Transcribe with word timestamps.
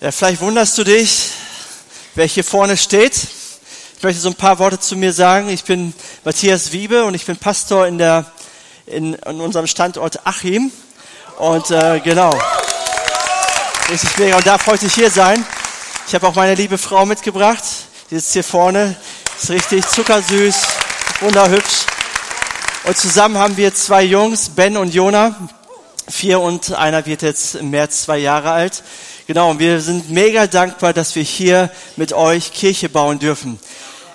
Ja, 0.00 0.12
vielleicht 0.12 0.40
wunderst 0.40 0.78
du 0.78 0.84
dich, 0.84 1.32
wer 2.14 2.24
hier 2.24 2.44
vorne 2.44 2.76
steht. 2.76 3.16
Ich 3.96 4.02
möchte 4.04 4.20
so 4.20 4.28
ein 4.28 4.36
paar 4.36 4.60
Worte 4.60 4.78
zu 4.78 4.94
mir 4.94 5.12
sagen. 5.12 5.48
Ich 5.48 5.64
bin 5.64 5.92
Matthias 6.22 6.70
Wiebe 6.70 7.04
und 7.04 7.14
ich 7.14 7.26
bin 7.26 7.36
Pastor 7.36 7.84
in 7.88 7.98
der 7.98 8.24
in, 8.86 9.14
in 9.14 9.40
unserem 9.40 9.66
Standort 9.66 10.24
Achim. 10.24 10.70
Und 11.38 11.72
äh, 11.72 11.98
genau, 11.98 12.30
richtig 13.90 14.16
mega 14.18 14.36
und 14.36 14.46
darf 14.46 14.68
heute 14.68 14.86
hier 14.86 15.10
sein. 15.10 15.44
Ich 16.06 16.14
habe 16.14 16.28
auch 16.28 16.34
meine 16.36 16.54
liebe 16.54 16.78
Frau 16.78 17.04
mitgebracht. 17.04 17.64
Die 18.08 18.14
sitzt 18.14 18.34
hier 18.34 18.44
vorne. 18.44 18.94
Ist 19.42 19.50
richtig 19.50 19.84
zuckersüß, 19.84 20.54
wunderhübsch. 21.22 21.86
Und 22.84 22.96
zusammen 22.96 23.36
haben 23.36 23.56
wir 23.56 23.74
zwei 23.74 24.04
Jungs, 24.04 24.50
Ben 24.50 24.76
und 24.76 24.94
Jona. 24.94 25.34
Vier 26.10 26.40
und 26.40 26.72
einer 26.72 27.04
wird 27.04 27.20
jetzt 27.20 27.54
im 27.56 27.68
März 27.68 28.04
zwei 28.04 28.16
Jahre 28.16 28.50
alt. 28.50 28.82
Genau, 29.26 29.50
und 29.50 29.58
wir 29.58 29.80
sind 29.82 30.10
mega 30.10 30.46
dankbar, 30.46 30.94
dass 30.94 31.14
wir 31.14 31.22
hier 31.22 31.70
mit 31.96 32.14
euch 32.14 32.54
Kirche 32.54 32.88
bauen 32.88 33.18
dürfen. 33.18 33.58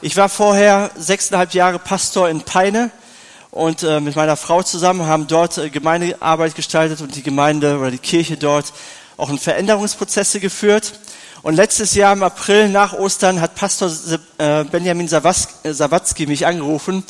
Ich 0.01 0.17
war 0.17 0.27
vorher 0.27 0.89
sechseinhalb 0.97 1.53
Jahre 1.53 1.77
Pastor 1.77 2.29
in 2.29 2.41
Peine 2.41 2.89
und 3.51 3.83
äh, 3.83 3.99
mit 3.99 4.15
meiner 4.15 4.35
Frau 4.35 4.63
zusammen 4.63 5.05
haben 5.05 5.27
dort 5.27 5.59
äh, 5.59 5.69
Gemeindearbeit 5.69 6.55
gestaltet 6.55 6.99
und 7.01 7.15
die 7.15 7.21
Gemeinde 7.21 7.77
oder 7.77 7.91
die 7.91 7.99
Kirche 7.99 8.37
dort 8.37 8.73
auch 9.15 9.29
in 9.29 9.37
Veränderungsprozesse 9.37 10.39
geführt. 10.39 10.93
Und 11.43 11.55
letztes 11.55 11.93
Jahr 11.93 12.13
im 12.13 12.23
April 12.23 12.69
nach 12.69 12.93
Ostern 12.93 13.39
hat 13.39 13.53
Pastor 13.53 13.91
äh, 14.39 14.63
Benjamin 14.63 15.07
äh, 15.07 15.73
Sawatzki 15.73 16.25
mich 16.25 16.47
angerufen 16.47 17.03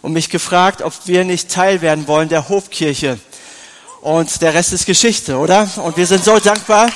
und 0.00 0.12
mich 0.12 0.30
gefragt, 0.30 0.82
ob 0.82 0.92
wir 1.06 1.24
nicht 1.24 1.50
Teil 1.50 1.80
werden 1.80 2.06
wollen 2.06 2.28
der 2.28 2.48
Hofkirche. 2.48 3.18
Und 4.00 4.40
der 4.42 4.54
Rest 4.54 4.72
ist 4.72 4.86
Geschichte, 4.86 5.36
oder? 5.36 5.68
Und 5.76 5.96
wir 5.96 6.06
sind 6.06 6.24
so 6.24 6.38
dankbar. 6.38 6.88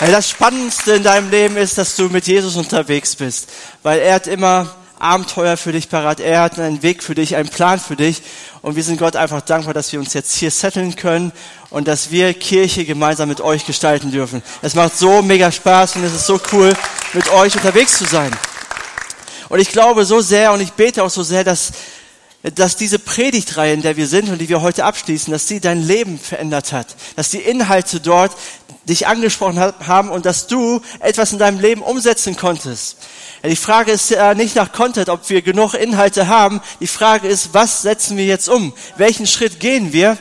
Das 0.00 0.28
Spannendste 0.28 0.92
in 0.94 1.02
deinem 1.02 1.30
Leben 1.30 1.56
ist, 1.56 1.78
dass 1.78 1.94
du 1.96 2.08
mit 2.08 2.26
Jesus 2.26 2.56
unterwegs 2.56 3.14
bist, 3.14 3.48
weil 3.82 4.00
er 4.00 4.14
hat 4.14 4.26
immer 4.26 4.74
Abenteuer 4.98 5.56
für 5.56 5.72
dich 5.72 5.88
parat. 5.88 6.20
Er 6.20 6.42
hat 6.42 6.58
einen 6.58 6.82
Weg 6.82 7.02
für 7.02 7.16
dich, 7.16 7.34
einen 7.34 7.48
Plan 7.48 7.80
für 7.80 7.96
dich. 7.96 8.22
Und 8.62 8.76
wir 8.76 8.84
sind 8.84 8.98
Gott 8.98 9.16
einfach 9.16 9.40
dankbar, 9.40 9.74
dass 9.74 9.92
wir 9.92 9.98
uns 9.98 10.14
jetzt 10.14 10.36
hier 10.36 10.50
setteln 10.52 10.94
können 10.94 11.32
und 11.70 11.88
dass 11.88 12.12
wir 12.12 12.34
Kirche 12.34 12.84
gemeinsam 12.84 13.28
mit 13.28 13.40
euch 13.40 13.66
gestalten 13.66 14.12
dürfen. 14.12 14.42
Es 14.62 14.74
macht 14.74 14.96
so 14.96 15.22
mega 15.22 15.50
Spaß 15.50 15.96
und 15.96 16.04
es 16.04 16.14
ist 16.14 16.26
so 16.26 16.40
cool, 16.52 16.72
mit 17.14 17.28
euch 17.32 17.56
unterwegs 17.56 17.98
zu 17.98 18.04
sein. 18.04 18.30
Und 19.48 19.58
ich 19.58 19.70
glaube 19.70 20.04
so 20.04 20.20
sehr 20.20 20.52
und 20.52 20.60
ich 20.60 20.72
bete 20.72 21.02
auch 21.02 21.10
so 21.10 21.24
sehr, 21.24 21.42
dass 21.42 21.72
dass 22.42 22.76
diese 22.76 22.98
Predigtreihe, 22.98 23.72
in 23.72 23.82
der 23.82 23.96
wir 23.96 24.06
sind 24.06 24.28
und 24.28 24.38
die 24.38 24.48
wir 24.48 24.62
heute 24.62 24.84
abschließen, 24.84 25.32
dass 25.32 25.46
sie 25.46 25.60
dein 25.60 25.80
Leben 25.80 26.18
verändert 26.18 26.72
hat, 26.72 26.96
dass 27.14 27.30
die 27.30 27.38
Inhalte 27.38 28.00
dort 28.00 28.32
dich 28.88 29.06
angesprochen 29.06 29.60
haben 29.60 30.10
und 30.10 30.26
dass 30.26 30.48
du 30.48 30.80
etwas 30.98 31.32
in 31.32 31.38
deinem 31.38 31.60
Leben 31.60 31.82
umsetzen 31.82 32.36
konntest. 32.36 32.96
Die 33.44 33.56
Frage 33.56 33.92
ist 33.92 34.10
ja 34.10 34.34
nicht 34.34 34.56
nach 34.56 34.72
Content, 34.72 35.08
ob 35.08 35.28
wir 35.30 35.42
genug 35.42 35.74
Inhalte 35.74 36.26
haben. 36.26 36.60
Die 36.80 36.86
Frage 36.86 37.28
ist, 37.28 37.54
was 37.54 37.82
setzen 37.82 38.16
wir 38.16 38.24
jetzt 38.24 38.48
um? 38.48 38.72
Welchen 38.96 39.26
Schritt 39.26 39.60
gehen 39.60 39.92
wir? 39.92 40.18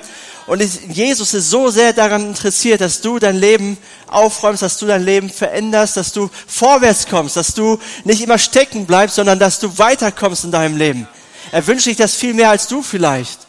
Und 0.47 0.61
Jesus 0.89 1.33
ist 1.33 1.49
so 1.49 1.69
sehr 1.69 1.93
daran 1.93 2.27
interessiert, 2.27 2.81
dass 2.81 3.01
du 3.01 3.19
dein 3.19 3.37
Leben 3.37 3.77
aufräumst, 4.07 4.63
dass 4.63 4.77
du 4.77 4.85
dein 4.85 5.03
Leben 5.03 5.29
veränderst, 5.29 5.97
dass 5.97 6.11
du 6.11 6.29
vorwärts 6.47 7.07
kommst, 7.07 7.37
dass 7.37 7.53
du 7.53 7.79
nicht 8.03 8.21
immer 8.21 8.37
stecken 8.37 8.85
bleibst, 8.85 9.15
sondern 9.15 9.39
dass 9.39 9.59
du 9.59 9.77
weiterkommst 9.77 10.43
in 10.43 10.51
deinem 10.51 10.77
Leben. 10.77 11.07
Er 11.51 11.65
wünscht 11.67 11.85
sich 11.85 11.97
das 11.97 12.15
viel 12.15 12.33
mehr 12.33 12.49
als 12.49 12.67
du 12.67 12.81
vielleicht. 12.81 13.39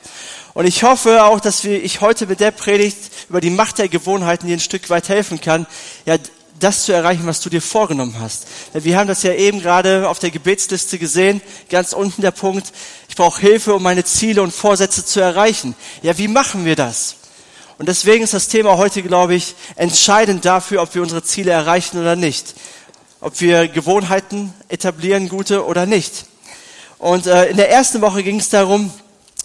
Und 0.54 0.66
ich 0.66 0.82
hoffe 0.82 1.24
auch, 1.24 1.40
dass 1.40 1.64
wir, 1.64 1.82
ich 1.82 2.00
heute 2.00 2.26
mit 2.26 2.40
der 2.40 2.50
Predigt 2.50 2.98
über 3.28 3.40
die 3.40 3.50
Macht 3.50 3.78
der 3.78 3.88
Gewohnheiten 3.88 4.46
dir 4.46 4.56
ein 4.56 4.60
Stück 4.60 4.90
weit 4.90 5.08
helfen 5.08 5.40
kann, 5.40 5.66
ja, 6.04 6.16
das 6.60 6.84
zu 6.84 6.92
erreichen, 6.92 7.26
was 7.26 7.40
du 7.40 7.50
dir 7.50 7.62
vorgenommen 7.62 8.16
hast. 8.20 8.46
Wir 8.72 8.96
haben 8.96 9.08
das 9.08 9.22
ja 9.22 9.32
eben 9.32 9.60
gerade 9.60 10.08
auf 10.08 10.18
der 10.18 10.30
Gebetsliste 10.30 10.98
gesehen, 10.98 11.40
ganz 11.70 11.92
unten 11.92 12.22
der 12.22 12.30
Punkt, 12.30 12.72
ich 13.08 13.16
brauche 13.16 13.40
Hilfe, 13.40 13.74
um 13.74 13.82
meine 13.82 14.04
Ziele 14.04 14.42
und 14.42 14.54
Vorsätze 14.54 15.04
zu 15.04 15.20
erreichen. 15.20 15.74
Ja, 16.02 16.16
wie 16.18 16.28
machen 16.28 16.64
wir 16.64 16.76
das? 16.76 17.16
Und 17.78 17.88
deswegen 17.88 18.22
ist 18.22 18.34
das 18.34 18.48
Thema 18.48 18.76
heute, 18.76 19.02
glaube 19.02 19.34
ich, 19.34 19.56
entscheidend 19.74 20.44
dafür, 20.44 20.82
ob 20.82 20.94
wir 20.94 21.02
unsere 21.02 21.24
Ziele 21.24 21.50
erreichen 21.50 21.98
oder 21.98 22.14
nicht. 22.14 22.54
Ob 23.20 23.40
wir 23.40 23.66
Gewohnheiten 23.66 24.52
etablieren, 24.68 25.28
gute 25.28 25.66
oder 25.66 25.86
nicht. 25.86 26.26
Und 27.02 27.26
äh, 27.26 27.46
in 27.46 27.56
der 27.56 27.68
ersten 27.68 28.00
Woche 28.00 28.22
ging 28.22 28.38
es 28.38 28.48
darum, 28.48 28.92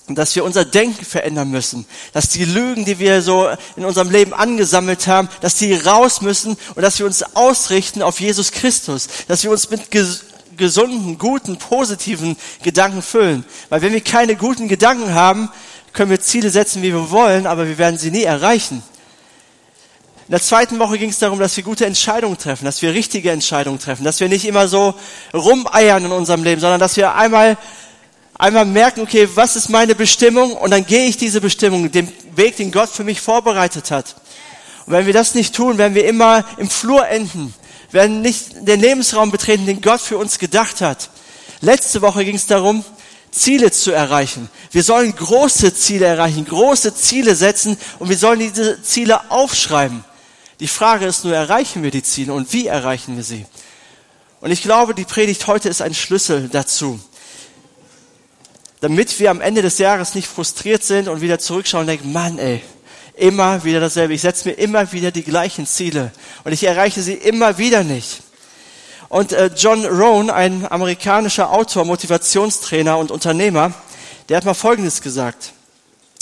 dass 0.07 0.35
wir 0.35 0.43
unser 0.43 0.63
Denken 0.63 1.03
verändern 1.03 1.49
müssen, 1.49 1.87
dass 2.13 2.29
die 2.29 2.45
Lügen, 2.45 2.85
die 2.85 2.99
wir 2.99 3.23
so 3.23 3.49
in 3.75 3.83
unserem 3.83 4.11
Leben 4.11 4.31
angesammelt 4.31 5.07
haben, 5.07 5.27
dass 5.41 5.55
die 5.55 5.73
raus 5.73 6.21
müssen 6.21 6.55
und 6.75 6.83
dass 6.83 6.99
wir 6.99 7.07
uns 7.07 7.23
ausrichten 7.35 8.03
auf 8.03 8.19
Jesus 8.19 8.51
Christus, 8.51 9.07
dass 9.27 9.43
wir 9.43 9.49
uns 9.49 9.71
mit 9.71 9.89
ges 9.89 10.25
gesunden, 10.55 11.17
guten, 11.17 11.57
positiven 11.57 12.37
Gedanken 12.61 13.01
füllen. 13.01 13.43
Weil 13.69 13.81
wenn 13.81 13.93
wir 13.93 14.01
keine 14.01 14.35
guten 14.35 14.67
Gedanken 14.67 15.15
haben, 15.15 15.49
können 15.93 16.11
wir 16.11 16.21
Ziele 16.21 16.51
setzen, 16.51 16.83
wie 16.83 16.93
wir 16.93 17.09
wollen, 17.09 17.47
aber 17.47 17.67
wir 17.67 17.79
werden 17.79 17.97
sie 17.97 18.11
nie 18.11 18.23
erreichen. 18.23 18.83
In 20.27 20.31
der 20.31 20.41
zweiten 20.41 20.77
Woche 20.77 20.97
ging 20.97 21.09
es 21.09 21.19
darum, 21.19 21.39
dass 21.39 21.55
wir 21.55 21.63
gute 21.63 21.85
Entscheidungen 21.85 22.37
treffen, 22.37 22.65
dass 22.65 22.81
wir 22.81 22.93
richtige 22.93 23.31
Entscheidungen 23.31 23.79
treffen, 23.79 24.03
dass 24.03 24.19
wir 24.19 24.27
nicht 24.27 24.43
immer 24.43 24.67
so 24.67 24.93
rumeiern 25.33 26.03
in 26.03 26.11
unserem 26.11 26.43
Leben, 26.43 26.59
sondern 26.59 26.81
dass 26.81 26.97
wir 26.97 27.15
einmal, 27.15 27.57
einmal 28.37 28.65
merken, 28.65 28.99
okay, 28.99 29.29
was 29.35 29.55
ist 29.55 29.69
meine 29.69 29.95
Bestimmung? 29.95 30.51
Und 30.51 30.71
dann 30.71 30.85
gehe 30.85 31.05
ich 31.05 31.15
diese 31.15 31.39
Bestimmung, 31.39 31.89
den 31.93 32.11
Weg, 32.35 32.57
den 32.57 32.73
Gott 32.73 32.89
für 32.89 33.05
mich 33.05 33.21
vorbereitet 33.21 33.89
hat. 33.89 34.17
Und 34.85 34.91
wenn 34.91 35.05
wir 35.05 35.13
das 35.13 35.33
nicht 35.33 35.55
tun, 35.55 35.77
werden 35.77 35.95
wir 35.95 36.05
immer 36.05 36.43
im 36.57 36.69
Flur 36.69 37.07
enden, 37.07 37.53
werden 37.91 38.21
nicht 38.21 38.67
den 38.67 38.81
Lebensraum 38.81 39.31
betreten, 39.31 39.65
den 39.65 39.79
Gott 39.79 40.01
für 40.01 40.17
uns 40.17 40.39
gedacht 40.39 40.81
hat. 40.81 41.09
Letzte 41.61 42.01
Woche 42.01 42.25
ging 42.25 42.35
es 42.35 42.47
darum, 42.47 42.83
Ziele 43.31 43.71
zu 43.71 43.93
erreichen. 43.93 44.49
Wir 44.71 44.83
sollen 44.83 45.15
große 45.15 45.73
Ziele 45.73 46.05
erreichen, 46.05 46.43
große 46.43 46.93
Ziele 46.93 47.33
setzen 47.33 47.77
und 47.99 48.09
wir 48.09 48.17
sollen 48.17 48.39
diese 48.39 48.81
Ziele 48.83 49.31
aufschreiben. 49.31 50.03
Die 50.59 50.67
Frage 50.67 51.05
ist 51.05 51.23
nur, 51.23 51.35
erreichen 51.35 51.83
wir 51.83 51.91
die 51.91 52.03
Ziele 52.03 52.33
und 52.33 52.51
wie 52.53 52.67
erreichen 52.67 53.15
wir 53.15 53.23
sie? 53.23 53.45
Und 54.41 54.51
ich 54.51 54.61
glaube, 54.61 54.93
die 54.93 55.05
Predigt 55.05 55.47
heute 55.47 55.69
ist 55.69 55.81
ein 55.81 55.93
Schlüssel 55.93 56.49
dazu. 56.49 56.99
Damit 58.81 59.19
wir 59.19 59.31
am 59.31 59.41
Ende 59.41 59.61
des 59.61 59.77
Jahres 59.77 60.13
nicht 60.15 60.27
frustriert 60.27 60.83
sind 60.83 61.07
und 61.07 61.21
wieder 61.21 61.39
zurückschauen 61.39 61.81
und 61.81 61.87
denken, 61.87 62.13
Mann, 62.13 62.37
ey, 62.37 62.61
immer 63.15 63.63
wieder 63.63 63.79
dasselbe. 63.79 64.13
Ich 64.13 64.21
setze 64.21 64.49
mir 64.49 64.55
immer 64.55 64.91
wieder 64.91 65.11
die 65.11 65.23
gleichen 65.23 65.65
Ziele 65.65 66.11
und 66.43 66.51
ich 66.53 66.63
erreiche 66.63 67.01
sie 67.01 67.13
immer 67.13 67.57
wieder 67.57 67.83
nicht. 67.83 68.21
Und 69.09 69.31
äh, 69.31 69.49
John 69.55 69.85
Rohn, 69.85 70.29
ein 70.29 70.69
amerikanischer 70.69 71.51
Autor, 71.51 71.85
Motivationstrainer 71.85 72.97
und 72.97 73.09
Unternehmer, 73.09 73.73
der 74.29 74.37
hat 74.37 74.45
mal 74.45 74.53
Folgendes 74.53 75.01
gesagt. 75.01 75.53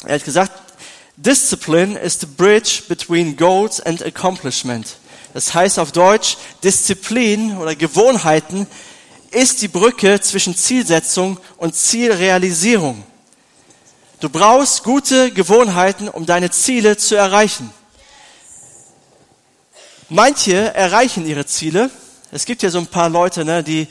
Er 0.06 0.16
hat 0.16 0.24
gesagt, 0.24 0.52
Discipline 1.18 1.96
is 1.96 2.20
the 2.20 2.28
bridge 2.28 2.84
between 2.88 3.38
goals 3.38 3.80
and 3.80 4.04
accomplishment. 4.04 4.98
Das 5.34 5.54
heißt 5.54 5.80
auf 5.80 5.92
Deutsch, 5.92 6.38
Disziplin 6.64 7.58
oder 7.58 7.76
Gewohnheiten 7.76 8.68
ist 9.32 9.62
die 9.62 9.68
Brücke 9.68 10.20
zwischen 10.22 10.56
Zielsetzung 10.56 11.40
und 11.58 11.76
Zielrealisierung. 11.76 13.04
Du 14.20 14.30
brauchst 14.30 14.84
gute 14.84 15.32
Gewohnheiten, 15.32 16.08
um 16.08 16.26
deine 16.26 16.52
Ziele 16.52 16.98
zu 16.98 17.16
erreichen. 17.16 17.70
Manche 20.10 20.74
erreichen 20.74 21.28
ihre 21.28 21.46
Ziele. 21.46 21.90
Es 22.32 22.46
gibt 22.46 22.64
ja 22.64 22.70
so 22.70 22.80
ein 22.80 22.88
paar 22.88 23.10
Leute, 23.10 23.44
ne, 23.44 23.64
die 23.64 23.88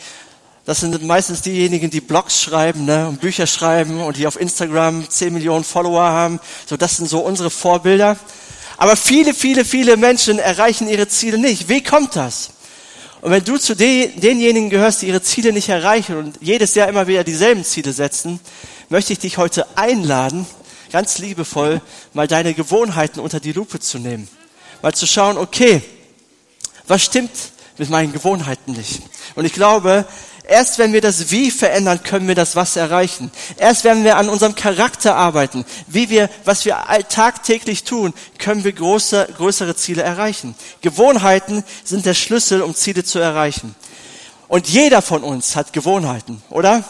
das 0.67 0.81
sind 0.81 1.03
meistens 1.03 1.43
diejenigen, 1.43 1.91
die 1.91 2.01
Blogs 2.01 2.41
schreiben 2.41 2.87
ne, 2.87 3.07
und 3.07 3.21
Bücher 3.21 3.47
schreiben 3.47 4.01
und 4.01 4.17
die 4.17 4.27
auf 4.27 4.41
Instagram 4.41 5.09
10 5.09 5.35
Millionen 5.35 5.63
Follower 5.63 6.05
haben. 6.05 6.41
So, 6.67 6.77
das 6.79 6.97
sind 6.97 7.09
so 7.09 7.21
unsere 7.21 7.51
Vorbilder. 7.51 8.17
Aber 8.79 8.97
viele, 8.97 9.35
viele, 9.35 9.65
viele 9.65 9.97
Menschen 9.97 10.39
erreichen 10.39 10.89
ihre 10.89 11.07
Ziele 11.07 11.37
nicht. 11.37 11.69
Wie 11.69 11.83
kommt 11.83 12.17
das? 12.17 12.51
Und 13.21 13.31
wenn 13.31 13.45
du 13.45 13.59
zu 13.59 13.75
den, 13.75 14.19
denjenigen 14.21 14.71
gehörst, 14.71 15.03
die 15.03 15.09
ihre 15.09 15.23
Ziele 15.23 15.53
nicht 15.53 15.69
erreichen 15.69 16.17
und 16.17 16.39
jedes 16.41 16.75
Jahr 16.75 16.89
immer 16.89 17.07
wieder 17.07 17.25
dieselben 17.25 17.65
Ziele 17.65 17.93
setzen, 17.93 18.41
möchte 18.89 19.13
ich 19.13 19.19
dich 19.19 19.39
heute 19.39 19.67
einladen, 19.77 20.47
ganz 20.93 21.19
liebevoll 21.19 21.81
mal 22.13 22.27
deine 22.27 22.55
Gewohnheiten 22.55 23.21
unter 23.21 23.41
die 23.41 23.53
Lupe 23.53 23.81
zu 23.81 23.99
nehmen. 23.99 24.29
Mal 24.83 24.95
zu 24.95 25.07
schauen, 25.07 25.39
okay, 25.39 25.83
was 26.87 27.03
stimmt 27.03 27.33
mit 27.79 27.91
meinen 27.91 28.13
Gewohnheiten 28.13 28.73
nicht? 28.73 29.03
Und 29.35 29.45
ich 29.45 29.53
glaube, 29.53 30.07
Erst 30.47 30.79
wenn 30.79 30.93
wir 30.93 31.01
das 31.01 31.31
Wie 31.31 31.51
verändern, 31.51 32.03
können 32.03 32.29
wir 32.29 32.35
das 32.35 32.55
Was 32.55 32.77
erreichen. 32.77 33.31
Erst 33.57 33.85
wenn 33.85 34.05
wir 34.05 34.19
an 34.19 34.29
unserem 34.29 34.55
Charakter 34.55 35.17
arbeiten, 35.17 35.65
wie 35.87 36.11
wir, 36.11 36.29
was 36.45 36.67
wir 36.67 36.85
tagtäglich 37.09 37.85
tun, 37.85 38.13
können 38.39 38.63
wir 38.63 38.73
große, 38.73 39.29
größere 39.39 39.75
Ziele 39.75 40.03
erreichen. 40.03 40.55
Gewohnheiten 40.83 41.65
sind 41.83 42.05
der 42.05 42.13
Schlüssel, 42.13 42.61
um 42.61 42.75
Ziele 42.75 43.05
zu 43.05 43.19
erreichen. 43.19 43.75
Und 44.47 44.69
jeder 44.69 45.01
von 45.01 45.25
uns 45.25 45.57
hat 45.57 45.73
Gewohnheiten, 45.73 46.43
oder? 46.51 46.85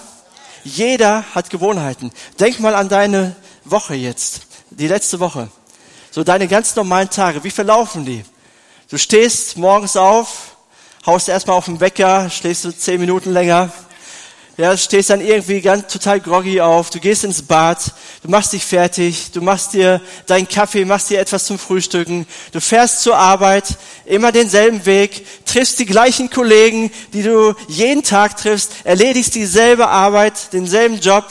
Jeder 0.64 1.24
hat 1.34 1.50
Gewohnheiten. 1.50 2.10
Denk 2.40 2.58
mal 2.58 2.74
an 2.74 2.88
deine 2.88 3.36
Woche 3.64 3.94
jetzt, 3.94 4.42
die 4.70 4.88
letzte 4.88 5.20
Woche. 5.20 5.48
So 6.10 6.24
deine 6.24 6.48
ganz 6.48 6.74
normalen 6.74 7.10
Tage, 7.10 7.44
wie 7.44 7.50
verlaufen 7.50 8.04
die? 8.04 8.24
Du 8.90 8.98
stehst 8.98 9.56
morgens 9.56 9.96
auf, 9.96 10.53
haust 11.06 11.28
erstmal 11.28 11.56
auf 11.56 11.66
den 11.66 11.80
Wecker, 11.80 12.30
schläfst 12.30 12.64
du 12.64 12.70
zehn 12.70 13.00
Minuten 13.00 13.30
länger, 13.32 13.70
ja, 14.56 14.76
stehst 14.76 15.10
dann 15.10 15.20
irgendwie 15.20 15.60
ganz 15.60 15.92
total 15.92 16.20
groggy 16.20 16.60
auf, 16.60 16.88
du 16.90 17.00
gehst 17.00 17.24
ins 17.24 17.42
Bad, 17.42 17.92
du 18.22 18.30
machst 18.30 18.52
dich 18.52 18.64
fertig, 18.64 19.32
du 19.32 19.42
machst 19.42 19.74
dir 19.74 20.00
deinen 20.26 20.48
Kaffee, 20.48 20.84
machst 20.84 21.10
dir 21.10 21.18
etwas 21.18 21.44
zum 21.44 21.58
Frühstücken, 21.58 22.26
du 22.52 22.60
fährst 22.60 23.02
zur 23.02 23.16
Arbeit, 23.16 23.76
immer 24.06 24.32
denselben 24.32 24.86
Weg, 24.86 25.26
triffst 25.44 25.78
die 25.80 25.86
gleichen 25.86 26.30
Kollegen, 26.30 26.90
die 27.12 27.22
du 27.24 27.54
jeden 27.68 28.04
Tag 28.04 28.36
triffst, 28.36 28.72
erledigst 28.84 29.34
dieselbe 29.34 29.88
Arbeit, 29.88 30.52
denselben 30.52 31.00
Job, 31.00 31.24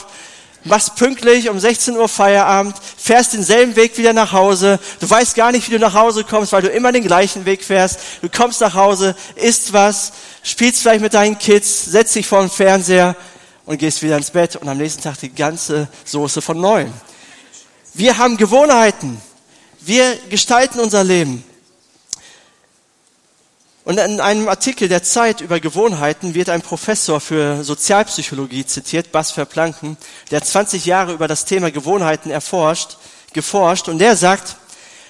machst 0.66 0.96
pünktlich 0.96 1.50
um 1.50 1.60
16 1.60 1.96
Uhr 1.98 2.08
Feierabend, 2.08 2.76
fährst 2.98 3.34
denselben 3.34 3.76
Weg 3.76 3.98
wieder 3.98 4.14
nach 4.14 4.32
Hause, 4.32 4.80
du 5.00 5.10
weißt 5.10 5.36
gar 5.36 5.52
nicht, 5.52 5.68
wie 5.68 5.74
du 5.74 5.80
nach 5.80 5.94
Hause 5.94 6.24
kommst, 6.24 6.52
weil 6.54 6.62
du 6.62 6.70
immer 6.70 6.92
den 6.92 7.04
gleichen 7.04 7.46
Weg 7.46 7.64
fährst, 7.64 8.00
du 8.22 8.30
kommst 8.30 8.62
nach 8.62 8.74
Hause, 8.74 9.16
isst 9.36 9.74
was, 9.74 10.14
spielst 10.44 10.82
vielleicht 10.82 11.02
mit 11.02 11.14
deinen 11.14 11.38
Kids, 11.38 11.86
setzt 11.86 12.16
dich 12.16 12.28
vor 12.28 12.42
den 12.42 12.50
Fernseher 12.50 13.16
und 13.66 13.78
gehst 13.78 14.02
wieder 14.02 14.18
ins 14.18 14.32
Bett 14.32 14.56
und 14.56 14.68
am 14.68 14.78
nächsten 14.78 15.02
Tag 15.02 15.20
die 15.20 15.34
ganze 15.34 15.88
Soße 16.06 16.42
von 16.42 16.60
neuem. 16.60 16.94
Wir 17.94 18.18
haben 18.18 18.38
Gewohnheiten. 18.38 19.22
Wir 19.82 20.18
gestalten 20.30 20.80
unser 20.80 21.04
Leben. 21.04 21.44
Und 23.86 24.00
in 24.00 24.22
einem 24.22 24.48
Artikel 24.48 24.88
der 24.88 25.04
Zeit 25.04 25.42
über 25.42 25.60
Gewohnheiten 25.60 26.36
wird 26.36 26.50
ein 26.50 26.62
Professor 26.62 27.20
für 27.20 27.66
Sozialpsychologie 27.66 28.66
zitiert, 28.66 29.12
Bas 29.12 29.32
Verplanken, 29.32 29.98
der 30.32 30.42
20 30.42 30.86
Jahre 30.86 31.12
über 31.12 31.28
das 31.28 31.44
Thema 31.44 31.70
Gewohnheiten 31.70 32.32
erforscht, 32.32 32.98
geforscht 33.34 33.90
und 33.90 34.00
der 34.00 34.16
sagt, 34.16 34.56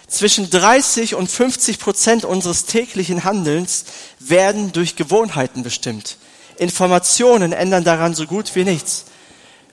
zwischen 0.07 0.49
30 0.49 1.15
und 1.15 1.29
50 1.29 1.79
Prozent 1.79 2.25
unseres 2.25 2.65
täglichen 2.65 3.23
Handelns 3.23 3.85
werden 4.19 4.71
durch 4.71 4.95
Gewohnheiten 4.95 5.61
bestimmt. 5.61 6.17
Informationen 6.57 7.51
ändern 7.51 7.83
daran 7.83 8.15
so 8.15 8.25
gut 8.25 8.55
wie 8.55 8.63
nichts. 8.63 9.05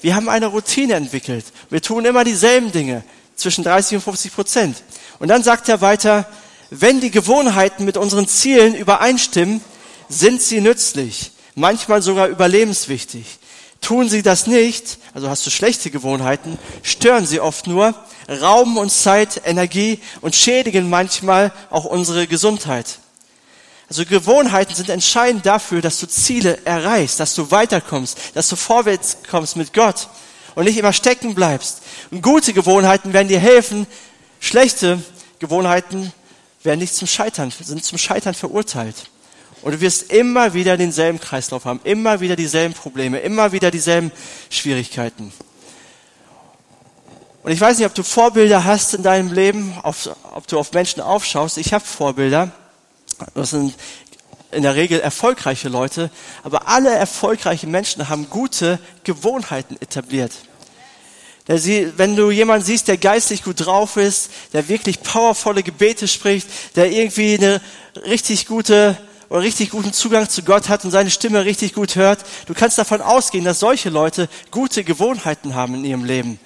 Wir 0.01 0.15
haben 0.15 0.29
eine 0.29 0.47
Routine 0.47 0.95
entwickelt. 0.95 1.45
Wir 1.69 1.83
tun 1.83 2.05
immer 2.05 2.25
dieselben 2.25 2.73
Dinge, 2.73 3.03
zwischen 3.35 3.65
30 3.65 3.97
und 3.97 4.03
50 4.03 4.35
Prozent. 4.35 4.83
Und 5.19 5.29
dann 5.29 5.43
sagt 5.43 5.69
er 5.69 5.81
weiter, 5.81 6.27
wenn 6.71 7.01
die 7.01 7.11
Gewohnheiten 7.11 7.85
mit 7.85 7.97
unseren 7.97 8.29
Zielen 8.29 8.75
übereinstimmen, 8.75 9.61
sind 10.09 10.41
sie 10.41 10.61
nützlich, 10.61 11.33
manchmal 11.55 12.03
sogar 12.03 12.29
überlebenswichtig. 12.29 13.39
Tun 13.81 14.09
sie 14.09 14.23
das 14.23 14.47
nicht, 14.47 14.99
also 15.15 15.29
hast 15.29 15.47
du 15.47 15.51
schlechte 15.51 15.91
Gewohnheiten, 15.91 16.59
stören 16.83 17.27
sie 17.27 17.41
oft 17.41 17.67
nur, 17.67 17.95
rauben 18.29 18.77
uns 18.77 19.03
Zeit, 19.03 19.43
Energie 19.45 20.01
und 20.21 20.37
schädigen 20.37 20.91
manchmal 20.91 21.53
auch 21.71 21.87
unsere 21.87 22.27
Gesundheit. 22.27 22.99
Also 23.89 24.05
Gewohnheiten 24.05 24.75
sind 24.75 24.89
entscheidend 24.89 25.47
dafür, 25.47 25.81
dass 25.81 25.99
du 25.99 26.07
Ziele 26.07 26.59
erreichst, 26.65 27.19
dass 27.19 27.35
du 27.35 27.51
weiterkommst, 27.51 28.19
dass 28.35 28.49
du 28.49 28.55
vorwärts 28.55 29.19
kommst 29.29 29.57
mit 29.57 29.73
Gott 29.73 30.09
und 30.55 30.65
nicht 30.65 30.79
immer 30.79 30.93
stecken 30.93 31.35
bleibst. 31.35 31.83
Und 32.11 32.23
gute 32.23 32.53
Gewohnheiten 32.53 33.13
werden 33.13 33.29
dir 33.29 33.41
helfen, 33.41 33.87
schlechte 34.39 35.03
Gewohnheiten 35.41 36.13
werden 36.63 36.81
nicht 36.81 36.95
zum 36.95 37.09
Scheitern, 37.09 37.51
sind 37.51 37.85
zum 37.85 37.99
Scheitern 37.99 38.35
verurteilt. 38.35 39.11
Und 39.63 39.73
du 39.73 39.81
wirst 39.81 40.11
immer 40.11 40.55
wieder 40.55 40.77
denselben 40.77 41.21
Kreislauf 41.21 41.65
haben, 41.65 41.81
immer 41.85 42.21
wieder 42.21 42.37
dieselben 42.37 42.75
Probleme, 42.75 43.19
immer 43.19 43.53
wieder 43.53 43.71
dieselben 43.71 44.11
Schwierigkeiten. 44.49 45.33
Und 47.43 47.53
ich 47.53 47.61
weiß 47.61 47.79
nicht, 47.79 47.87
ob 47.87 47.95
du 47.95 48.03
Vorbilder 48.03 48.65
hast 48.65 48.95
in 48.95 49.03
deinem 49.03 49.33
Leben, 49.33 49.75
ob 49.83 50.47
du 50.47 50.59
auf 50.59 50.73
Menschen 50.73 51.01
aufschaust. 51.01 51.59
Ich 51.59 51.73
habe 51.73 51.85
Vorbilder. 51.85 52.53
Das 53.35 53.51
sind 53.51 53.75
in 54.51 54.63
der 54.63 54.75
Regel 54.75 55.01
erfolgreiche 55.01 55.69
Leute, 55.69 56.11
aber 56.43 56.69
alle 56.69 56.91
erfolgreichen 56.91 57.71
Menschen 57.71 58.09
haben 58.09 58.29
gute 58.31 58.79
Gewohnheiten 59.05 59.77
etabliert. 59.81 60.33
Wenn 61.47 62.17
du 62.17 62.31
jemanden 62.31 62.65
siehst, 62.65 62.89
der 62.89 62.97
geistlich 62.97 63.43
gut 63.43 63.65
drauf 63.67 63.97
ist, 63.97 64.31
der 64.53 64.69
wirklich 64.69 65.03
powervolle 65.03 65.63
Gebete 65.63 66.07
spricht, 66.07 66.47
der 66.77 66.93
irgendwie 66.93 67.35
eine 67.35 67.61
richtig 68.07 68.47
gute 68.47 68.97
oder 69.31 69.43
richtig 69.43 69.71
guten 69.71 69.93
Zugang 69.93 70.29
zu 70.29 70.43
Gott 70.43 70.69
hat 70.69 70.85
und 70.85 70.91
seine 70.91 71.11
Stimme 71.11 71.45
richtig 71.45 71.73
gut 71.73 71.97
hört, 71.97 72.25
du 72.47 72.55
kannst 72.55 72.79
davon 72.79 73.01
ausgehen, 73.01 73.45
dass 73.45 73.61
solche 73.61 73.89
Leute 73.89 74.29
gute 74.51 74.85
Gewohnheiten 74.85 75.55
haben 75.55 75.77
in 75.77 75.85
ihrem 75.85 76.05
Leben. 76.05 76.41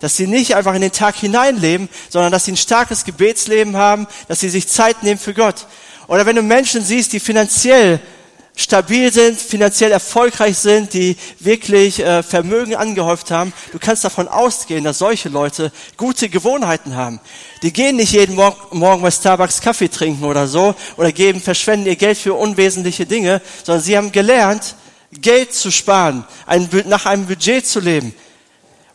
Dass 0.00 0.16
sie 0.16 0.26
nicht 0.26 0.54
einfach 0.54 0.74
in 0.74 0.82
den 0.82 0.92
Tag 0.92 1.16
hineinleben, 1.16 1.88
sondern 2.08 2.30
dass 2.30 2.44
sie 2.44 2.52
ein 2.52 2.58
starkes 2.58 3.04
Gebetsleben 3.04 3.76
haben, 3.76 4.06
dass 4.28 4.40
sie 4.40 4.50
sich 4.50 4.68
Zeit 4.68 5.02
nehmen 5.02 5.18
für 5.18 5.34
Gott. 5.34 5.66
Oder 6.06 6.26
wenn 6.26 6.36
du 6.36 6.42
Menschen 6.42 6.84
siehst, 6.84 7.12
die 7.12 7.20
finanziell 7.20 7.98
stabil 8.58 9.12
sind, 9.12 9.40
finanziell 9.40 9.92
erfolgreich 9.92 10.58
sind, 10.58 10.92
die 10.92 11.16
wirklich 11.38 12.00
äh, 12.00 12.24
Vermögen 12.24 12.74
angehäuft 12.74 13.30
haben, 13.30 13.52
du 13.72 13.78
kannst 13.78 14.04
davon 14.04 14.26
ausgehen, 14.26 14.84
dass 14.84 14.98
solche 14.98 15.28
Leute 15.28 15.72
gute 15.96 16.28
Gewohnheiten 16.28 16.96
haben. 16.96 17.20
Die 17.62 17.72
gehen 17.72 17.96
nicht 17.96 18.12
jeden 18.12 18.34
Morgen, 18.34 18.76
Morgen 18.76 19.00
bei 19.00 19.12
Starbucks 19.12 19.60
Kaffee 19.60 19.88
trinken 19.88 20.24
oder 20.24 20.48
so 20.48 20.74
oder 20.96 21.12
geben, 21.12 21.40
verschwenden 21.40 21.86
ihr 21.86 21.96
Geld 21.96 22.18
für 22.18 22.34
unwesentliche 22.34 23.06
Dinge, 23.06 23.40
sondern 23.64 23.82
sie 23.82 23.96
haben 23.96 24.12
gelernt, 24.12 24.74
Geld 25.12 25.54
zu 25.54 25.70
sparen, 25.70 26.24
ein, 26.44 26.68
nach 26.86 27.06
einem 27.06 27.26
Budget 27.26 27.64
zu 27.64 27.78
leben. 27.78 28.12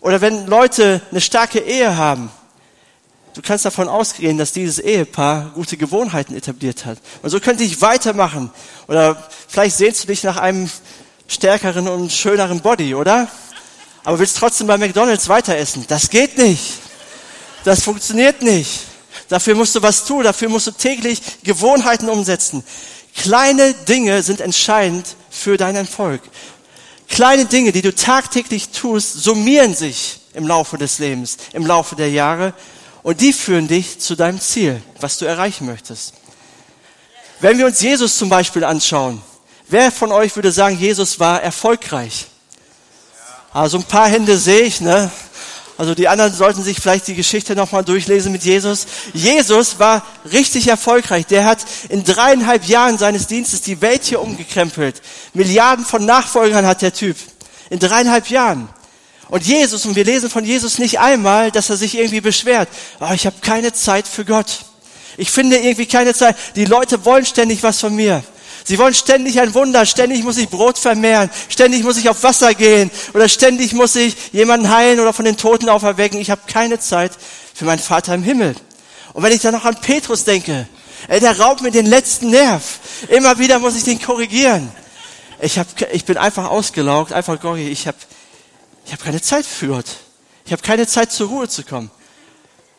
Oder 0.02 0.20
wenn 0.20 0.46
Leute 0.46 1.02
eine 1.10 1.22
starke 1.22 1.60
Ehe 1.60 1.96
haben, 1.96 2.30
Du 3.34 3.42
kannst 3.42 3.66
davon 3.66 3.88
ausgehen, 3.88 4.38
dass 4.38 4.54
dieses 4.54 4.78
Ehepaar 4.78 5.52
gute 5.56 5.76
Gewohnheiten 5.76 6.36
etabliert 6.36 6.86
hat. 6.86 7.00
Und 7.24 7.32
so 7.32 7.40
könnte 7.40 7.64
ich 7.64 7.82
weitermachen. 7.82 8.52
Oder 8.88 9.28
vielleicht 9.48 9.78
sehnst 9.78 10.04
du 10.04 10.08
dich 10.08 10.24
nach 10.24 10.38
einem 10.38 10.70
stärkeren 11.28 11.88
und 11.88 12.12
schöneren 12.12 12.62
Body, 12.62 12.94
oder? 12.94 13.28
Aber 14.04 14.20
willst 14.20 14.38
trotzdem 14.38 14.68
bei 14.68 14.78
McDonalds 14.78 15.30
weiter 15.30 15.58
essen. 15.58 15.86
Das 15.88 16.10
geht 16.10 16.38
nicht. 16.38 16.74
Das 17.64 17.84
funktioniert 17.84 18.44
nicht. 18.44 18.82
Dafür 19.30 19.56
musst 19.56 19.74
du 19.74 19.82
was 19.82 20.06
tun. 20.06 20.24
Dafür 20.24 20.50
musst 20.50 20.68
du 20.68 20.72
täglich 20.72 21.22
Gewohnheiten 21.44 22.10
umsetzen. 22.10 22.64
Kleine 23.16 23.74
Dinge 23.74 24.22
sind 24.22 24.42
entscheidend 24.42 25.16
für 25.32 25.58
deinen 25.58 25.78
Erfolg. 25.78 26.22
Kleine 27.08 27.46
Dinge, 27.46 27.72
die 27.72 27.82
du 27.82 27.96
tagtäglich 27.96 28.70
tust, 28.70 29.24
summieren 29.24 29.74
sich 29.74 30.20
im 30.34 30.48
Laufe 30.48 30.78
des 30.78 31.00
Lebens, 31.00 31.38
im 31.54 31.66
Laufe 31.66 31.96
der 31.96 32.10
Jahre 32.10 32.54
und 33.04 33.22
die 33.22 33.34
führen 33.34 33.68
dich 33.68 34.00
zu 34.00 34.16
deinem 34.16 34.40
Ziel, 34.40 34.82
was 35.00 35.18
du 35.18 35.26
erreichen 35.26 35.66
möchtest. 35.66 36.14
Wenn 37.40 37.58
wir 37.58 37.66
uns 37.66 37.82
Jesus 37.82 38.18
zum 38.18 38.30
Beispiel 38.30 38.64
anschauen, 38.64 39.22
wer 39.68 39.92
von 39.92 40.12
euch 40.12 40.36
würde 40.36 40.52
sagen, 40.52 40.78
Jesus 40.80 41.20
war 41.20 41.42
erfolgreich? 41.42 42.28
Also 43.52 43.78
ein 43.78 43.84
paar 43.84 44.08
Hände 44.08 44.38
sehe 44.38 44.62
ich, 44.62 44.82
ne? 44.82 45.12
Also 45.78 45.96
die 45.96 46.08
anderen 46.08 46.34
sollten 46.34 46.64
sich 46.64 46.80
vielleicht 46.80 47.08
die 47.08 47.16
Geschichte 47.16 47.56
nochmal 47.56 47.84
durchlesen 47.84 48.32
mit 48.32 48.44
Jesus. 48.44 48.86
Jesus 49.14 49.80
war 49.80 50.06
richtig 50.32 50.68
erfolgreich. 50.68 51.26
Der 51.26 51.46
hat 51.46 51.60
in 51.90 52.04
dreieinhalb 52.04 52.66
Jahren 52.66 52.98
seines 52.98 53.28
Dienstes 53.28 53.62
die 53.62 53.82
Welt 53.82 54.04
hier 54.04 54.22
umgekrempelt. 54.22 55.02
Milliarden 55.34 55.84
von 55.84 56.06
Nachfolgern 56.06 56.66
hat 56.68 56.84
der 56.84 56.94
Typ. 56.94 57.18
In 57.70 57.80
dreieinhalb 57.80 58.30
Jahren. 58.30 58.70
Und 59.34 59.48
Jesus, 59.48 59.84
und 59.88 59.96
wir 59.96 60.06
lesen 60.06 60.30
von 60.30 60.46
Jesus 60.46 60.78
nicht 60.78 61.00
einmal, 61.00 61.50
dass 61.50 61.68
er 61.72 61.76
sich 61.76 61.98
irgendwie 61.98 62.22
beschwert. 62.22 62.70
Oh, 63.00 63.12
ich 63.16 63.26
habe 63.26 63.36
keine 63.42 63.74
Zeit 63.74 64.08
für 64.08 64.26
Gott. 64.26 64.60
Ich 65.18 65.32
finde 65.32 65.58
irgendwie 65.58 65.88
keine 65.88 66.14
Zeit. 66.14 66.36
Die 66.56 66.66
Leute 66.66 67.04
wollen 67.04 67.26
ständig 67.26 67.64
was 67.64 67.80
von 67.80 67.96
mir. 67.96 68.24
Sie 68.64 68.78
wollen 68.78 68.94
ständig 68.94 69.40
ein 69.40 69.56
Wunder, 69.56 69.88
ständig 69.88 70.24
muss 70.24 70.38
ich 70.38 70.50
Brot 70.50 70.78
vermehren, 70.78 71.32
ständig 71.50 71.82
muss 71.82 71.98
ich 71.98 72.10
auf 72.10 72.22
Wasser 72.22 72.54
gehen 72.54 72.92
oder 73.16 73.28
ständig 73.28 73.74
muss 73.74 73.96
ich 73.96 74.16
jemanden 74.34 74.70
heilen 74.70 75.00
oder 75.00 75.14
von 75.14 75.26
den 75.26 75.36
Toten 75.36 75.68
auferwecken. 75.68 76.20
Ich 76.20 76.30
habe 76.30 76.42
keine 76.46 76.78
Zeit 76.78 77.14
für 77.56 77.66
meinen 77.66 77.80
Vater 77.80 78.14
im 78.14 78.22
Himmel. 78.22 78.54
Und 79.14 79.24
wenn 79.24 79.34
ich 79.34 79.42
dann 79.42 79.56
noch 79.56 79.66
an 79.66 79.82
Petrus 79.82 80.26
denke, 80.26 80.68
ey, 81.08 81.20
der 81.20 81.40
raubt 81.40 81.64
mir 81.64 81.72
den 81.72 81.88
letzten 81.88 82.30
Nerv. 82.30 82.62
Immer 83.08 83.40
wieder 83.40 83.58
muss 83.58 83.76
ich 83.76 83.84
den 83.84 84.00
korrigieren. 84.00 84.72
Ich, 85.42 85.58
hab, 85.58 85.66
ich 85.92 86.06
bin 86.06 86.18
einfach 86.18 86.52
ausgelaugt, 86.52 87.12
einfach, 87.12 87.42
Gori, 87.42 87.70
ich 87.70 87.88
habe 87.88 87.98
ich 88.86 88.92
habe 88.92 89.04
keine 89.04 89.22
Zeit 89.22 89.46
für 89.46 89.68
Gott. 89.68 89.86
Ich 90.46 90.52
habe 90.52 90.62
keine 90.62 90.88
Zeit 90.88 91.12
zur 91.12 91.30
Ruhe 91.30 91.48
zu 91.48 91.64
kommen. 91.64 91.90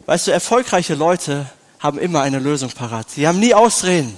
Weißt 0.07 0.27
du, 0.27 0.33
erfolgreiche 0.33 0.95
Leute 0.95 1.51
haben 1.81 1.99
immer 1.99 2.23
eine 2.23 2.39
Lösung 2.39 2.71
parat. 2.71 3.11
Sie 3.11 3.27
haben 3.27 3.41
nie 3.41 3.55
Ausreden. 3.55 4.17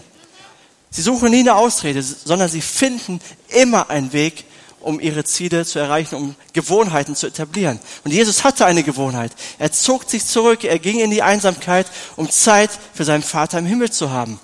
Sie 0.90 1.02
suchen 1.02 1.31
nie 1.31 1.40
eine 1.40 1.55
Ausrede, 1.55 2.02
sondern 2.02 2.49
sie 2.49 2.61
finden 2.61 3.21
immer 3.49 3.90
einen 3.90 4.12
Weg, 4.12 4.45
um 4.81 5.00
ihre 5.00 5.25
Ziele 5.25 5.64
zu 5.64 5.78
erreichen, 5.78 6.14
um 6.14 6.35
Gewohnheiten 6.52 7.16
zu 7.16 7.26
etablieren. 7.26 7.81
Und 8.05 8.12
Jesus 8.12 8.45
hatte 8.45 8.66
eine 8.66 8.85
Gewohnheit. 8.85 9.33
Er 9.59 9.73
zog 9.73 10.09
sich 10.09 10.25
zurück, 10.25 10.64
er 10.64 10.78
ging 10.78 11.00
in 11.00 11.11
die 11.11 11.23
Einsamkeit, 11.23 11.87
um 12.14 12.31
Zeit 12.31 12.71
für 12.95 13.05
seinen 13.05 13.25
Vater 13.25 13.59
im 13.59 13.66
Himmel 13.66 13.90
zu 13.90 14.11
haben. 14.11 14.38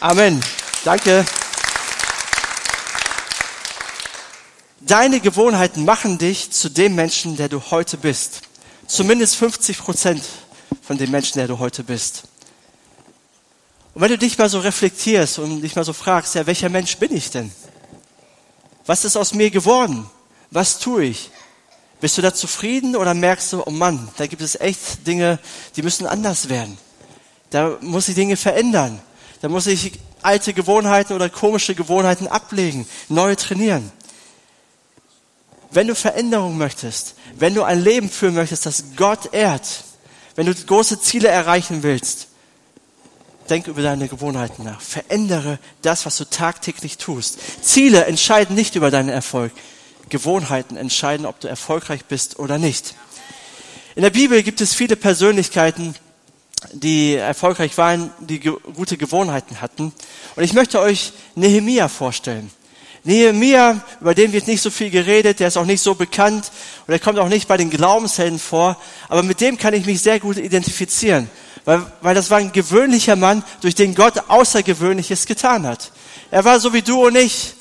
Amen. 0.00 0.40
Danke. 0.84 1.24
Deine 4.86 5.20
Gewohnheiten 5.20 5.84
machen 5.84 6.18
dich 6.18 6.50
zu 6.50 6.68
dem 6.68 6.96
Menschen, 6.96 7.36
der 7.36 7.48
du 7.48 7.62
heute 7.70 7.96
bist. 7.96 8.42
Zumindest 8.88 9.36
50 9.36 9.78
Prozent 9.78 10.24
von 10.82 10.98
dem 10.98 11.12
Menschen, 11.12 11.38
der 11.38 11.46
du 11.46 11.60
heute 11.60 11.84
bist. 11.84 12.24
Und 13.94 14.02
wenn 14.02 14.08
du 14.08 14.18
dich 14.18 14.36
mal 14.38 14.48
so 14.48 14.58
reflektierst 14.58 15.38
und 15.38 15.60
dich 15.60 15.76
mal 15.76 15.84
so 15.84 15.92
fragst, 15.92 16.34
ja, 16.34 16.46
welcher 16.46 16.68
Mensch 16.68 16.96
bin 16.96 17.14
ich 17.14 17.30
denn? 17.30 17.52
Was 18.84 19.04
ist 19.04 19.16
aus 19.16 19.34
mir 19.34 19.50
geworden? 19.50 20.10
Was 20.50 20.80
tue 20.80 21.04
ich? 21.04 21.30
Bist 22.00 22.18
du 22.18 22.22
da 22.22 22.34
zufrieden 22.34 22.96
oder 22.96 23.14
merkst 23.14 23.52
du, 23.52 23.62
oh 23.64 23.70
Mann, 23.70 24.08
da 24.16 24.26
gibt 24.26 24.42
es 24.42 24.60
echt 24.60 25.06
Dinge, 25.06 25.38
die 25.76 25.82
müssen 25.82 26.06
anders 26.06 26.48
werden. 26.48 26.76
Da 27.50 27.78
muss 27.80 28.08
ich 28.08 28.16
Dinge 28.16 28.36
verändern. 28.36 29.00
Da 29.42 29.48
muss 29.48 29.68
ich 29.68 29.92
alte 30.22 30.52
Gewohnheiten 30.52 31.12
oder 31.12 31.30
komische 31.30 31.76
Gewohnheiten 31.76 32.26
ablegen, 32.26 32.88
neue 33.08 33.36
trainieren. 33.36 33.92
Wenn 35.72 35.86
du 35.86 35.94
Veränderung 35.94 36.58
möchtest, 36.58 37.14
wenn 37.36 37.54
du 37.54 37.62
ein 37.62 37.82
Leben 37.82 38.10
führen 38.10 38.34
möchtest, 38.34 38.66
das 38.66 38.84
Gott 38.96 39.32
ehrt, 39.32 39.84
wenn 40.34 40.46
du 40.46 40.54
große 40.54 41.00
Ziele 41.00 41.28
erreichen 41.28 41.82
willst, 41.82 42.28
denk 43.48 43.66
über 43.66 43.82
deine 43.82 44.08
Gewohnheiten 44.08 44.64
nach. 44.64 44.80
Verändere 44.80 45.58
das, 45.80 46.06
was 46.06 46.16
du 46.16 46.24
tagtäglich 46.24 46.98
tust. 46.98 47.38
Ziele 47.62 48.04
entscheiden 48.04 48.54
nicht 48.54 48.76
über 48.76 48.90
deinen 48.90 49.08
Erfolg. 49.08 49.52
Gewohnheiten 50.08 50.76
entscheiden, 50.76 51.24
ob 51.24 51.40
du 51.40 51.48
erfolgreich 51.48 52.04
bist 52.04 52.38
oder 52.38 52.58
nicht. 52.58 52.94
In 53.94 54.02
der 54.02 54.10
Bibel 54.10 54.42
gibt 54.42 54.60
es 54.60 54.74
viele 54.74 54.96
Persönlichkeiten, 54.96 55.94
die 56.72 57.14
erfolgreich 57.14 57.76
waren, 57.78 58.10
die 58.20 58.40
gute 58.40 58.96
Gewohnheiten 58.96 59.60
hatten. 59.60 59.92
Und 60.36 60.44
ich 60.44 60.52
möchte 60.52 60.80
euch 60.80 61.12
Nehemia 61.34 61.88
vorstellen. 61.88 62.50
Nehemia, 63.04 63.80
über 64.00 64.14
den 64.14 64.32
wird 64.32 64.46
nicht 64.46 64.62
so 64.62 64.70
viel 64.70 64.90
geredet, 64.90 65.40
der 65.40 65.48
ist 65.48 65.56
auch 65.56 65.64
nicht 65.64 65.82
so 65.82 65.94
bekannt 65.94 66.52
und 66.86 66.92
er 66.92 67.00
kommt 67.00 67.18
auch 67.18 67.28
nicht 67.28 67.48
bei 67.48 67.56
den 67.56 67.68
Glaubenshelden 67.68 68.38
vor, 68.38 68.76
aber 69.08 69.24
mit 69.24 69.40
dem 69.40 69.58
kann 69.58 69.74
ich 69.74 69.86
mich 69.86 70.00
sehr 70.00 70.20
gut 70.20 70.36
identifizieren, 70.36 71.28
weil, 71.64 71.84
weil 72.00 72.14
das 72.14 72.30
war 72.30 72.38
ein 72.38 72.52
gewöhnlicher 72.52 73.16
Mann, 73.16 73.42
durch 73.60 73.74
den 73.74 73.96
Gott 73.96 74.14
Außergewöhnliches 74.28 75.26
getan 75.26 75.66
hat. 75.66 75.90
Er 76.30 76.44
war 76.44 76.60
so 76.60 76.72
wie 76.72 76.82
du 76.82 77.06
und 77.06 77.16
ich. 77.16 77.54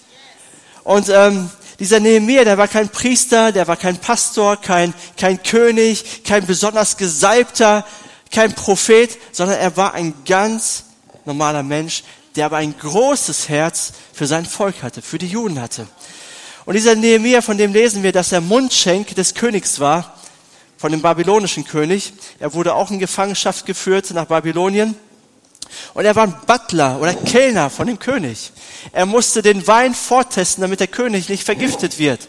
Und 0.83 1.09
ähm, 1.09 1.49
dieser 1.79 1.99
Nehemia, 1.99 2.43
der 2.43 2.59
war 2.59 2.67
kein 2.67 2.89
Priester, 2.89 3.51
der 3.51 3.67
war 3.67 3.77
kein 3.77 3.97
Pastor, 3.97 4.57
kein, 4.57 4.93
kein 5.17 5.41
König, 5.41 6.23
kein 6.23 6.45
besonders 6.45 6.97
Gesalbter, 6.97 7.85
kein 8.31 8.53
Prophet, 8.53 9.17
sondern 9.31 9.57
er 9.57 9.75
war 9.75 9.95
ein 9.95 10.13
ganz 10.25 10.83
normaler 11.25 11.63
Mensch, 11.63 12.03
der 12.35 12.45
aber 12.45 12.57
ein 12.57 12.77
großes 12.77 13.49
Herz 13.49 13.93
für 14.13 14.27
sein 14.27 14.45
Volk 14.45 14.83
hatte, 14.83 15.01
für 15.01 15.17
die 15.17 15.27
Juden 15.27 15.61
hatte. 15.61 15.87
Und 16.65 16.75
dieser 16.75 16.95
Nehemia, 16.95 17.41
von 17.41 17.57
dem 17.57 17.73
lesen 17.73 18.03
wir, 18.03 18.11
dass 18.11 18.31
er 18.31 18.41
Mundschenk 18.41 19.15
des 19.15 19.33
Königs 19.33 19.79
war, 19.79 20.15
von 20.77 20.91
dem 20.91 21.01
babylonischen 21.01 21.65
König. 21.65 22.13
Er 22.39 22.53
wurde 22.53 22.73
auch 22.73 22.89
in 22.89 22.99
Gefangenschaft 22.99 23.65
geführt 23.65 24.09
nach 24.11 24.25
Babylonien. 24.25 24.95
Und 25.93 26.05
er 26.05 26.15
war 26.15 26.23
ein 26.23 26.35
Butler 26.47 26.99
oder 26.99 27.13
Kellner 27.13 27.69
von 27.69 27.87
dem 27.87 27.99
König. 27.99 28.51
Er 28.91 29.05
musste 29.05 29.41
den 29.41 29.65
Wein 29.67 29.93
vortesten, 29.93 30.61
damit 30.61 30.79
der 30.79 30.87
König 30.87 31.29
nicht 31.29 31.43
vergiftet 31.43 31.99
wird. 31.99 32.27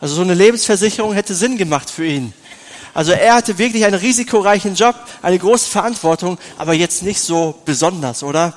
Also 0.00 0.16
so 0.16 0.22
eine 0.22 0.34
Lebensversicherung 0.34 1.14
hätte 1.14 1.34
Sinn 1.34 1.56
gemacht 1.56 1.88
für 1.88 2.04
ihn. 2.04 2.32
Also 2.94 3.12
er 3.12 3.34
hatte 3.34 3.58
wirklich 3.58 3.84
einen 3.84 3.94
risikoreichen 3.94 4.74
Job, 4.74 4.96
eine 5.22 5.38
große 5.38 5.70
Verantwortung, 5.70 6.38
aber 6.58 6.74
jetzt 6.74 7.02
nicht 7.02 7.20
so 7.20 7.60
besonders, 7.64 8.22
oder? 8.22 8.54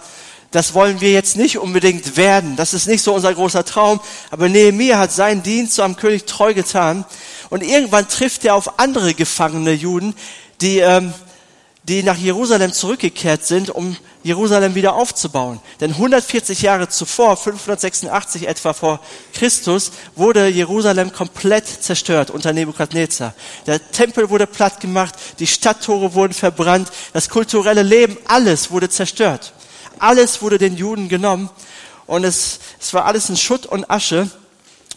Das 0.58 0.74
wollen 0.74 1.02
wir 1.02 1.12
jetzt 1.12 1.38
nicht 1.38 1.60
unbedingt 1.60 2.18
werden. 2.18 2.56
Das 2.56 2.74
ist 2.74 2.88
nicht 2.88 3.04
so 3.04 3.14
unser 3.14 3.32
großer 3.32 3.64
Traum. 3.64 4.00
Aber 4.32 4.50
Nehemiah 4.50 4.98
hat 4.98 5.12
seinen 5.12 5.44
Dienst 5.44 5.80
am 5.80 5.98
König 5.98 6.26
treu 6.26 6.56
getan. 6.56 7.06
Und 7.52 7.62
irgendwann 7.62 8.08
trifft 8.08 8.44
er 8.44 8.56
auf 8.56 8.80
andere 8.80 9.14
gefangene 9.14 9.74
Juden, 9.74 10.16
die, 10.62 10.80
ähm, 10.80 11.14
die 11.84 12.02
nach 12.02 12.18
Jerusalem 12.18 12.74
zurückgekehrt 12.74 13.46
sind, 13.46 13.70
um 13.70 13.98
Jerusalem 14.24 14.74
wieder 14.74 14.96
aufzubauen. 14.96 15.60
Denn 15.80 15.92
140 15.92 16.64
Jahre 16.64 16.90
zuvor, 16.90 17.38
586 17.38 18.48
etwa 18.48 18.74
vor 18.74 19.00
Christus, 19.36 19.92
wurde 20.16 20.48
Jerusalem 20.48 21.14
komplett 21.14 21.68
zerstört 21.68 22.32
unter 22.32 22.52
Nebukadnezar. 22.52 23.36
Der 23.68 23.92
Tempel 23.92 24.32
wurde 24.32 24.48
platt 24.48 24.80
gemacht, 24.80 25.14
die 25.38 25.46
Stadttore 25.46 26.16
wurden 26.16 26.34
verbrannt, 26.34 26.90
das 27.14 27.30
kulturelle 27.30 27.84
Leben, 27.84 28.18
alles 28.26 28.72
wurde 28.72 28.90
zerstört. 28.90 29.54
Alles 30.00 30.42
wurde 30.42 30.58
den 30.58 30.76
Juden 30.76 31.10
genommen 31.10 31.50
und 32.06 32.24
es, 32.24 32.60
es 32.80 32.94
war 32.94 33.06
alles 33.06 33.30
in 33.30 33.38
Schutt 33.38 33.66
und 33.66 33.90
Asche. 33.90 34.30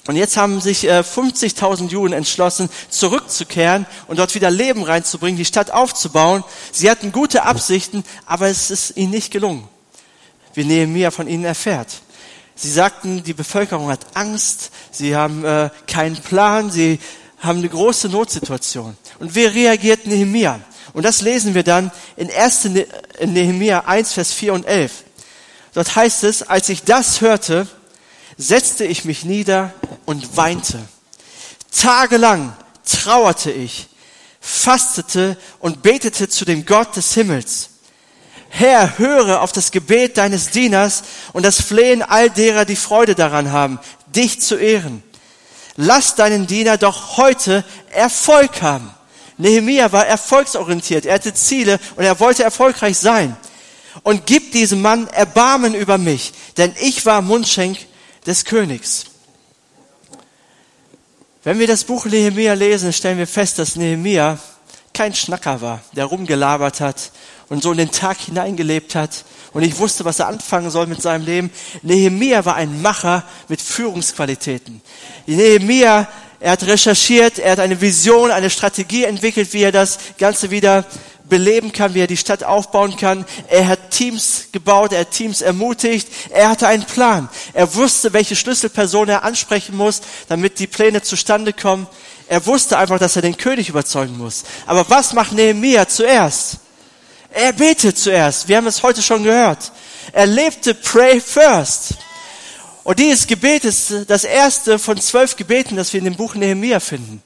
Und 0.06 0.16
jetzt 0.16 0.36
haben 0.36 0.60
sich 0.60 0.84
äh, 0.84 1.00
50.000 1.00 1.88
Juden 1.88 2.14
entschlossen, 2.14 2.70
zurückzukehren 2.88 3.86
und 4.08 4.18
dort 4.18 4.34
wieder 4.34 4.50
Leben 4.50 4.82
reinzubringen, 4.82 5.36
die 5.36 5.44
Stadt 5.44 5.70
aufzubauen. 5.70 6.42
Sie 6.72 6.90
hatten 6.90 7.12
gute 7.12 7.44
Absichten, 7.44 8.04
aber 8.26 8.48
es 8.48 8.70
ist 8.70 8.96
ihnen 8.96 9.10
nicht 9.10 9.30
gelungen. 9.30 9.68
Wie 10.54 10.64
Nehemiah 10.64 11.10
von 11.10 11.28
ihnen 11.28 11.44
erfährt. 11.44 11.88
Sie 12.54 12.70
sagten, 12.70 13.22
die 13.22 13.34
Bevölkerung 13.34 13.88
hat 13.88 14.00
Angst, 14.14 14.70
sie 14.90 15.16
haben 15.16 15.44
äh, 15.44 15.70
keinen 15.86 16.16
Plan, 16.16 16.70
sie 16.70 16.98
haben 17.38 17.58
eine 17.58 17.68
große 17.68 18.08
Notsituation. 18.08 18.96
Und 19.18 19.34
wie 19.34 19.44
reagiert 19.44 20.06
Nehemiah? 20.06 20.60
Und 20.92 21.04
das 21.04 21.20
lesen 21.20 21.54
wir 21.54 21.62
dann 21.62 21.90
in 22.16 22.30
1. 22.30 22.64
Ne-, 22.64 22.86
Nehemiah 23.24 23.80
1, 23.86 24.12
Vers 24.12 24.32
4 24.32 24.54
und 24.54 24.66
11. 24.66 25.04
Dort 25.72 25.94
heißt 25.94 26.24
es, 26.24 26.42
als 26.42 26.68
ich 26.68 26.82
das 26.82 27.20
hörte, 27.20 27.66
setzte 28.36 28.84
ich 28.84 29.04
mich 29.04 29.24
nieder 29.24 29.72
und 30.06 30.36
weinte. 30.36 30.78
Tagelang 31.70 32.56
trauerte 32.84 33.52
ich, 33.52 33.88
fastete 34.40 35.36
und 35.60 35.82
betete 35.82 36.28
zu 36.28 36.44
dem 36.44 36.66
Gott 36.66 36.96
des 36.96 37.14
Himmels. 37.14 37.70
Herr, 38.48 38.98
höre 38.98 39.42
auf 39.42 39.52
das 39.52 39.70
Gebet 39.70 40.18
deines 40.18 40.50
Dieners 40.50 41.04
und 41.32 41.44
das 41.44 41.60
Flehen 41.60 42.02
all 42.02 42.30
derer, 42.30 42.64
die 42.64 42.76
Freude 42.76 43.14
daran 43.14 43.52
haben, 43.52 43.78
dich 44.08 44.40
zu 44.40 44.56
ehren. 44.56 45.04
Lass 45.76 46.16
deinen 46.16 46.48
Diener 46.48 46.76
doch 46.76 47.16
heute 47.16 47.64
Erfolg 47.92 48.60
haben. 48.60 48.90
Nehemia 49.40 49.90
war 49.90 50.06
erfolgsorientiert, 50.06 51.06
er 51.06 51.14
hatte 51.14 51.34
Ziele 51.34 51.78
und 51.96 52.04
er 52.04 52.20
wollte 52.20 52.44
erfolgreich 52.44 52.98
sein. 52.98 53.36
Und 54.02 54.26
gib 54.26 54.52
diesem 54.52 54.82
Mann 54.82 55.08
Erbarmen 55.08 55.74
über 55.74 55.98
mich, 55.98 56.32
denn 56.56 56.72
ich 56.80 57.04
war 57.06 57.22
Mundschenk 57.22 57.78
des 58.26 58.44
Königs. 58.44 59.06
Wenn 61.42 61.58
wir 61.58 61.66
das 61.66 61.84
Buch 61.84 62.04
Nehemia 62.04 62.52
lesen, 62.52 62.92
stellen 62.92 63.18
wir 63.18 63.26
fest, 63.26 63.58
dass 63.58 63.76
Nehemia 63.76 64.38
kein 64.92 65.14
Schnacker 65.14 65.60
war, 65.60 65.80
der 65.92 66.04
rumgelabert 66.04 66.80
hat 66.80 67.10
und 67.48 67.62
so 67.62 67.72
in 67.72 67.78
den 67.78 67.90
Tag 67.90 68.18
hineingelebt 68.18 68.94
hat 68.94 69.24
und 69.52 69.62
ich 69.62 69.78
wusste, 69.78 70.04
was 70.04 70.18
er 70.18 70.28
anfangen 70.28 70.70
soll 70.70 70.86
mit 70.86 71.02
seinem 71.02 71.24
Leben. 71.24 71.50
Nehemia 71.82 72.44
war 72.44 72.56
ein 72.56 72.82
Macher 72.82 73.24
mit 73.48 73.60
Führungsqualitäten. 73.60 74.80
Nehemia 75.26 76.06
er 76.40 76.52
hat 76.52 76.62
recherchiert, 76.62 77.38
er 77.38 77.52
hat 77.52 77.58
eine 77.58 77.80
Vision, 77.80 78.30
eine 78.30 78.48
Strategie 78.48 79.04
entwickelt, 79.04 79.52
wie 79.52 79.62
er 79.62 79.72
das 79.72 79.98
Ganze 80.18 80.50
wieder 80.50 80.86
beleben 81.28 81.72
kann, 81.72 81.94
wie 81.94 82.00
er 82.00 82.06
die 82.06 82.16
Stadt 82.16 82.42
aufbauen 82.42 82.96
kann. 82.96 83.24
Er 83.48 83.68
hat 83.68 83.90
Teams 83.90 84.48
gebaut, 84.50 84.92
er 84.92 85.00
hat 85.00 85.12
Teams 85.12 85.42
ermutigt. 85.42 86.08
Er 86.30 86.48
hatte 86.48 86.66
einen 86.66 86.84
Plan. 86.84 87.28
Er 87.52 87.74
wusste, 87.74 88.12
welche 88.12 88.36
Schlüsselperson 88.36 89.08
er 89.08 89.22
ansprechen 89.22 89.76
muss, 89.76 90.00
damit 90.28 90.58
die 90.58 90.66
Pläne 90.66 91.02
zustande 91.02 91.52
kommen. 91.52 91.86
Er 92.26 92.44
wusste 92.46 92.78
einfach, 92.78 92.98
dass 92.98 93.16
er 93.16 93.22
den 93.22 93.36
König 93.36 93.68
überzeugen 93.68 94.18
muss. 94.18 94.44
Aber 94.66 94.88
was 94.88 95.12
macht 95.12 95.32
Nehemiah 95.32 95.88
zuerst? 95.88 96.58
Er 97.32 97.52
betet 97.52 97.98
zuerst. 97.98 98.48
Wir 98.48 98.56
haben 98.56 98.66
es 98.66 98.82
heute 98.82 99.02
schon 99.02 99.22
gehört. 99.22 99.72
Er 100.12 100.26
lebte 100.26 100.74
Pray 100.74 101.20
First. 101.20 101.94
Und 102.82 102.98
dieses 102.98 103.26
Gebet 103.26 103.64
ist 103.64 103.92
das 104.08 104.24
erste 104.24 104.78
von 104.78 104.98
zwölf 105.00 105.36
Gebeten, 105.36 105.76
das 105.76 105.92
wir 105.92 105.98
in 105.98 106.06
dem 106.06 106.16
Buch 106.16 106.34
Nehemiah 106.34 106.80
finden. 106.80 107.22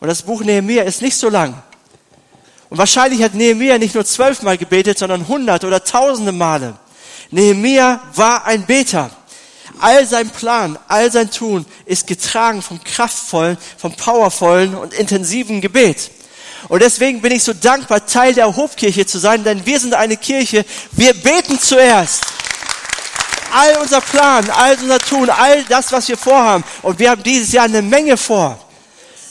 Und 0.00 0.08
das 0.08 0.22
Buch 0.22 0.42
Nehemiah 0.42 0.82
ist 0.82 1.02
nicht 1.02 1.16
so 1.16 1.28
lang. 1.28 1.62
Und 2.68 2.78
wahrscheinlich 2.78 3.22
hat 3.22 3.34
Nehemiah 3.34 3.78
nicht 3.78 3.94
nur 3.94 4.04
zwölfmal 4.04 4.58
gebetet, 4.58 4.98
sondern 4.98 5.26
hundert 5.28 5.64
oder 5.64 5.82
tausende 5.82 6.32
Male. 6.32 6.74
Nehemiah 7.30 8.00
war 8.14 8.44
ein 8.44 8.66
Beter. 8.66 9.10
All 9.80 10.06
sein 10.06 10.28
Plan, 10.30 10.78
all 10.88 11.12
sein 11.12 11.30
Tun 11.30 11.64
ist 11.86 12.06
getragen 12.06 12.62
vom 12.62 12.82
kraftvollen, 12.82 13.56
vom 13.76 13.94
powervollen 13.94 14.74
und 14.74 14.92
intensiven 14.92 15.60
Gebet. 15.60 16.10
Und 16.68 16.82
deswegen 16.82 17.20
bin 17.20 17.32
ich 17.32 17.44
so 17.44 17.52
dankbar, 17.52 18.04
Teil 18.04 18.34
der 18.34 18.56
Hofkirche 18.56 19.06
zu 19.06 19.18
sein, 19.18 19.44
denn 19.44 19.64
wir 19.64 19.78
sind 19.78 19.94
eine 19.94 20.16
Kirche, 20.16 20.64
wir 20.92 21.14
beten 21.14 21.60
zuerst 21.60 22.22
all 23.52 23.76
unser 23.80 24.00
Plan, 24.00 24.48
all 24.50 24.76
unser 24.80 24.98
Tun, 24.98 25.30
all 25.30 25.64
das, 25.64 25.92
was 25.92 26.08
wir 26.08 26.16
vorhaben. 26.16 26.64
Und 26.82 26.98
wir 26.98 27.10
haben 27.10 27.22
dieses 27.22 27.52
Jahr 27.52 27.64
eine 27.64 27.82
Menge 27.82 28.16
vor. 28.16 28.58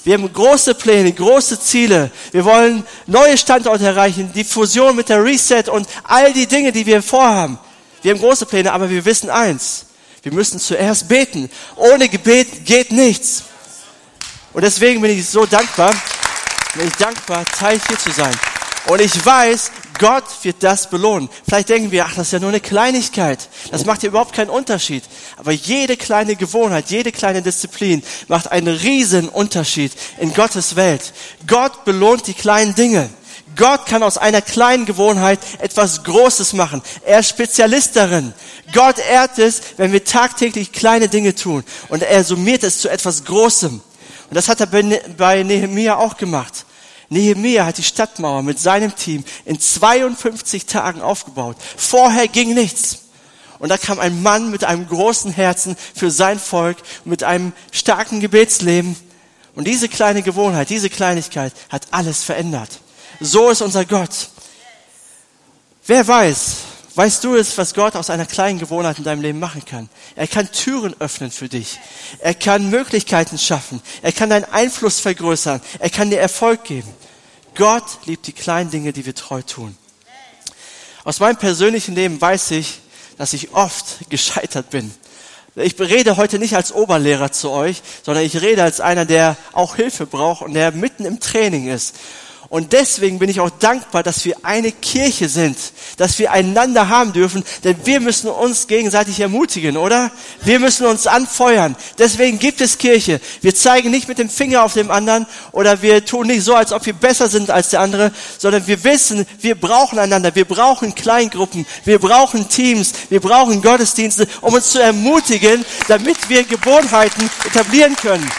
Wir 0.04 0.14
haben 0.14 0.32
große 0.32 0.74
Pläne, 0.76 1.12
große 1.12 1.60
Ziele. 1.60 2.12
Wir 2.32 2.46
wollen 2.46 2.86
neue 3.08 3.38
Standorte 3.38 3.86
erreichen, 3.86 4.32
die 4.34 4.46
Fusion 4.46 4.96
mit 4.96 5.10
der 5.10 5.24
Reset 5.24 5.64
und 5.70 5.88
all 6.04 6.32
die 6.32 6.48
Dinge, 6.48 6.72
die 6.72 6.86
wir 6.86 7.04
vorhaben. 7.04 7.60
Wir 8.02 8.14
haben 8.14 8.22
große 8.22 8.46
Pläne, 8.46 8.72
aber 8.72 8.90
wir 8.90 9.04
wissen 9.04 9.30
eins. 9.30 9.86
Wir 10.24 10.32
müssen 10.32 10.60
zuerst 10.60 11.10
beten. 11.10 11.50
Ohne 11.76 12.08
Gebet 12.08 12.66
geht 12.66 12.92
nichts. 12.92 13.44
Und 14.54 14.64
deswegen 14.64 15.02
bin 15.02 15.12
ich 15.12 15.28
so 15.28 15.46
dankbar, 15.46 15.94
bin 16.76 16.88
ich 16.88 16.94
dankbar, 16.94 17.44
Teil 17.46 17.80
hier 17.88 18.00
zu 18.00 18.12
sein. 18.12 18.34
Und 18.88 19.02
ich 19.02 19.26
weiß, 19.26 19.72
Gott 20.00 20.26
wird 20.44 20.58
das 20.62 20.90
belohnen. 20.90 21.30
Vielleicht 21.48 21.70
denken 21.70 21.92
wir, 21.92 22.06
ach, 22.06 22.16
das 22.16 22.28
ist 22.28 22.34
ja 22.34 22.40
nur 22.40 22.50
eine 22.50 22.60
Kleinigkeit. 22.60 23.50
Das 23.72 23.86
macht 23.86 24.04
ja 24.04 24.10
überhaupt 24.10 24.34
keinen 24.34 24.50
Unterschied. 24.50 25.04
Aber 25.38 25.52
jede 25.52 25.98
kleine 25.98 26.36
Gewohnheit, 26.36 26.90
jede 26.90 27.12
kleine 27.12 27.42
Disziplin 27.42 28.04
macht 28.28 28.52
einen 28.52 28.76
riesen 28.76 29.30
Unterschied 29.30 29.92
in 30.20 30.34
Gottes 30.34 30.76
Welt. 30.76 31.14
Gott 31.48 31.86
belohnt 31.86 32.28
die 32.28 32.34
kleinen 32.34 32.76
Dinge. 32.76 33.10
Gott 33.56 33.88
kann 33.88 34.04
aus 34.04 34.18
einer 34.18 34.42
kleinen 34.42 34.86
Gewohnheit 34.86 35.40
etwas 35.60 36.04
Großes 36.04 36.54
machen. 36.54 36.82
Er 37.04 37.20
ist 37.20 37.30
Spezialist 37.30 37.96
darin. 37.96 38.34
Gott 38.74 39.00
ehrt 39.00 39.40
es, 39.40 39.62
wenn 39.78 39.92
wir 39.92 40.04
tagtäglich 40.04 40.72
kleine 40.72 41.08
Dinge 41.08 41.34
tun. 41.34 41.64
Und 41.90 42.04
er 42.04 42.24
summiert 42.24 42.64
es 42.64 42.80
zu 42.80 42.90
etwas 42.90 43.26
Großem. 43.26 43.82
Und 44.30 44.36
das 44.36 44.48
hat 44.48 44.60
er 44.60 44.68
bei 44.68 45.44
Nehemiah 45.44 45.96
auch 45.96 46.18
gemacht. 46.18 46.66
Nehemiah 47.10 47.66
hat 47.66 47.78
die 47.78 47.84
Stadtmauer 47.84 48.44
mit 48.44 48.60
seinem 48.60 48.96
Team 48.96 49.24
in 49.46 49.60
52 49.60 50.66
Tagen 50.66 51.02
aufgebaut. 51.02 51.58
Vorher 51.78 52.28
ging 52.28 52.54
nichts. 52.54 53.00
Und 53.60 53.70
da 53.70 53.78
kam 53.78 54.00
ein 54.00 54.22
Mann 54.22 54.52
mit 54.52 54.64
einem 54.64 54.88
großen 54.88 55.32
Herzen 55.32 55.76
für 55.96 56.12
sein 56.12 56.40
Volk, 56.40 56.78
mit 57.06 57.24
einem 57.24 57.54
starken 57.72 58.20
Gebetsleben. 58.20 58.96
Und 59.56 59.66
diese 59.66 59.90
kleine 59.90 60.22
Gewohnheit, 60.22 60.70
diese 60.70 60.90
Kleinigkeit 60.90 61.54
hat 61.70 61.88
alles 61.92 62.24
verändert. 62.24 62.70
So 63.20 63.50
ist 63.50 63.62
unser 63.62 63.86
Gott. 63.86 64.30
Wer 65.88 66.08
weiß, 66.08 66.58
weißt 66.98 67.24
du 67.24 67.36
es, 67.36 67.58
was 67.60 67.76
Gott 67.76 67.96
aus 67.96 68.10
einer 68.10 68.26
kleinen 68.26 68.58
Gewohnheit 68.58 68.98
in 68.98 69.04
deinem 69.04 69.22
Leben 69.22 69.40
machen 69.40 69.64
kann? 69.64 69.88
Er 70.16 70.28
kann 70.28 70.52
Türen 70.52 70.96
öffnen 71.00 71.30
für 71.30 71.48
dich. 71.48 71.80
Er 72.20 72.34
kann 72.34 72.72
Möglichkeiten 72.72 73.38
schaffen. 73.38 73.82
Er 74.02 74.12
kann 74.12 74.32
deinen 74.32 74.46
Einfluss 74.46 75.00
vergrößern. 75.00 75.62
Er 75.78 75.90
kann 75.92 76.10
dir 76.10 76.20
Erfolg 76.20 76.64
geben. 76.64 76.92
Gott 77.54 77.86
liebt 78.06 78.26
die 78.26 78.34
kleinen 78.34 78.72
Dinge, 78.72 78.94
die 78.94 79.06
wir 79.06 79.14
treu 79.14 79.44
tun. 79.44 79.78
Aus 81.04 81.20
meinem 81.20 81.38
persönlichen 81.38 81.94
Leben 81.94 82.20
weiß 82.20 82.52
ich, 82.52 82.80
dass 83.18 83.34
ich 83.34 83.54
oft 83.54 83.86
gescheitert 84.10 84.72
bin. 84.72 84.92
Ich 85.56 85.80
rede 85.80 86.18
heute 86.18 86.40
nicht 86.40 86.56
als 86.56 86.72
Oberlehrer 86.72 87.32
zu 87.32 87.52
euch, 87.52 87.82
sondern 88.04 88.24
ich 88.24 88.42
rede 88.42 88.64
als 88.64 88.80
einer, 88.80 89.06
der 89.06 89.38
auch 89.54 89.76
Hilfe 89.76 90.06
braucht 90.06 90.42
und 90.42 90.54
der 90.54 90.72
mitten 90.72 91.06
im 91.06 91.20
Training 91.20 91.68
ist. 91.68 91.96
Und 92.50 92.72
deswegen 92.72 93.20
bin 93.20 93.30
ich 93.30 93.42
auch 93.42 93.50
dankbar, 93.50 94.04
dass 94.04 94.24
wir 94.24 94.38
eine 94.44 94.72
Kirche 94.72 95.28
sind, 95.28 95.58
dass 95.98 96.18
wir 96.18 96.32
einander 96.32 96.88
haben 96.88 97.12
dürfen, 97.12 97.44
denn 97.66 97.76
wir 97.84 98.00
müssen 98.00 98.30
uns 98.30 98.68
gegenseitig 98.68 99.20
ermutigen, 99.20 99.76
oder? 99.76 100.12
Wir 100.44 100.60
müssen 100.60 100.86
uns 100.86 101.08
anfeuern. 101.08 101.76
Deswegen 101.98 102.40
gibt 102.40 102.62
es 102.62 102.78
Kirche. 102.78 103.20
Wir 103.42 103.54
zeigen 103.54 103.92
nicht 103.92 104.08
mit 104.08 104.18
dem 104.18 104.30
Finger 104.30 104.64
auf 104.64 104.74
dem 104.74 104.92
anderen 104.92 105.26
oder 105.52 105.82
wir 105.82 106.06
tun 106.06 106.28
nicht 106.28 106.44
so, 106.44 106.56
als 106.56 106.72
ob 106.72 106.86
wir 106.86 106.94
besser 106.94 107.28
sind 107.28 107.50
als 107.50 107.72
der 107.72 107.82
andere, 107.82 108.14
sondern 108.38 108.66
wir 108.66 108.82
wissen, 108.86 109.26
wir 109.42 109.56
brauchen 109.56 110.00
einander. 110.00 110.34
Wir 110.34 110.46
brauchen 110.46 110.96
Kleingruppen, 110.96 111.66
wir 111.84 112.00
brauchen 112.00 112.48
Teams, 112.48 112.94
wir 113.10 113.20
brauchen 113.20 113.62
Gottesdienste, 113.62 114.26
um 114.40 114.54
uns 114.54 114.72
zu 114.72 114.82
ermutigen, 114.82 115.66
damit 115.90 116.30
wir 116.30 116.46
Gewohnheiten 116.46 117.30
etablieren 117.46 117.96
können. 117.98 118.30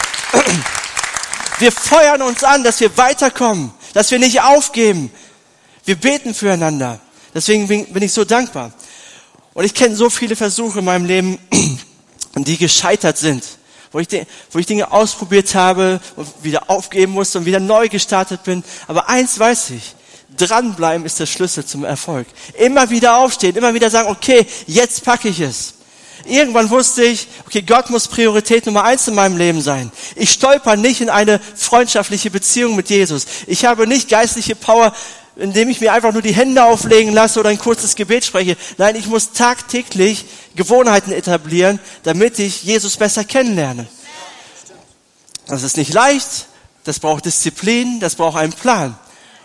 Wir 1.59 1.71
feuern 1.71 2.23
uns 2.23 2.43
an, 2.43 2.63
dass 2.63 2.79
wir 2.79 2.95
weiterkommen 2.97 3.71
dass 3.93 4.11
wir 4.11 4.19
nicht 4.19 4.41
aufgeben. 4.41 5.11
Wir 5.85 5.95
beten 5.95 6.33
füreinander. 6.33 6.99
Deswegen 7.33 7.67
bin 7.67 8.03
ich 8.03 8.13
so 8.13 8.25
dankbar. 8.25 8.71
Und 9.53 9.65
ich 9.65 9.73
kenne 9.73 9.95
so 9.95 10.09
viele 10.09 10.35
Versuche 10.35 10.79
in 10.79 10.85
meinem 10.85 11.05
Leben, 11.05 11.39
die 12.35 12.57
gescheitert 12.57 13.17
sind, 13.17 13.43
wo 13.91 13.99
ich, 13.99 14.07
wo 14.51 14.59
ich 14.59 14.65
Dinge 14.65 14.91
ausprobiert 14.91 15.53
habe 15.55 15.99
und 16.15 16.27
wieder 16.43 16.69
aufgeben 16.69 17.13
musste 17.13 17.39
und 17.39 17.45
wieder 17.45 17.59
neu 17.59 17.89
gestartet 17.89 18.43
bin. 18.43 18.63
Aber 18.87 19.09
eins 19.09 19.37
weiß 19.37 19.71
ich, 19.71 19.95
dranbleiben 20.37 21.05
ist 21.05 21.19
der 21.19 21.25
Schlüssel 21.25 21.65
zum 21.65 21.83
Erfolg. 21.83 22.27
Immer 22.53 22.89
wieder 22.89 23.17
aufstehen, 23.17 23.55
immer 23.55 23.73
wieder 23.73 23.89
sagen, 23.89 24.09
okay, 24.09 24.45
jetzt 24.67 25.03
packe 25.03 25.29
ich 25.29 25.39
es. 25.39 25.73
Irgendwann 26.25 26.69
wusste 26.69 27.03
ich, 27.03 27.27
okay, 27.47 27.61
Gott 27.61 27.89
muss 27.89 28.07
Priorität 28.07 28.65
Nummer 28.65 28.83
eins 28.83 29.07
in 29.07 29.15
meinem 29.15 29.37
Leben 29.37 29.61
sein. 29.61 29.91
Ich 30.15 30.31
stolper 30.31 30.75
nicht 30.75 31.01
in 31.01 31.09
eine 31.09 31.39
freundschaftliche 31.55 32.29
Beziehung 32.29 32.75
mit 32.75 32.89
Jesus. 32.89 33.25
Ich 33.47 33.65
habe 33.65 33.87
nicht 33.87 34.09
geistliche 34.09 34.55
Power, 34.55 34.93
indem 35.35 35.69
ich 35.69 35.81
mir 35.81 35.93
einfach 35.93 36.11
nur 36.11 36.21
die 36.21 36.33
Hände 36.33 36.63
auflegen 36.63 37.13
lasse 37.13 37.39
oder 37.39 37.49
ein 37.49 37.59
kurzes 37.59 37.95
Gebet 37.95 38.25
spreche. 38.25 38.57
Nein, 38.77 38.95
ich 38.95 39.07
muss 39.07 39.31
tagtäglich 39.31 40.25
Gewohnheiten 40.55 41.11
etablieren, 41.11 41.79
damit 42.03 42.39
ich 42.39 42.63
Jesus 42.63 42.97
besser 42.97 43.23
kennenlerne. 43.23 43.87
Das 45.47 45.63
ist 45.63 45.77
nicht 45.77 45.93
leicht, 45.93 46.47
das 46.83 46.99
braucht 46.99 47.25
Disziplin, 47.25 47.99
das 47.99 48.15
braucht 48.15 48.37
einen 48.37 48.53
Plan. 48.53 48.97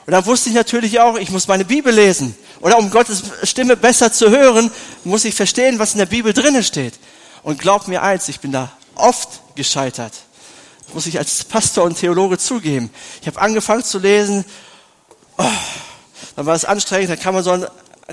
Und 0.06 0.12
dann 0.12 0.26
wusste 0.26 0.50
ich 0.50 0.54
natürlich 0.54 1.00
auch, 1.00 1.16
ich 1.16 1.30
muss 1.30 1.48
meine 1.48 1.64
Bibel 1.64 1.92
lesen. 1.92 2.36
Oder 2.60 2.78
um 2.78 2.90
Gottes 2.90 3.22
Stimme 3.42 3.76
besser 3.76 4.12
zu 4.12 4.30
hören, 4.30 4.70
muss 5.04 5.24
ich 5.24 5.34
verstehen, 5.34 5.78
was 5.78 5.92
in 5.92 5.98
der 5.98 6.06
Bibel 6.06 6.32
drinnen 6.32 6.62
steht. 6.62 6.94
Und 7.42 7.58
glaub 7.58 7.88
mir 7.88 8.02
eins, 8.02 8.28
ich 8.28 8.40
bin 8.40 8.52
da 8.52 8.70
oft 8.94 9.28
gescheitert. 9.54 10.12
Das 10.84 10.94
muss 10.94 11.06
ich 11.06 11.18
als 11.18 11.44
Pastor 11.44 11.84
und 11.84 11.98
Theologe 11.98 12.38
zugeben. 12.38 12.90
Ich 13.22 13.26
habe 13.26 13.40
angefangen 13.40 13.84
zu 13.84 13.98
lesen, 13.98 14.44
oh, 15.38 15.44
dann 16.36 16.46
war 16.46 16.54
es 16.54 16.64
anstrengend, 16.64 17.10
dann 17.10 17.20
kann 17.20 17.34
man 17.34 17.42
so 17.42 17.50
ein 17.50 17.66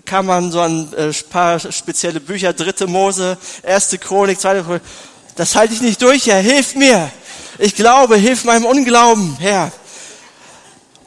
kann 0.05 0.25
man 0.25 0.51
so 0.51 0.61
ein 0.61 0.93
äh, 0.93 1.11
paar 1.29 1.59
spezielle 1.59 2.21
Bücher, 2.21 2.53
dritte 2.53 2.87
Mose, 2.87 3.37
erste 3.61 3.97
Chronik, 3.97 4.39
zweite 4.39 4.63
Chronik. 4.63 4.83
Das 5.35 5.55
halte 5.55 5.73
ich 5.73 5.81
nicht 5.81 6.01
durch, 6.01 6.27
Herr, 6.27 6.39
hilf 6.39 6.75
mir. 6.75 7.11
Ich 7.57 7.75
glaube, 7.75 8.15
hilf 8.15 8.45
meinem 8.45 8.65
Unglauben, 8.65 9.35
Herr. 9.39 9.71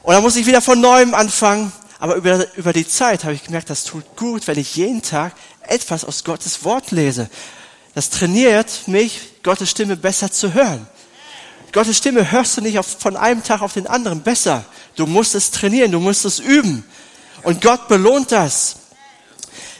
Und 0.04 0.12
dann 0.12 0.22
muss 0.22 0.36
ich 0.36 0.46
wieder 0.46 0.60
von 0.60 0.80
neuem 0.80 1.14
anfangen. 1.14 1.72
Aber 1.98 2.16
über, 2.16 2.46
über 2.56 2.74
die 2.74 2.86
Zeit 2.86 3.24
habe 3.24 3.32
ich 3.32 3.44
gemerkt, 3.44 3.70
das 3.70 3.84
tut 3.84 4.04
gut, 4.16 4.46
wenn 4.46 4.58
ich 4.58 4.76
jeden 4.76 5.00
Tag 5.00 5.32
etwas 5.62 6.04
aus 6.04 6.24
Gottes 6.24 6.62
Wort 6.62 6.90
lese. 6.90 7.30
Das 7.94 8.10
trainiert 8.10 8.86
mich, 8.86 9.42
Gottes 9.42 9.70
Stimme 9.70 9.96
besser 9.96 10.30
zu 10.30 10.52
hören. 10.52 10.86
Gottes 11.72 11.96
Stimme 11.96 12.30
hörst 12.30 12.56
du 12.56 12.60
nicht 12.60 12.78
auf, 12.78 12.86
von 12.86 13.16
einem 13.16 13.42
Tag 13.42 13.62
auf 13.62 13.72
den 13.72 13.86
anderen 13.86 14.22
besser. 14.22 14.64
Du 14.94 15.06
musst 15.06 15.34
es 15.34 15.50
trainieren, 15.50 15.90
du 15.90 16.00
musst 16.00 16.26
es 16.26 16.38
üben. 16.38 16.84
Und 17.42 17.62
Gott 17.62 17.88
belohnt 17.88 18.30
das. 18.30 18.76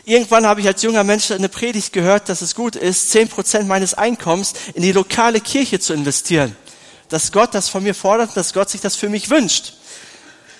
Irgendwann 0.06 0.46
habe 0.46 0.60
ich 0.60 0.66
als 0.66 0.82
junger 0.82 1.04
Mensch 1.04 1.30
eine 1.30 1.50
Predigt 1.50 1.92
gehört, 1.92 2.30
dass 2.30 2.40
es 2.40 2.54
gut 2.54 2.76
ist, 2.76 3.10
zehn 3.10 3.28
Prozent 3.28 3.68
meines 3.68 3.92
Einkommens 3.92 4.54
in 4.72 4.82
die 4.82 4.92
lokale 4.92 5.40
Kirche 5.40 5.80
zu 5.80 5.92
investieren. 5.92 6.56
Dass 7.10 7.30
Gott 7.30 7.54
das 7.54 7.68
von 7.68 7.82
mir 7.82 7.94
fordert, 7.94 8.34
dass 8.36 8.54
Gott 8.54 8.70
sich 8.70 8.80
das 8.80 8.96
für 8.96 9.10
mich 9.10 9.28
wünscht. 9.28 9.74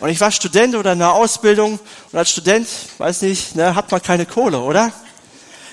Und 0.00 0.09
ich 0.09 0.20
war 0.20 0.30
Student 0.30 0.74
oder 0.74 0.92
in 0.92 1.02
einer 1.02 1.12
Ausbildung 1.12 1.78
und 2.12 2.18
als 2.18 2.30
Student, 2.30 2.68
weiß 2.98 3.22
nicht, 3.22 3.54
ne, 3.54 3.74
hat 3.74 3.90
man 3.90 4.02
keine 4.02 4.26
Kohle, 4.26 4.59
oder? 4.59 4.92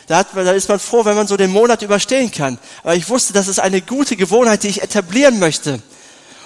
Da, 0.08 0.18
hat, 0.18 0.28
da 0.36 0.52
ist 0.52 0.70
man 0.70 0.80
froh, 0.80 1.06
wenn 1.06 1.16
man 1.16 1.28
so 1.28 1.38
den 1.38 1.52
Monat 1.52 1.82
überstehen 1.82 2.32
kann. 2.32 2.60
Aber 2.84 2.96
ich 2.96 3.08
wusste, 3.10 3.34
das 3.34 3.48
ist 3.48 3.60
eine 3.60 3.82
gute 3.82 4.16
Gewohnheit, 4.16 4.64
die 4.64 4.68
ich 4.68 4.82
etablieren 4.82 5.40
möchte. 5.40 5.82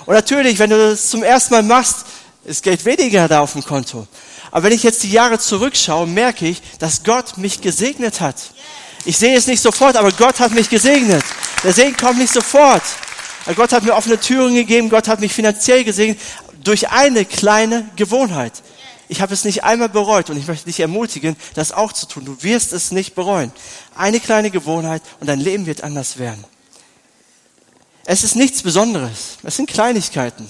Und 0.06 0.14
natürlich, 0.14 0.60
wenn 0.60 0.70
du 0.70 0.78
das 0.78 1.10
zum 1.10 1.24
ersten 1.24 1.54
Mal 1.54 1.64
machst, 1.64 2.06
ist 2.44 2.64
Geld 2.64 2.86
weniger 2.86 3.28
da 3.28 3.40
auf 3.40 3.54
dem 3.54 3.64
Konto. 3.64 4.08
Aber 4.52 4.64
wenn 4.64 4.74
ich 4.74 4.84
jetzt 4.84 5.04
die 5.04 5.12
Jahre 5.12 5.40
zurückschaue, 5.40 6.06
merke 6.08 6.48
ich, 6.48 6.62
dass 6.80 7.04
Gott 7.04 7.38
mich 7.38 7.62
gesegnet 7.62 8.22
hat. 8.22 8.36
Ich 9.04 9.18
sehe 9.18 9.36
es 9.36 9.48
nicht 9.48 9.62
sofort, 9.62 9.98
aber 9.98 10.12
Gott 10.12 10.40
hat 10.40 10.52
mich 10.52 10.70
gesegnet. 10.70 11.24
Der 11.64 11.74
Segen 11.74 11.98
kommt 11.98 12.20
nicht 12.20 12.34
sofort. 12.34 12.84
Gott 13.56 13.72
hat 13.72 13.84
mir 13.84 13.94
offene 13.94 14.20
Türen 14.20 14.56
gegeben, 14.56 14.90
Gott 14.90 15.08
hat 15.08 15.20
mich 15.20 15.34
finanziell 15.34 15.84
gesegnet, 15.84 16.20
durch 16.66 16.90
eine 16.90 17.24
kleine 17.24 17.90
Gewohnheit. 17.96 18.62
Ich 19.08 19.22
habe 19.22 19.34
es 19.34 19.46
nicht 19.46 19.64
einmal 19.64 19.90
bereut 19.90 20.30
und 20.30 20.38
ich 20.38 20.48
möchte 20.48 20.66
dich 20.66 20.80
ermutigen, 20.80 21.36
das 21.54 21.72
auch 21.72 21.94
zu 21.94 22.08
tun. 22.08 22.26
Du 22.26 22.42
wirst 22.42 22.74
es 22.74 22.92
nicht 22.92 23.16
bereuen. 23.16 23.52
Eine 23.96 24.20
kleine 24.20 24.50
Gewohnheit 24.52 25.04
und 25.20 25.28
dein 25.28 25.40
Leben 25.40 25.68
wird 25.68 25.84
anders 25.84 26.18
werden. 26.18 26.44
Es 28.06 28.24
ist 28.24 28.36
nichts 28.36 28.64
Besonderes. 28.64 29.38
Es 29.44 29.56
sind 29.56 29.70
Kleinigkeiten. 29.70 30.48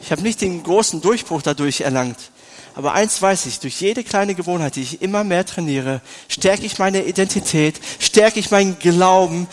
Ich 0.00 0.12
habe 0.12 0.22
nicht 0.22 0.40
den 0.40 0.62
großen 0.62 1.00
Durchbruch 1.00 1.42
dadurch 1.42 1.82
erlangt. 1.82 2.18
Aber 2.74 2.92
eins 2.92 3.22
weiß 3.22 3.46
ich, 3.46 3.60
durch 3.60 3.80
jede 3.80 4.02
kleine 4.02 4.34
Gewohnheit, 4.34 4.76
die 4.76 4.82
ich 4.82 5.00
immer 5.00 5.22
mehr 5.22 5.46
trainiere, 5.46 6.00
stärke 6.28 6.66
ich 6.66 6.78
meine 6.78 7.04
Identität, 7.04 7.80
stärke 8.00 8.40
ich 8.40 8.50
meinen 8.50 8.78
Glauben, 8.78 9.46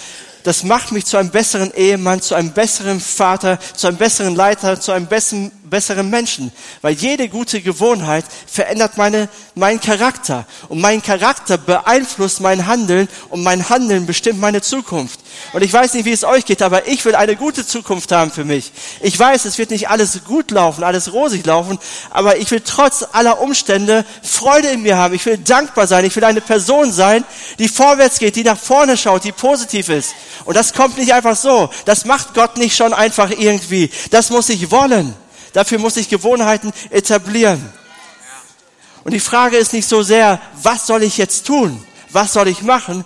das 0.44 0.64
macht 0.64 0.92
mich 0.92 1.06
zu 1.06 1.18
einem 1.18 1.30
besseren 1.30 1.72
Ehemann, 1.72 2.22
zu 2.22 2.34
einem 2.34 2.52
besseren 2.52 3.00
Vater, 3.00 3.60
zu 3.76 3.88
einem 3.88 3.98
besseren 3.98 4.36
Leiter, 4.36 4.80
zu 4.80 4.92
einem 4.92 5.06
besseren, 5.06 5.52
besseren 5.72 6.12
Menschen. 6.12 6.52
Weil 6.84 6.94
jede 6.94 7.30
gute 7.30 7.62
Gewohnheit 7.62 8.26
verändert 8.46 8.98
meine, 8.98 9.28
meinen 9.56 9.82
Charakter. 9.82 10.46
Und 10.70 10.80
mein 10.80 11.02
Charakter 11.02 11.58
beeinflusst 11.58 12.42
mein 12.42 12.68
Handeln 12.68 13.08
und 13.30 13.42
mein 13.42 13.68
Handeln 13.70 14.06
bestimmt 14.06 14.40
meine 14.40 14.62
Zukunft. 14.62 15.20
Und 15.54 15.64
ich 15.64 15.74
weiß 15.74 15.96
nicht, 15.96 16.06
wie 16.06 16.12
es 16.12 16.24
euch 16.24 16.46
geht, 16.46 16.62
aber 16.62 16.88
ich 16.88 17.04
will 17.06 17.16
eine 17.16 17.36
gute 17.36 17.66
Zukunft 17.66 18.12
haben 18.12 18.30
für 18.32 18.46
mich. 18.46 18.72
Ich 19.02 19.18
weiß, 19.18 19.46
es 19.46 19.58
wird 19.58 19.72
nicht 19.72 19.90
alles 19.90 20.20
gut 20.26 20.52
laufen, 20.52 20.84
alles 20.84 21.14
rosig 21.14 21.44
laufen, 21.46 21.80
aber 22.12 22.38
ich 22.38 22.52
will 22.52 22.62
trotz 22.64 23.04
aller 23.12 23.42
Umstände 23.42 24.06
Freude 24.22 24.68
in 24.68 24.84
mir 24.84 24.98
haben. 24.98 25.16
Ich 25.16 25.26
will 25.26 25.38
dankbar 25.38 25.88
sein. 25.88 26.06
Ich 26.06 26.16
will 26.16 26.24
eine 26.24 26.42
Person 26.42 26.92
sein, 26.92 27.24
die 27.58 27.68
vorwärts 27.68 28.20
geht, 28.20 28.36
die 28.36 28.44
nach 28.44 28.60
vorne 28.60 28.98
schaut, 28.98 29.24
die 29.24 29.32
positiv 29.32 29.90
ist. 29.90 30.14
Und 30.46 30.56
das 30.56 30.74
kommt 30.74 30.98
nicht 30.98 31.14
einfach 31.14 31.36
so. 31.36 31.70
Das 31.86 32.06
macht 32.06 32.34
Gott 32.34 32.58
nicht 32.58 32.76
schon 32.76 32.94
einfach 32.94 33.32
irgendwie. 33.32 33.90
Das 34.12 34.30
muss 34.30 34.50
ich 34.50 34.70
wollen. 34.70 35.16
Dafür 35.54 35.80
muss 35.80 35.98
ich 35.98 36.10
Gewohnheiten 36.10 36.72
etablieren. 36.90 37.72
Und 39.04 39.14
die 39.14 39.20
Frage 39.20 39.58
ist 39.58 39.74
nicht 39.74 39.88
so 39.88 40.04
sehr, 40.04 40.40
was 40.62 40.88
soll 40.88 41.04
ich 41.04 41.18
jetzt 41.18 41.46
tun? 41.46 41.84
Was 42.12 42.34
soll 42.34 42.48
ich 42.48 42.62
machen? 42.62 43.04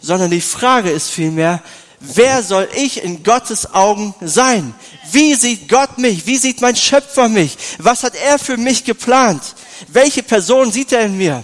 Sondern 0.00 0.30
die 0.30 0.40
Frage 0.40 0.90
ist 0.90 1.10
vielmehr, 1.10 1.62
wer 2.00 2.42
soll 2.42 2.68
ich 2.74 3.02
in 3.02 3.22
Gottes 3.22 3.72
Augen 3.74 4.14
sein? 4.20 4.74
Wie 5.10 5.34
sieht 5.34 5.68
Gott 5.68 5.98
mich? 5.98 6.26
Wie 6.26 6.38
sieht 6.38 6.60
mein 6.60 6.76
Schöpfer 6.76 7.28
mich? 7.28 7.56
Was 7.78 8.02
hat 8.02 8.14
er 8.14 8.38
für 8.38 8.56
mich 8.56 8.84
geplant? 8.84 9.42
Welche 9.88 10.22
Person 10.22 10.72
sieht 10.72 10.92
er 10.92 11.02
in 11.02 11.16
mir? 11.16 11.42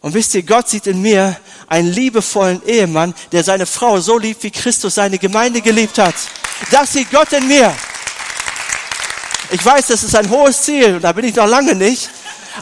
Und 0.00 0.14
wisst 0.14 0.34
ihr, 0.34 0.42
Gott 0.42 0.68
sieht 0.68 0.86
in 0.86 1.02
mir 1.02 1.36
einen 1.66 1.92
liebevollen 1.92 2.62
Ehemann, 2.64 3.14
der 3.32 3.42
seine 3.42 3.66
Frau 3.66 4.00
so 4.00 4.18
liebt, 4.18 4.42
wie 4.42 4.50
Christus 4.50 4.94
seine 4.94 5.18
Gemeinde 5.18 5.60
geliebt 5.60 5.98
hat. 5.98 6.14
Das 6.70 6.92
sieht 6.92 7.10
Gott 7.10 7.32
in 7.32 7.48
mir. 7.48 7.74
Ich 9.50 9.64
weiß, 9.64 9.86
das 9.86 10.02
ist 10.02 10.16
ein 10.16 10.28
hohes 10.30 10.62
Ziel 10.62 10.98
da 11.00 11.12
bin 11.12 11.24
ich 11.24 11.36
noch 11.36 11.46
lange 11.46 11.74
nicht, 11.74 12.10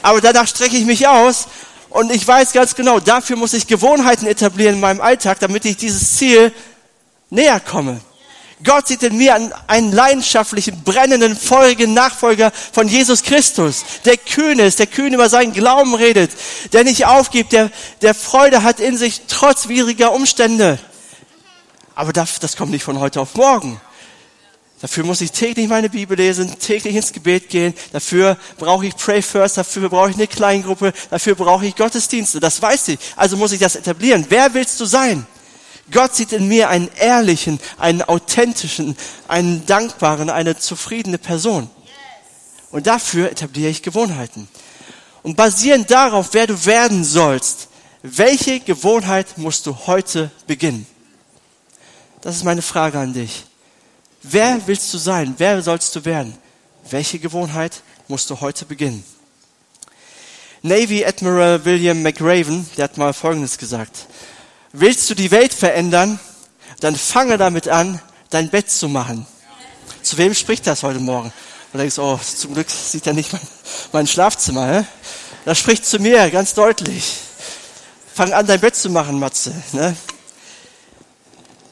aber 0.02 0.20
danach 0.20 0.46
strecke 0.46 0.76
ich 0.76 0.84
mich 0.84 1.08
aus 1.08 1.46
und 1.88 2.12
ich 2.12 2.26
weiß 2.26 2.52
ganz 2.52 2.74
genau, 2.74 3.00
dafür 3.00 3.36
muss 3.36 3.54
ich 3.54 3.66
Gewohnheiten 3.66 4.26
etablieren 4.26 4.74
in 4.74 4.80
meinem 4.80 5.00
Alltag, 5.00 5.38
damit 5.40 5.64
ich 5.64 5.76
dieses 5.76 6.16
Ziel 6.16 6.52
näher 7.30 7.60
komme. 7.60 8.00
Gott 8.62 8.86
sieht 8.86 9.02
in 9.02 9.16
mir 9.16 9.34
einen 9.66 9.92
leidenschaftlichen, 9.92 10.82
brennenden, 10.82 11.36
feurigen 11.36 11.92
Nachfolger 11.92 12.52
von 12.72 12.88
Jesus 12.88 13.22
Christus, 13.22 13.84
der 14.04 14.16
kühn 14.16 14.58
ist, 14.58 14.78
der 14.78 14.86
kühn 14.86 15.12
über 15.12 15.28
seinen 15.28 15.52
Glauben 15.52 15.94
redet, 15.94 16.30
der 16.72 16.84
nicht 16.84 17.06
aufgibt, 17.06 17.52
der, 17.52 17.70
der 18.02 18.14
Freude 18.14 18.62
hat 18.62 18.80
in 18.80 18.96
sich 18.96 19.22
trotz 19.28 19.68
widriger 19.68 20.12
Umstände. 20.12 20.78
Aber 21.94 22.12
das, 22.12 22.38
das 22.40 22.56
kommt 22.56 22.70
nicht 22.70 22.84
von 22.84 23.00
heute 23.00 23.20
auf 23.20 23.34
morgen. 23.34 23.80
Dafür 24.84 25.04
muss 25.04 25.22
ich 25.22 25.32
täglich 25.32 25.66
meine 25.66 25.88
Bibel 25.88 26.14
lesen, 26.14 26.58
täglich 26.58 26.94
ins 26.94 27.10
Gebet 27.10 27.48
gehen. 27.48 27.72
Dafür 27.92 28.36
brauche 28.58 28.84
ich 28.84 28.94
Pray 28.94 29.22
First, 29.22 29.56
dafür 29.56 29.88
brauche 29.88 30.10
ich 30.10 30.16
eine 30.16 30.26
Kleingruppe, 30.26 30.92
dafür 31.08 31.34
brauche 31.36 31.64
ich 31.64 31.74
Gottesdienste. 31.74 32.38
Das 32.38 32.60
weiß 32.60 32.88
ich. 32.88 32.98
Also 33.16 33.38
muss 33.38 33.52
ich 33.52 33.60
das 33.60 33.76
etablieren. 33.76 34.26
Wer 34.28 34.52
willst 34.52 34.78
du 34.78 34.84
sein? 34.84 35.26
Gott 35.90 36.14
sieht 36.14 36.32
in 36.32 36.48
mir 36.48 36.68
einen 36.68 36.90
ehrlichen, 36.98 37.60
einen 37.78 38.02
authentischen, 38.02 38.94
einen 39.26 39.64
dankbaren, 39.64 40.28
eine 40.28 40.58
zufriedene 40.58 41.16
Person. 41.16 41.70
Und 42.70 42.86
dafür 42.86 43.30
etabliere 43.30 43.70
ich 43.70 43.82
Gewohnheiten. 43.82 44.48
Und 45.22 45.34
basierend 45.34 45.90
darauf, 45.90 46.34
wer 46.34 46.46
du 46.46 46.66
werden 46.66 47.04
sollst, 47.04 47.68
welche 48.02 48.60
Gewohnheit 48.60 49.38
musst 49.38 49.64
du 49.64 49.74
heute 49.86 50.30
beginnen? 50.46 50.86
Das 52.20 52.36
ist 52.36 52.44
meine 52.44 52.60
Frage 52.60 52.98
an 52.98 53.14
dich. 53.14 53.46
Wer 54.26 54.66
willst 54.66 54.92
du 54.94 54.98
sein? 54.98 55.34
Wer 55.36 55.62
sollst 55.62 55.94
du 55.94 56.04
werden? 56.06 56.36
Welche 56.88 57.18
Gewohnheit 57.18 57.82
musst 58.08 58.30
du 58.30 58.40
heute 58.40 58.64
beginnen? 58.64 59.04
Navy 60.62 61.04
Admiral 61.04 61.62
William 61.66 62.02
McRaven, 62.02 62.66
der 62.78 62.84
hat 62.84 62.96
mal 62.96 63.12
Folgendes 63.12 63.58
gesagt. 63.58 64.06
Willst 64.72 65.10
du 65.10 65.14
die 65.14 65.30
Welt 65.30 65.52
verändern, 65.52 66.18
dann 66.80 66.96
fange 66.96 67.36
damit 67.36 67.68
an, 67.68 68.00
dein 68.30 68.48
Bett 68.48 68.70
zu 68.70 68.88
machen. 68.88 69.26
Zu 70.02 70.16
wem 70.16 70.32
spricht 70.32 70.66
das 70.66 70.82
heute 70.82 71.00
Morgen? 71.00 71.30
Und 71.74 71.80
denkst, 71.80 71.98
oh, 71.98 72.18
zum 72.18 72.54
Glück 72.54 72.70
sieht 72.70 73.06
er 73.06 73.12
nicht 73.12 73.30
mein, 73.30 73.42
mein 73.92 74.06
Schlafzimmer. 74.06 74.66
Hä? 74.66 74.84
Das 75.44 75.58
spricht 75.58 75.84
zu 75.84 75.98
mir 75.98 76.30
ganz 76.30 76.54
deutlich. 76.54 77.18
Fang 78.14 78.32
an, 78.32 78.46
dein 78.46 78.60
Bett 78.60 78.74
zu 78.74 78.88
machen, 78.88 79.18
Matze. 79.18 79.52
Ne? 79.72 79.94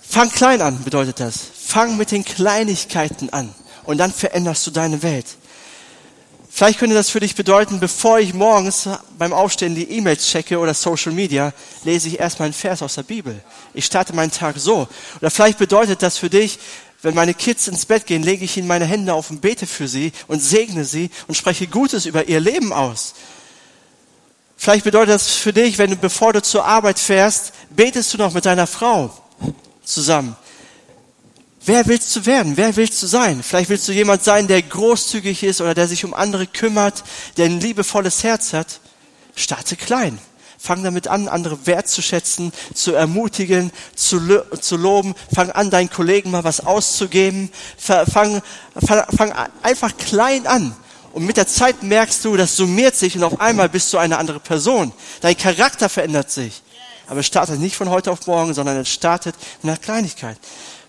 Fang 0.07 0.31
klein 0.31 0.61
an, 0.61 0.85
bedeutet 0.85 1.19
das. 1.19 1.62
Fang 1.73 1.97
mit 1.97 2.11
den 2.11 2.23
Kleinigkeiten 2.23 3.33
an. 3.33 3.49
Und 3.85 3.97
dann 3.97 4.13
veränderst 4.13 4.67
du 4.67 4.71
deine 4.71 5.03
Welt. 5.03 5.25
Vielleicht 6.51 6.79
könnte 6.79 6.95
das 6.95 7.09
für 7.09 7.19
dich 7.19 7.35
bedeuten, 7.35 7.81
bevor 7.81 8.19
ich 8.19 8.35
morgens 8.35 8.91
beim 9.17 9.33
Aufstehen 9.33 9.75
die 9.75 9.91
E-Mails 9.91 10.27
checke 10.27 10.59
oder 10.59 10.75
Social 10.75 11.13
Media, 11.13 11.55
lese 11.85 12.09
ich 12.09 12.21
erstmal 12.21 12.49
einen 12.49 12.53
Vers 12.53 12.83
aus 12.83 12.97
der 12.97 13.05
Bibel. 13.05 13.43
Ich 13.73 13.87
starte 13.87 14.15
meinen 14.15 14.31
Tag 14.31 14.57
so. 14.59 14.87
Oder 15.19 15.31
vielleicht 15.31 15.57
bedeutet 15.57 16.03
das 16.03 16.19
für 16.19 16.29
dich, 16.29 16.59
wenn 17.01 17.15
meine 17.15 17.33
Kids 17.33 17.69
ins 17.69 17.87
Bett 17.87 18.05
gehen, 18.05 18.23
lege 18.23 18.45
ich 18.45 18.59
ihnen 18.59 18.69
meine 18.69 18.85
Hände 18.85 19.15
auf 19.15 19.31
und 19.31 19.41
bete 19.41 19.67
für 19.67 19.89
sie 19.89 20.13
und 20.29 20.43
segne 20.43 20.85
sie 20.85 21.11
und 21.27 21.37
spreche 21.37 21.69
Gutes 21.69 22.05
über 22.05 22.29
ihr 22.29 22.41
Leben 22.41 22.75
aus. 22.75 23.15
Vielleicht 24.59 24.85
bedeutet 24.85 25.15
das 25.15 25.31
für 25.31 25.55
dich, 25.55 25.79
wenn 25.79 25.89
du, 25.89 25.97
bevor 25.97 26.35
du 26.35 26.43
zur 26.43 26.67
Arbeit 26.67 26.99
fährst, 26.99 27.55
betest 27.71 28.13
du 28.13 28.19
noch 28.19 28.35
mit 28.35 28.45
deiner 28.45 28.67
Frau 28.67 29.11
zusammen. 29.83 30.37
Wer 31.65 31.87
willst 31.87 32.15
du 32.17 32.27
werden? 32.27 32.57
Wer 32.57 32.75
willst 32.75 33.01
du 33.03 33.07
sein? 33.07 33.41
Vielleicht 33.43 33.71
willst 33.71 33.87
du 33.87 33.93
jemand 33.93 34.25
sein, 34.25 34.49
der 34.49 34.61
großzügig 34.63 35.45
ist 35.45 35.61
oder 35.61 35.75
der 35.75 35.87
sich 35.87 36.05
um 36.05 36.13
andere 36.13 36.49
kümmert, 36.49 37.05
der 37.37 37.47
ein 37.47 37.61
liebevolles 37.61 38.25
Herz 38.25 38.53
hat. 38.53 38.81
Starte 39.37 39.77
klein. 39.77 40.19
Fang 40.59 40.83
damit 40.83 41.07
an, 41.07 41.29
andere 41.29 41.67
wertzuschätzen, 41.67 42.53
zu 42.75 42.95
ermutigen, 42.95 43.71
zu, 43.95 44.45
zu 44.61 44.77
loben. 44.77 45.15
Fang 45.33 45.51
an, 45.53 45.71
deinen 45.71 45.89
Kollegen 45.89 46.33
mal 46.33 46.43
was 46.43 46.67
auszugeben. 46.67 47.51
Fang, 47.77 48.07
fang, 48.07 48.43
fang 49.17 49.33
einfach 49.63 49.97
klein 49.97 50.49
an. 50.49 50.75
Und 51.13 51.27
mit 51.27 51.37
der 51.37 51.47
Zeit 51.47 51.85
merkst 51.85 52.25
du, 52.25 52.37
das 52.37 52.57
summiert 52.57 52.97
sich 52.97 53.17
und 53.17 53.23
auf 53.23 53.41
einmal 53.41 53.69
bist 53.69 53.93
du 53.93 53.99
eine 53.99 54.19
andere 54.19 54.41
Person. 54.41 54.93
Dein 55.21 55.37
Charakter 55.37 55.89
verändert 55.89 56.31
sich. 56.31 56.63
Aber 57.07 57.21
es 57.21 57.27
startet 57.27 57.61
nicht 57.61 57.77
von 57.77 57.91
heute 57.91 58.11
auf 58.11 58.27
morgen, 58.27 58.55
sondern 58.55 58.79
es 58.79 58.89
startet 58.89 59.37
mit 59.63 59.71
einer 59.71 59.79
Kleinigkeit. 59.79 60.39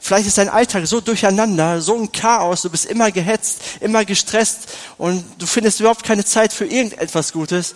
Vielleicht 0.06 0.28
ist 0.28 0.38
dein 0.38 0.50
Alltag 0.50 0.86
so 0.86 1.00
durcheinander, 1.00 1.80
so 1.80 1.96
ein 1.96 2.12
Chaos, 2.12 2.64
du 2.64 2.70
bist 2.70 2.84
immer 2.84 3.10
gehetzt, 3.10 3.62
immer 3.80 4.04
gestresst 4.04 4.68
und 4.98 5.24
du 5.38 5.46
findest 5.46 5.80
überhaupt 5.80 6.04
keine 6.04 6.26
Zeit 6.26 6.52
für 6.52 6.66
irgendetwas 6.66 7.32
Gutes. 7.32 7.74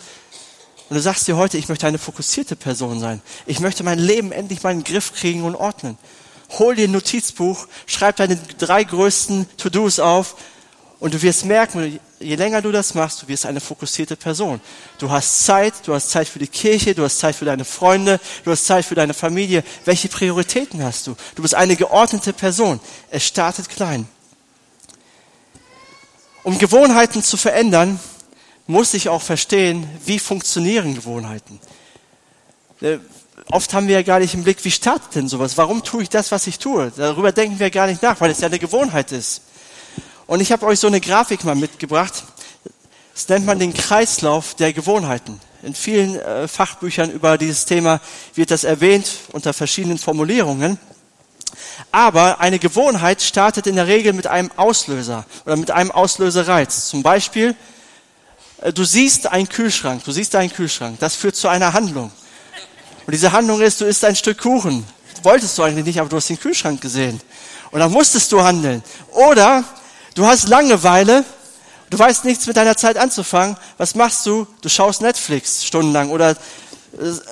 Und 0.90 0.98
du 0.98 1.02
sagst 1.02 1.26
dir 1.30 1.38
heute, 1.38 1.58
ich 1.58 1.70
möchte 1.70 1.88
eine 1.88 1.98
fokussierte 1.98 2.58
Person 2.58 3.00
sein. 3.00 3.22
Ich 3.46 3.62
möchte 3.62 3.86
mein 3.86 3.98
Leben 3.98 4.34
endlich 4.34 4.62
mal 4.62 4.72
in 4.72 4.80
den 4.80 4.84
Griff 4.84 5.14
kriegen 5.14 5.44
und 5.44 5.56
ordnen. 5.56 5.98
Hol 6.60 6.76
dir 6.76 6.90
ein 6.90 6.92
Notizbuch, 6.92 7.66
schreib 7.86 8.18
deine 8.18 8.36
drei 8.58 8.84
größten 8.84 9.48
To-Dos 9.56 10.00
auf 10.00 10.36
und 11.00 11.14
du 11.14 11.22
wirst 11.22 11.46
merken, 11.46 12.00
je 12.20 12.36
länger 12.36 12.62
du 12.62 12.72
das 12.72 12.96
machst, 12.96 13.22
du 13.22 13.28
wirst 13.28 13.46
eine 13.46 13.60
fokussierte 13.60 14.16
Person. 14.16 14.60
Du 14.98 15.12
hast 15.12 15.46
Zeit, 15.46 15.74
du 15.86 15.94
hast 15.94 16.10
Zeit 16.10 16.28
für 16.28 16.40
die 16.40 16.48
Kirche, 16.48 16.96
du 16.96 17.04
hast 17.04 17.20
Zeit 17.20 17.36
für 17.36 17.46
deine 17.46 17.66
Freunde, 17.66 18.20
du 18.44 18.52
hast 18.52 18.66
Zeit 18.66 18.84
für 18.84 18.96
deine 18.96 19.14
Familie. 19.14 19.64
Welche 19.86 20.08
Prioritäten 20.08 20.84
hast 20.84 21.06
du? 21.06 21.16
Du 21.36 21.44
bist 21.44 21.54
eine 21.54 21.76
geordnete 21.76 22.34
Person. 22.34 22.80
Es 23.12 23.26
startet 23.26 23.70
klein. 23.70 24.08
Um 26.44 26.58
Gewohnheiten 26.58 27.22
zu 27.22 27.38
verändern, 27.38 28.00
muss 28.66 28.94
ich 28.94 29.10
auch 29.10 29.22
verstehen, 29.22 29.88
wie 30.06 30.18
funktionieren 30.18 30.96
Gewohnheiten. 30.96 31.60
Äh, 32.82 32.98
oft 33.52 33.74
haben 33.74 33.88
wir 33.88 33.96
ja 33.96 34.02
gar 34.02 34.20
nicht 34.20 34.34
im 34.34 34.44
Blick, 34.44 34.64
wie 34.66 34.72
startet 34.72 35.14
denn 35.14 35.28
sowas? 35.28 35.58
Warum 35.58 35.84
tue 35.84 36.04
ich 36.04 36.10
das, 36.10 36.32
was 36.32 36.48
ich 36.48 36.58
tue? 36.58 36.92
Darüber 36.98 37.32
denken 37.32 37.60
wir 37.60 37.70
gar 37.70 37.86
nicht 37.88 38.02
nach, 38.02 38.20
weil 38.20 38.32
es 38.32 38.40
ja 38.40 38.48
eine 38.48 38.60
Gewohnheit 38.60 39.12
ist. 39.12 39.42
Und 40.28 40.42
ich 40.42 40.52
habe 40.52 40.66
euch 40.66 40.80
so 40.80 40.88
eine 40.88 41.00
Grafik 41.00 41.46
mal 41.46 41.56
mitgebracht. 41.56 42.26
Das 43.14 43.30
nennt 43.30 43.46
man 43.46 43.60
den 43.60 43.74
Kreislauf 43.74 44.56
der 44.56 44.74
Gewohnheiten. 44.74 45.40
In 45.64 45.74
vielen 45.74 46.20
äh, 46.20 46.48
Fachbüchern 46.50 47.10
über 47.10 47.38
dieses 47.38 47.66
Thema 47.66 48.02
wird 48.36 48.52
das 48.52 48.66
erwähnt 48.66 49.10
unter 49.32 49.54
verschiedenen 49.54 49.98
Formulierungen. 49.98 50.78
Aber 51.94 52.42
eine 52.42 52.60
Gewohnheit 52.60 53.22
startet 53.22 53.68
in 53.68 53.78
der 53.78 53.88
Regel 53.88 54.12
mit 54.12 54.28
einem 54.28 54.52
Auslöser 54.58 55.26
oder 55.46 55.56
mit 55.56 55.72
einem 55.72 55.92
Auslösereiz. 55.92 56.90
Zum 56.90 57.04
Beispiel, 57.04 57.56
äh, 58.62 58.74
du 58.74 58.84
siehst 58.84 59.28
einen 59.28 59.48
Kühlschrank, 59.48 60.04
du 60.04 60.12
siehst 60.12 60.36
einen 60.36 60.52
Kühlschrank. 60.52 61.00
Das 61.00 61.16
führt 61.16 61.38
zu 61.38 61.48
einer 61.48 61.72
Handlung. 61.72 62.12
Und 63.06 63.14
diese 63.14 63.32
Handlung 63.32 63.62
ist, 63.62 63.80
du 63.80 63.86
isst 63.86 64.04
ein 64.04 64.18
Stück 64.18 64.40
Kuchen. 64.40 64.86
Wolltest 65.24 65.58
du 65.58 65.64
eigentlich 65.64 65.86
nicht, 65.86 66.02
aber 66.02 66.10
du 66.10 66.18
hast 66.18 66.30
den 66.30 66.40
Kühlschrank 66.40 66.82
gesehen. 66.82 67.22
Und 67.72 67.80
dann 67.80 67.92
musstest 67.92 68.32
du 68.34 68.44
handeln. 68.44 68.84
Oder 69.14 69.64
Du 70.18 70.26
hast 70.26 70.48
Langeweile, 70.48 71.24
du 71.92 72.00
weißt 72.00 72.26
nichts 72.26 72.48
mit 72.48 72.58
deiner 72.58 72.76
Zeit 72.76 72.98
anzufangen. 72.98 73.56
Was 73.78 73.94
machst 73.94 74.26
du? 74.26 74.48
Du 74.62 74.68
schaust 74.68 75.00
Netflix 75.00 75.64
stundenlang 75.64 76.10
oder 76.10 76.32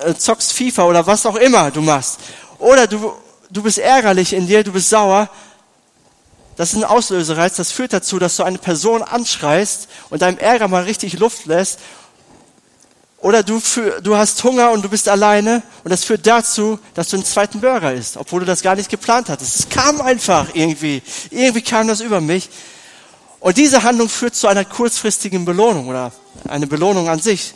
äh, 0.05 0.13
zockst 0.13 0.53
FIFA 0.53 0.83
oder 0.83 1.07
was 1.07 1.25
auch 1.25 1.35
immer 1.35 1.71
du 1.71 1.81
machst. 1.81 2.19
Oder 2.59 2.85
du, 2.85 3.11
du 3.49 3.63
bist 3.63 3.79
ärgerlich 3.79 4.33
in 4.33 4.45
dir, 4.45 4.63
du 4.63 4.71
bist 4.71 4.89
sauer. 4.89 5.31
Das 6.57 6.73
ist 6.73 6.75
ein 6.75 6.83
Auslösereiz, 6.83 7.55
das 7.55 7.71
führt 7.71 7.91
dazu, 7.91 8.19
dass 8.19 8.35
du 8.35 8.43
eine 8.43 8.59
Person 8.59 9.01
anschreist 9.01 9.87
und 10.11 10.21
deinem 10.21 10.37
Ärger 10.37 10.67
mal 10.67 10.83
richtig 10.83 11.17
Luft 11.17 11.47
lässt. 11.47 11.79
Oder 13.17 13.41
du, 13.41 13.59
du 14.03 14.15
hast 14.15 14.43
Hunger 14.43 14.69
und 14.69 14.85
du 14.85 14.89
bist 14.89 15.09
alleine 15.09 15.63
und 15.83 15.89
das 15.89 16.03
führt 16.03 16.27
dazu, 16.27 16.77
dass 16.93 17.07
du 17.07 17.15
einen 17.15 17.25
zweiten 17.25 17.61
Burger 17.61 17.93
isst, 17.93 18.15
obwohl 18.15 18.41
du 18.41 18.45
das 18.45 18.61
gar 18.61 18.75
nicht 18.75 18.91
geplant 18.91 19.29
hattest. 19.29 19.59
Es 19.59 19.69
kam 19.69 20.01
einfach 20.01 20.49
irgendwie. 20.53 21.01
Irgendwie 21.31 21.63
kam 21.63 21.87
das 21.87 22.01
über 22.01 22.21
mich. 22.21 22.47
Und 23.45 23.57
diese 23.57 23.83
Handlung 23.83 24.09
führt 24.09 24.33
zu 24.33 24.47
einer 24.47 24.65
kurzfristigen 24.65 25.45
Belohnung 25.45 25.87
oder 25.87 26.11
eine 26.47 26.65
Belohnung 26.65 27.09
an 27.09 27.19
sich. 27.19 27.53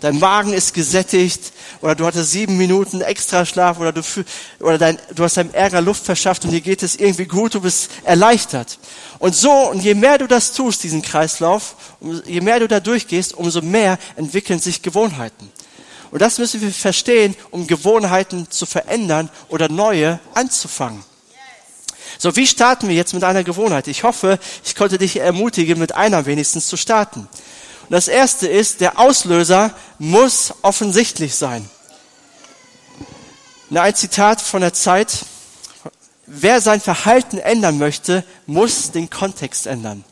Dein 0.00 0.18
Magen 0.18 0.52
ist 0.52 0.74
gesättigt 0.74 1.52
oder 1.80 1.94
du 1.94 2.06
hattest 2.06 2.32
sieben 2.32 2.56
Minuten 2.56 3.02
extra 3.02 3.46
Schlaf 3.46 3.78
oder 3.78 3.92
du, 3.92 4.00
oder 4.58 4.78
dein, 4.78 4.98
du 5.14 5.22
hast 5.22 5.36
deinem 5.36 5.54
Ärger 5.54 5.80
Luft 5.80 6.04
verschafft 6.04 6.44
und 6.44 6.50
dir 6.50 6.60
geht 6.60 6.82
es 6.82 6.96
irgendwie 6.96 7.26
gut, 7.26 7.54
du 7.54 7.60
bist 7.60 7.88
erleichtert. 8.02 8.80
Und 9.20 9.36
so, 9.36 9.52
und 9.70 9.78
je 9.78 9.94
mehr 9.94 10.18
du 10.18 10.26
das 10.26 10.54
tust, 10.54 10.82
diesen 10.82 11.02
Kreislauf, 11.02 11.76
je 12.26 12.40
mehr 12.40 12.58
du 12.58 12.66
da 12.66 12.80
durchgehst, 12.80 13.32
umso 13.32 13.62
mehr 13.62 13.96
entwickeln 14.16 14.58
sich 14.58 14.82
Gewohnheiten. 14.82 15.52
Und 16.10 16.20
das 16.20 16.38
müssen 16.38 16.60
wir 16.62 16.72
verstehen, 16.72 17.36
um 17.52 17.68
Gewohnheiten 17.68 18.50
zu 18.50 18.66
verändern 18.66 19.30
oder 19.50 19.68
neue 19.68 20.18
anzufangen. 20.34 21.04
So, 22.16 22.36
wie 22.36 22.46
starten 22.46 22.88
wir 22.88 22.94
jetzt 22.94 23.14
mit 23.14 23.24
einer 23.24 23.44
Gewohnheit? 23.44 23.88
Ich 23.88 24.04
hoffe, 24.04 24.38
ich 24.64 24.74
konnte 24.74 24.98
dich 24.98 25.16
ermutigen, 25.18 25.78
mit 25.78 25.94
einer 25.94 26.26
wenigstens 26.26 26.66
zu 26.66 26.76
starten. 26.76 27.20
Und 27.20 27.90
das 27.90 28.08
erste 28.08 28.48
ist, 28.48 28.80
der 28.80 28.98
Auslöser 28.98 29.72
muss 29.98 30.54
offensichtlich 30.62 31.34
sein. 31.34 31.68
Ein 33.74 33.94
Zitat 33.94 34.40
von 34.40 34.62
der 34.62 34.72
Zeit. 34.72 35.24
Wer 36.26 36.60
sein 36.60 36.80
Verhalten 36.80 37.38
ändern 37.38 37.78
möchte, 37.78 38.24
muss 38.46 38.90
den 38.90 39.08
Kontext 39.08 39.66
ändern. 39.66 40.04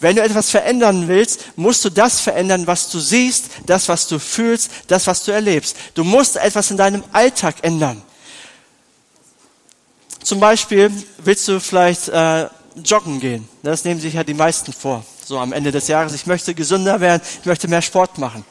Wenn 0.00 0.16
du 0.16 0.22
etwas 0.22 0.50
verändern 0.50 1.08
willst, 1.08 1.44
musst 1.56 1.84
du 1.84 1.90
das 1.90 2.20
verändern, 2.20 2.66
was 2.66 2.88
du 2.88 2.98
siehst, 2.98 3.50
das, 3.66 3.88
was 3.88 4.06
du 4.06 4.18
fühlst, 4.18 4.70
das, 4.88 5.06
was 5.06 5.24
du 5.24 5.32
erlebst. 5.32 5.76
Du 5.94 6.04
musst 6.04 6.36
etwas 6.36 6.70
in 6.70 6.78
deinem 6.78 7.04
Alltag 7.12 7.56
ändern. 7.62 8.02
Zum 10.22 10.38
Beispiel 10.40 10.90
willst 11.18 11.48
du 11.48 11.60
vielleicht 11.60 12.08
äh, 12.08 12.46
joggen 12.84 13.20
gehen. 13.20 13.48
Das 13.62 13.84
nehmen 13.84 14.00
sich 14.00 14.14
ja 14.14 14.24
die 14.24 14.34
meisten 14.34 14.72
vor. 14.72 15.04
So 15.24 15.38
am 15.38 15.52
Ende 15.52 15.72
des 15.72 15.88
Jahres. 15.88 16.12
Ich 16.12 16.26
möchte 16.26 16.54
gesünder 16.54 17.00
werden. 17.00 17.22
Ich 17.40 17.46
möchte 17.46 17.68
mehr 17.68 17.82
Sport 17.82 18.18
machen. 18.18 18.44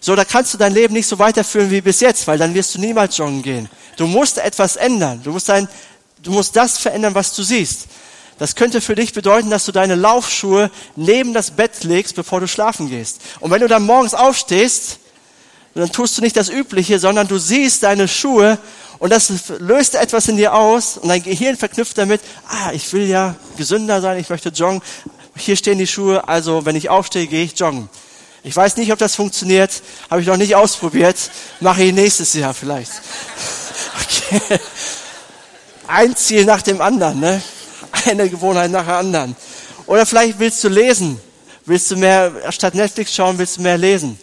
So, 0.00 0.14
da 0.16 0.24
kannst 0.24 0.52
du 0.52 0.58
dein 0.58 0.72
Leben 0.74 0.94
nicht 0.94 1.06
so 1.06 1.18
weiterführen 1.18 1.70
wie 1.70 1.80
bis 1.80 2.00
jetzt, 2.00 2.26
weil 2.26 2.38
dann 2.38 2.54
wirst 2.54 2.74
du 2.74 2.80
niemals 2.80 3.16
joggen 3.16 3.42
gehen. 3.42 3.68
Du 3.96 4.06
musst 4.06 4.38
etwas 4.38 4.76
ändern. 4.76 5.20
Du 5.22 5.32
musst 5.32 5.48
dein, 5.48 5.68
du 6.22 6.30
musst 6.30 6.56
das 6.56 6.78
verändern, 6.78 7.14
was 7.14 7.34
du 7.34 7.42
siehst. 7.42 7.86
Das 8.38 8.56
könnte 8.56 8.80
für 8.80 8.94
dich 8.94 9.12
bedeuten, 9.12 9.50
dass 9.50 9.64
du 9.64 9.72
deine 9.72 9.94
Laufschuhe 9.94 10.70
neben 10.96 11.32
das 11.32 11.52
Bett 11.52 11.84
legst, 11.84 12.16
bevor 12.16 12.40
du 12.40 12.48
schlafen 12.48 12.88
gehst. 12.88 13.20
Und 13.40 13.50
wenn 13.50 13.60
du 13.60 13.68
dann 13.68 13.86
morgens 13.86 14.12
aufstehst, 14.12 14.98
dann 15.74 15.90
tust 15.90 16.18
du 16.18 16.22
nicht 16.22 16.36
das 16.36 16.48
Übliche, 16.48 16.98
sondern 16.98 17.26
du 17.28 17.38
siehst 17.38 17.82
deine 17.82 18.08
Schuhe 18.08 18.58
und 18.98 19.10
das 19.10 19.32
löst 19.58 19.94
etwas 19.94 20.28
in 20.28 20.36
dir 20.36 20.54
aus 20.54 20.96
und 20.96 21.08
dein 21.08 21.22
Gehirn 21.22 21.56
verknüpft 21.56 21.98
damit, 21.98 22.20
ah, 22.48 22.72
ich 22.72 22.92
will 22.92 23.06
ja 23.06 23.34
gesünder 23.56 24.00
sein, 24.00 24.18
ich 24.18 24.28
möchte 24.30 24.50
joggen. 24.50 24.82
Hier 25.36 25.56
stehen 25.56 25.78
die 25.78 25.86
Schuhe, 25.86 26.28
also 26.28 26.64
wenn 26.64 26.76
ich 26.76 26.88
aufstehe, 26.88 27.26
gehe 27.26 27.44
ich 27.44 27.58
joggen. 27.58 27.88
Ich 28.44 28.54
weiß 28.54 28.76
nicht, 28.76 28.92
ob 28.92 28.98
das 28.98 29.14
funktioniert, 29.14 29.82
habe 30.10 30.20
ich 30.20 30.26
noch 30.26 30.36
nicht 30.36 30.54
ausprobiert, 30.54 31.16
mache 31.60 31.82
ich 31.82 31.92
nächstes 31.92 32.32
Jahr 32.34 32.54
vielleicht. 32.54 32.92
Okay. 34.26 34.58
Ein 35.86 36.16
Ziel 36.16 36.44
nach 36.44 36.62
dem 36.62 36.80
anderen, 36.80 37.20
ne? 37.20 37.42
Eine 38.06 38.28
Gewohnheit 38.28 38.70
nach 38.70 38.86
der 38.86 38.96
anderen. 38.96 39.36
Oder 39.86 40.06
vielleicht 40.06 40.38
willst 40.38 40.62
du 40.64 40.68
lesen. 40.68 41.20
Willst 41.66 41.90
du 41.90 41.96
mehr, 41.96 42.32
statt 42.50 42.74
Netflix 42.74 43.14
schauen, 43.14 43.38
willst 43.38 43.58
du 43.58 43.62
mehr 43.62 43.78
lesen. 43.78 44.18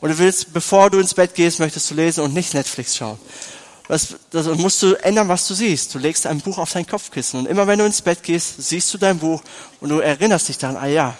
Oder 0.00 0.18
willst, 0.18 0.52
bevor 0.52 0.90
du 0.90 0.98
ins 0.98 1.14
Bett 1.14 1.34
gehst, 1.34 1.58
möchtest 1.58 1.90
du 1.90 1.94
lesen 1.94 2.24
und 2.24 2.34
nicht 2.34 2.52
Netflix 2.54 2.96
schauen. 2.96 3.18
Das, 3.88 4.16
das 4.30 4.46
musst 4.46 4.82
du 4.82 4.94
ändern, 4.94 5.28
was 5.28 5.46
du 5.46 5.54
siehst. 5.54 5.94
Du 5.94 5.98
legst 5.98 6.26
ein 6.26 6.40
Buch 6.40 6.58
auf 6.58 6.72
dein 6.72 6.86
Kopfkissen 6.86 7.40
und 7.40 7.46
immer 7.46 7.66
wenn 7.66 7.78
du 7.78 7.84
ins 7.84 8.00
Bett 8.00 8.22
gehst, 8.22 8.62
siehst 8.62 8.92
du 8.94 8.98
dein 8.98 9.18
Buch 9.18 9.42
und 9.80 9.90
du 9.90 9.98
erinnerst 9.98 10.48
dich 10.48 10.58
daran, 10.58 10.76
ah 10.76 10.86
ja, 10.86 11.16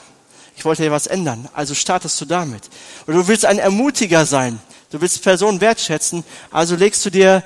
ich 0.56 0.64
wollte 0.64 0.82
hier 0.82 0.92
was 0.92 1.06
ändern. 1.06 1.48
Also 1.52 1.74
startest 1.74 2.20
du 2.20 2.24
damit. 2.24 2.62
Und 3.06 3.14
du 3.14 3.28
willst 3.28 3.44
ein 3.44 3.58
Ermutiger 3.58 4.24
sein. 4.24 4.60
Du 4.90 5.00
willst 5.00 5.22
Personen 5.22 5.60
wertschätzen. 5.60 6.24
Also 6.50 6.76
legst 6.76 7.04
du 7.04 7.10
dir 7.10 7.42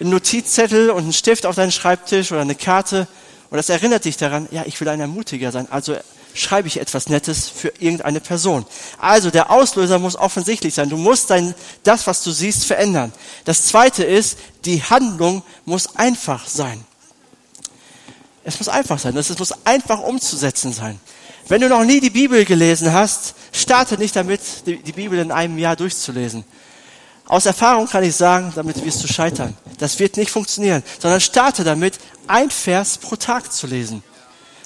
einen 0.00 0.10
Notizzettel 0.10 0.90
und 0.90 1.04
einen 1.04 1.12
Stift 1.12 1.46
auf 1.46 1.54
deinen 1.54 1.72
Schreibtisch 1.72 2.32
oder 2.32 2.40
eine 2.40 2.54
Karte 2.54 3.06
und 3.50 3.56
das 3.56 3.68
erinnert 3.68 4.04
dich 4.04 4.16
daran, 4.16 4.48
ja, 4.50 4.64
ich 4.66 4.80
will 4.80 4.88
ein 4.88 5.00
Ermutiger 5.00 5.52
sein. 5.52 5.68
Also 5.70 5.96
schreibe 6.36 6.68
ich 6.68 6.80
etwas 6.80 7.08
Nettes 7.08 7.48
für 7.48 7.72
irgendeine 7.78 8.20
Person. 8.20 8.66
Also 8.98 9.30
der 9.30 9.50
Auslöser 9.50 9.98
muss 9.98 10.16
offensichtlich 10.16 10.74
sein. 10.74 10.88
Du 10.88 10.96
musst 10.96 11.30
dein, 11.30 11.54
das, 11.82 12.06
was 12.06 12.22
du 12.22 12.30
siehst, 12.30 12.64
verändern. 12.64 13.12
Das 13.44 13.66
zweite 13.66 14.04
ist, 14.04 14.38
die 14.64 14.82
Handlung 14.82 15.42
muss 15.64 15.96
einfach 15.96 16.46
sein. 16.46 16.84
Es 18.44 18.58
muss 18.58 18.68
einfach 18.68 18.98
sein. 18.98 19.16
Es 19.16 19.36
muss 19.38 19.66
einfach 19.66 20.00
umzusetzen 20.00 20.72
sein. 20.72 21.00
Wenn 21.48 21.60
du 21.60 21.68
noch 21.68 21.84
nie 21.84 22.00
die 22.00 22.10
Bibel 22.10 22.44
gelesen 22.44 22.92
hast, 22.92 23.34
starte 23.52 23.98
nicht 23.98 24.16
damit, 24.16 24.40
die 24.66 24.92
Bibel 24.92 25.18
in 25.18 25.30
einem 25.32 25.58
Jahr 25.58 25.76
durchzulesen. 25.76 26.44
Aus 27.26 27.46
Erfahrung 27.46 27.88
kann 27.88 28.04
ich 28.04 28.14
sagen, 28.14 28.52
damit 28.54 28.84
wirst 28.84 29.02
du 29.02 29.08
scheitern. 29.08 29.56
Das 29.78 29.98
wird 29.98 30.16
nicht 30.16 30.30
funktionieren, 30.30 30.82
sondern 31.00 31.20
starte 31.20 31.64
damit, 31.64 31.98
ein 32.28 32.50
Vers 32.50 32.98
pro 32.98 33.16
Tag 33.16 33.52
zu 33.52 33.66
lesen. 33.66 34.02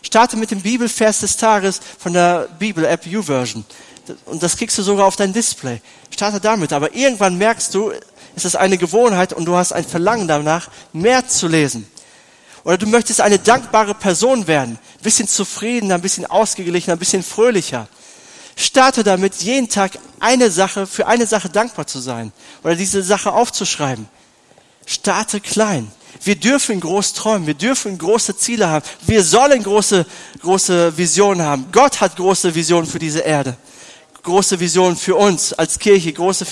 Starte 0.02 0.36
mit 0.36 0.50
dem 0.50 0.62
Bibelvers 0.62 1.20
des 1.20 1.36
Tages 1.36 1.80
von 1.98 2.12
der 2.12 2.48
Bibel-App 2.58 3.06
YouVersion. 3.06 3.64
Und 4.26 4.42
das 4.42 4.56
kriegst 4.56 4.76
du 4.78 4.82
sogar 4.82 5.06
auf 5.06 5.16
dein 5.16 5.32
Display. 5.32 5.80
Starte 6.10 6.40
damit. 6.40 6.72
Aber 6.72 6.94
irgendwann 6.94 7.36
merkst 7.38 7.74
du, 7.74 7.92
es 8.34 8.44
ist 8.44 8.56
eine 8.56 8.78
Gewohnheit 8.78 9.32
und 9.32 9.44
du 9.44 9.56
hast 9.56 9.72
ein 9.72 9.84
Verlangen 9.84 10.28
danach, 10.28 10.68
mehr 10.92 11.26
zu 11.28 11.48
lesen. 11.48 11.86
Oder 12.64 12.78
du 12.78 12.86
möchtest 12.86 13.20
eine 13.20 13.38
dankbare 13.38 13.94
Person 13.94 14.46
werden. 14.46 14.78
Ein 14.98 15.02
bisschen 15.02 15.28
zufriedener, 15.28 15.94
ein 15.94 16.02
bisschen 16.02 16.26
ausgeglichener, 16.26 16.96
ein 16.96 16.98
bisschen 16.98 17.22
fröhlicher. 17.22 17.88
Starte 18.56 19.02
damit, 19.02 19.36
jeden 19.36 19.68
Tag 19.68 19.92
eine 20.18 20.50
Sache, 20.50 20.86
für 20.86 21.06
eine 21.06 21.26
Sache 21.26 21.48
dankbar 21.48 21.86
zu 21.86 21.98
sein. 22.00 22.32
Oder 22.62 22.76
diese 22.76 23.02
Sache 23.02 23.32
aufzuschreiben. 23.32 24.08
Starte 24.86 25.40
klein. 25.40 25.90
Wir 26.22 26.36
dürfen 26.36 26.80
groß 26.80 27.14
träumen, 27.14 27.46
wir 27.46 27.54
dürfen 27.54 27.96
große 27.96 28.36
Ziele 28.36 28.68
haben, 28.68 28.84
wir 29.06 29.24
sollen 29.24 29.62
große, 29.62 30.04
große 30.42 30.96
Visionen 30.96 31.42
haben. 31.42 31.66
Gott 31.72 32.00
hat 32.00 32.16
große 32.16 32.54
Visionen 32.54 32.86
für 32.86 32.98
diese 32.98 33.20
Erde, 33.20 33.56
große 34.22 34.60
Visionen 34.60 34.96
für 34.96 35.16
uns 35.16 35.54
als 35.54 35.78
Kirche, 35.78 36.12
große 36.12 36.46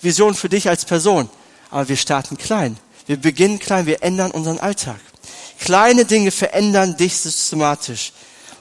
Visionen 0.00 0.34
für 0.34 0.48
dich 0.48 0.68
als 0.68 0.84
Person. 0.84 1.28
Aber 1.70 1.88
wir 1.88 1.96
starten 1.96 2.38
klein. 2.38 2.78
Wir 3.06 3.18
beginnen 3.18 3.58
klein, 3.58 3.84
wir 3.84 4.02
ändern 4.02 4.30
unseren 4.30 4.58
Alltag. 4.58 5.00
Kleine 5.58 6.04
Dinge 6.04 6.30
verändern 6.30 6.96
dich 6.96 7.16
systematisch. 7.16 8.12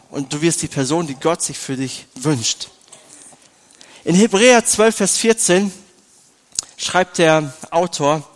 Und 0.09 0.31
du 0.33 0.41
wirst 0.41 0.61
die 0.61 0.67
Person, 0.67 1.07
die 1.07 1.15
Gott 1.15 1.41
sich 1.41 1.57
für 1.57 1.75
dich 1.75 2.05
wünscht. 2.15 2.69
In 4.03 4.15
Hebräer 4.15 4.65
12, 4.65 4.95
Vers 4.95 5.17
14 5.17 5.71
schreibt 6.75 7.17
der 7.17 7.53
Autor, 7.71 8.27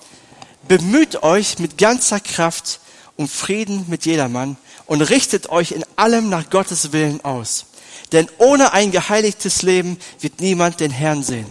Bemüht 0.67 1.23
euch 1.23 1.60
mit 1.60 1.77
ganzer 1.77 2.19
Kraft 2.19 2.80
um 3.15 3.27
Frieden 3.27 3.86
mit 3.88 4.06
jedermann 4.06 4.58
und 4.86 5.01
richtet 5.01 5.49
euch 5.49 5.71
in 5.71 5.84
allem 5.95 6.30
nach 6.30 6.49
Gottes 6.49 6.91
Willen 6.91 7.23
aus. 7.23 7.65
Denn 8.12 8.30
ohne 8.38 8.73
ein 8.73 8.91
geheiligtes 8.91 9.62
Leben 9.62 9.97
wird 10.19 10.39
niemand 10.39 10.80
den 10.80 10.91
Herrn 10.91 11.23
sehen. 11.23 11.47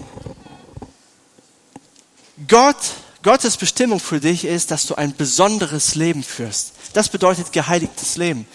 Gott, 2.49 2.77
Gottes 3.23 3.57
Bestimmung 3.57 4.01
für 4.01 4.21
dich 4.21 4.45
ist, 4.45 4.71
dass 4.71 4.87
du 4.87 4.95
ein 4.95 5.15
besonderes 5.17 5.95
Leben 5.95 6.23
führst. 6.23 6.73
Das 6.93 7.09
bedeutet 7.09 7.53
geheiligtes 7.53 8.17
Leben. 8.17 8.47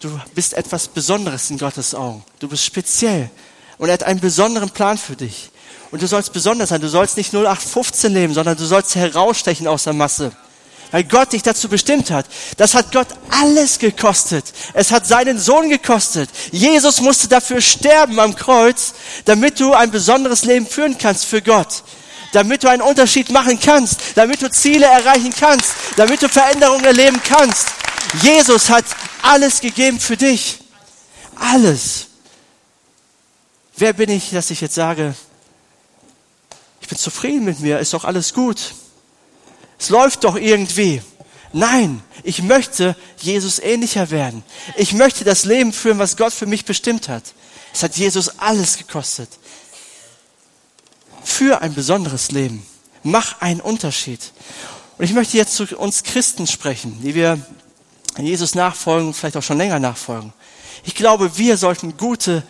Du 0.00 0.20
bist 0.34 0.54
etwas 0.54 0.88
Besonderes 0.88 1.50
in 1.50 1.58
Gottes 1.58 1.94
Augen. 1.94 2.24
Du 2.38 2.48
bist 2.48 2.64
speziell. 2.64 3.30
Und 3.78 3.88
er 3.88 3.94
hat 3.94 4.02
einen 4.02 4.20
besonderen 4.20 4.70
Plan 4.70 4.98
für 4.98 5.16
dich. 5.16 5.50
Und 5.92 6.00
du 6.00 6.08
sollst 6.08 6.32
besonders 6.32 6.70
sein. 6.70 6.80
Du 6.80 6.88
sollst 6.88 7.18
nicht 7.18 7.32
0815 7.34 8.12
leben, 8.12 8.34
sondern 8.34 8.56
du 8.56 8.64
sollst 8.64 8.94
herausstechen 8.96 9.68
aus 9.68 9.84
der 9.84 9.92
Masse. 9.92 10.32
Weil 10.90 11.04
Gott 11.04 11.32
dich 11.32 11.42
dazu 11.42 11.68
bestimmt 11.68 12.10
hat. 12.10 12.26
Das 12.56 12.74
hat 12.74 12.92
Gott 12.92 13.08
alles 13.30 13.78
gekostet. 13.78 14.52
Es 14.72 14.90
hat 14.90 15.06
seinen 15.06 15.38
Sohn 15.38 15.68
gekostet. 15.68 16.30
Jesus 16.50 17.00
musste 17.02 17.28
dafür 17.28 17.60
sterben 17.60 18.18
am 18.20 18.34
Kreuz, 18.34 18.94
damit 19.26 19.60
du 19.60 19.74
ein 19.74 19.90
besonderes 19.90 20.44
Leben 20.44 20.66
führen 20.66 20.96
kannst 20.96 21.26
für 21.26 21.42
Gott. 21.42 21.82
Damit 22.32 22.64
du 22.64 22.68
einen 22.68 22.82
Unterschied 22.82 23.30
machen 23.30 23.60
kannst. 23.60 24.00
Damit 24.14 24.40
du 24.40 24.50
Ziele 24.50 24.86
erreichen 24.86 25.32
kannst. 25.38 25.74
Damit 25.96 26.22
du 26.22 26.28
Veränderungen 26.28 26.84
erleben 26.84 27.20
kannst. 27.22 27.68
Jesus 28.22 28.70
hat 28.70 28.84
alles 29.20 29.60
gegeben 29.60 30.00
für 30.00 30.16
dich. 30.16 30.58
Alles. 31.36 32.06
Wer 33.76 33.92
bin 33.92 34.08
ich, 34.08 34.30
dass 34.30 34.50
ich 34.50 34.62
jetzt 34.62 34.74
sage, 34.74 35.14
bin 36.92 36.98
zufrieden 36.98 37.46
mit 37.46 37.60
mir, 37.60 37.78
ist 37.78 37.94
doch 37.94 38.04
alles 38.04 38.34
gut. 38.34 38.74
Es 39.78 39.88
läuft 39.88 40.24
doch 40.24 40.36
irgendwie. 40.36 41.00
Nein, 41.54 42.02
ich 42.22 42.42
möchte 42.42 42.96
Jesus 43.16 43.58
ähnlicher 43.60 44.10
werden. 44.10 44.42
Ich 44.76 44.92
möchte 44.92 45.24
das 45.24 45.46
Leben 45.46 45.72
führen, 45.72 45.98
was 45.98 46.18
Gott 46.18 46.34
für 46.34 46.44
mich 46.44 46.66
bestimmt 46.66 47.08
hat. 47.08 47.22
Es 47.72 47.82
hat 47.82 47.96
Jesus 47.96 48.38
alles 48.40 48.76
gekostet. 48.76 49.30
Für 51.24 51.62
ein 51.62 51.72
besonderes 51.72 52.30
Leben. 52.30 52.66
Mach 53.02 53.40
einen 53.40 53.62
Unterschied. 53.62 54.20
Und 54.98 55.06
ich 55.06 55.14
möchte 55.14 55.38
jetzt 55.38 55.54
zu 55.54 55.64
uns 55.78 56.02
Christen 56.02 56.46
sprechen, 56.46 57.00
die 57.02 57.14
wir 57.14 57.38
Jesus 58.18 58.54
nachfolgen, 58.54 59.14
vielleicht 59.14 59.38
auch 59.38 59.42
schon 59.42 59.56
länger 59.56 59.78
nachfolgen. 59.78 60.34
Ich 60.84 60.94
glaube, 60.94 61.38
wir 61.38 61.56
sollten 61.56 61.96
gute 61.96 62.42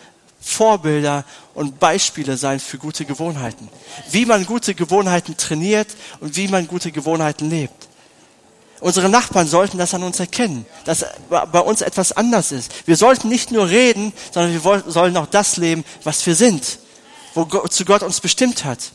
Vorbilder 0.43 1.23
und 1.53 1.79
Beispiele 1.79 2.35
sein 2.35 2.59
für 2.59 2.77
gute 2.77 3.05
Gewohnheiten. 3.05 3.69
Wie 4.11 4.25
man 4.25 4.45
gute 4.45 4.75
Gewohnheiten 4.75 5.37
trainiert 5.37 5.87
und 6.19 6.35
wie 6.35 6.49
man 6.49 6.67
gute 6.67 6.91
Gewohnheiten 6.91 7.49
lebt. 7.49 7.87
Unsere 8.81 9.07
Nachbarn 9.07 9.47
sollten 9.47 9.77
das 9.77 9.93
an 9.93 10.03
uns 10.03 10.19
erkennen, 10.19 10.65
dass 10.83 11.05
bei 11.29 11.59
uns 11.61 11.81
etwas 11.81 12.11
anders 12.11 12.51
ist. 12.51 12.85
Wir 12.85 12.97
sollten 12.97 13.29
nicht 13.29 13.51
nur 13.51 13.69
reden, 13.69 14.11
sondern 14.31 14.51
wir 14.51 14.83
sollen 14.91 15.15
auch 15.15 15.27
das 15.27 15.55
leben, 15.55 15.85
was 16.03 16.25
wir 16.25 16.35
sind, 16.35 16.79
wozu 17.33 17.85
Gott 17.85 18.03
uns 18.03 18.19
bestimmt 18.19 18.65
hat. 18.65 18.91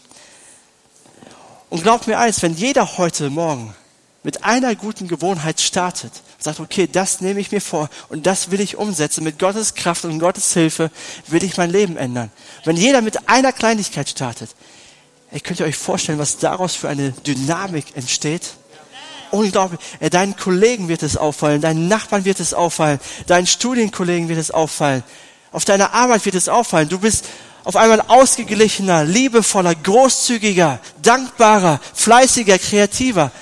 Und 1.70 1.82
glaubt 1.82 2.06
mir 2.06 2.18
eins, 2.18 2.42
wenn 2.42 2.54
jeder 2.54 2.98
heute 2.98 3.30
Morgen 3.30 3.74
mit 4.28 4.44
einer 4.44 4.74
guten 4.74 5.08
Gewohnheit 5.08 5.58
startet, 5.58 6.12
sagt, 6.38 6.60
okay, 6.60 6.86
das 6.86 7.22
nehme 7.22 7.40
ich 7.40 7.50
mir 7.50 7.62
vor 7.62 7.88
und 8.10 8.26
das 8.26 8.50
will 8.50 8.60
ich 8.60 8.76
umsetzen. 8.76 9.24
Mit 9.24 9.38
Gottes 9.38 9.72
Kraft 9.72 10.04
und 10.04 10.18
Gottes 10.18 10.52
Hilfe 10.52 10.90
will 11.28 11.42
ich 11.42 11.56
mein 11.56 11.70
Leben 11.70 11.96
ändern. 11.96 12.30
Wenn 12.66 12.76
jeder 12.76 13.00
mit 13.00 13.26
einer 13.30 13.52
Kleinigkeit 13.52 14.06
startet, 14.06 14.50
ey, 15.30 15.40
könnt 15.40 15.60
ihr 15.60 15.64
euch 15.64 15.78
vorstellen, 15.78 16.18
was 16.18 16.36
daraus 16.36 16.74
für 16.74 16.90
eine 16.90 17.12
Dynamik 17.12 17.96
entsteht? 17.96 18.50
unglaublich. 19.30 19.80
Deinen 20.10 20.36
Kollegen 20.36 20.88
wird 20.88 21.02
es 21.02 21.16
auffallen, 21.16 21.62
deinen 21.62 21.88
Nachbarn 21.88 22.26
wird 22.26 22.40
es 22.40 22.52
auffallen, 22.52 23.00
deinen 23.28 23.46
Studienkollegen 23.46 24.28
wird 24.28 24.38
es 24.38 24.50
auffallen, 24.50 25.04
auf 25.52 25.64
deiner 25.64 25.94
Arbeit 25.94 26.26
wird 26.26 26.34
es 26.34 26.50
auffallen. 26.50 26.90
Du 26.90 26.98
bist 26.98 27.24
auf 27.64 27.76
einmal 27.76 28.02
ausgeglichener, 28.08 29.04
liebevoller, 29.04 29.74
großzügiger, 29.74 30.80
dankbarer, 31.00 31.80
fleißiger, 31.94 32.58
kreativer. 32.58 33.32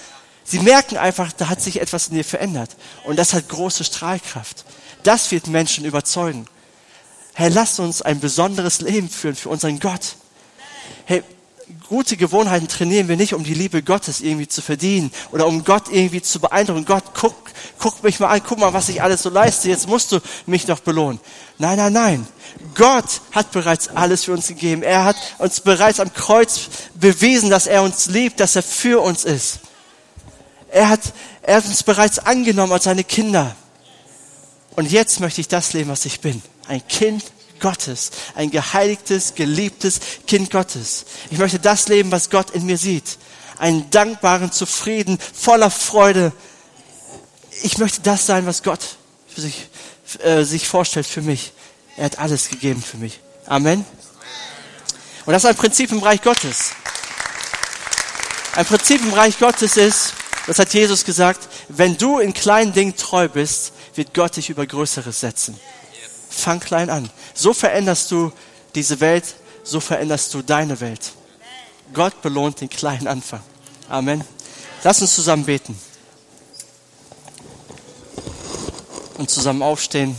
Sie 0.47 0.61
merken 0.61 0.97
einfach, 0.97 1.33
da 1.33 1.49
hat 1.49 1.61
sich 1.61 1.81
etwas 1.81 2.09
in 2.09 2.15
dir 2.15 2.25
verändert. 2.25 2.77
Und 3.05 3.19
das 3.19 3.35
hat 3.35 3.49
große 3.49 3.83
Strahlkraft. 3.85 4.65
Das 5.03 5.31
wird 5.33 5.49
Menschen 5.49 5.85
überzeugen. 5.85 6.47
Herr, 7.35 7.51
lass 7.51 7.79
uns 7.79 8.01
ein 8.01 8.21
besonderes 8.21 8.81
Leben 8.81 9.11
führen 9.11 9.35
für 9.35 9.49
unseren 9.49 9.81
Gott. 9.81 10.17
Hey, 11.05 11.23
gute 11.89 12.17
Gewohnheiten 12.17 12.69
trainieren 12.69 13.09
wir 13.09 13.17
nicht, 13.17 13.35
um 13.35 13.45
die 13.45 13.55
Liebe 13.55 13.83
Gottes 13.83 14.21
irgendwie 14.21 14.49
zu 14.49 14.63
verdienen 14.63 15.11
oder 15.33 15.47
um 15.47 15.65
Gott 15.65 15.89
irgendwie 15.91 16.23
zu 16.23 16.41
beeindrucken. 16.41 16.85
Gott, 16.85 17.05
guck, 17.13 17.35
guck 17.79 18.03
mich 18.05 18.21
mal 18.21 18.29
an, 18.29 18.43
guck 18.47 18.59
mal, 18.59 18.73
was 18.73 18.89
ich 18.89 19.03
alles 19.03 19.23
so 19.23 19.31
leiste, 19.31 19.69
jetzt 19.69 19.89
musst 19.89 20.13
du 20.13 20.21
mich 20.47 20.65
doch 20.65 20.81
belohnen. 20.81 21.21
Nein, 21.59 21.77
nein, 21.77 21.93
nein. 21.93 22.29
Gott 22.75 23.21
hat 23.33 23.51
bereits 23.51 23.89
alles 23.89 24.25
für 24.25 24.33
uns 24.33 24.47
gegeben. 24.47 24.83
Er 24.83 25.05
hat 25.05 25.17
uns 25.39 25.61
bereits 25.61 26.01
am 26.01 26.13
Kreuz 26.13 26.69
bewiesen, 26.95 27.51
dass 27.51 27.67
er 27.67 27.83
uns 27.83 28.07
liebt, 28.07 28.41
dass 28.41 28.57
er 28.57 28.63
für 28.63 29.03
uns 29.03 29.25
ist. 29.25 29.61
Er 30.77 30.91
hat, 30.91 31.01
er 31.41 31.57
hat 31.57 31.65
uns 31.65 31.83
bereits 31.83 32.19
angenommen 32.19 32.71
als 32.71 32.85
seine 32.85 33.03
Kinder. 33.03 33.57
Und 34.75 34.91
jetzt 34.93 35.21
möchte 35.21 35.41
ich 35.41 35.49
das 35.49 35.73
leben, 35.73 35.89
was 35.89 36.05
ich 36.05 36.21
bin. 36.21 36.43
Ein 36.69 36.87
Kind 36.87 37.25
Gottes, 37.61 38.11
ein 38.35 38.51
geheiligtes, 38.51 39.35
geliebtes 39.35 40.01
Kind 40.27 40.51
Gottes. 40.51 41.07
Ich 41.31 41.39
möchte 41.39 41.59
das 41.59 41.89
leben, 41.89 42.11
was 42.11 42.29
Gott 42.29 42.51
in 42.51 42.67
mir 42.67 42.77
sieht. 42.77 43.17
Einen 43.57 43.89
dankbaren, 43.89 44.53
zufrieden, 44.53 45.19
voller 45.33 45.71
Freude. 45.71 46.31
Ich 47.63 47.79
möchte 47.79 48.03
das 48.03 48.27
sein, 48.27 48.45
was 48.45 48.63
Gott 48.63 48.99
sich, 49.35 49.71
äh, 50.23 50.43
sich 50.43 50.69
vorstellt 50.69 51.07
für 51.07 51.23
mich. 51.23 51.55
Er 51.97 52.05
hat 52.05 52.19
alles 52.19 52.51
gegeben 52.51 52.83
für 52.83 52.99
mich. 52.99 53.21
Amen. 53.47 53.83
Und 55.25 55.33
das 55.33 55.43
ist 55.43 55.49
ein 55.49 55.57
Prinzip 55.57 55.91
im 55.91 56.01
Reich 56.01 56.21
Gottes. 56.21 56.73
Ein 58.55 58.67
Prinzip 58.67 59.01
im 59.01 59.15
Reich 59.15 59.39
Gottes 59.39 59.79
ist, 59.79 60.13
das 60.47 60.59
hat 60.59 60.73
Jesus 60.73 61.05
gesagt, 61.05 61.49
wenn 61.69 61.97
du 61.97 62.19
in 62.19 62.33
kleinen 62.33 62.73
Dingen 62.73 62.97
treu 62.97 63.29
bist, 63.29 63.73
wird 63.95 64.15
Gott 64.15 64.37
dich 64.37 64.49
über 64.49 64.67
Größeres 64.67 65.21
setzen. 65.21 65.59
Fang 66.29 66.61
klein 66.61 66.91
an. 66.91 67.11
So 67.35 67.53
veränderst 67.53 68.11
du 68.11 68.33
diese 68.75 69.01
Welt, 69.01 69.37
so 69.65 69.81
veränderst 69.81 70.33
du 70.35 70.43
deine 70.43 70.81
Welt. 70.81 71.13
Gott 71.93 72.23
belohnt 72.23 72.61
den 72.61 72.69
kleinen 72.69 73.07
Anfang. 73.07 73.43
Amen. 73.89 74.25
Lass 74.85 75.01
uns 75.01 75.15
zusammen 75.15 75.45
beten. 75.45 75.79
Und 79.19 79.31
zusammen 79.31 79.63
aufstehen. 79.63 80.17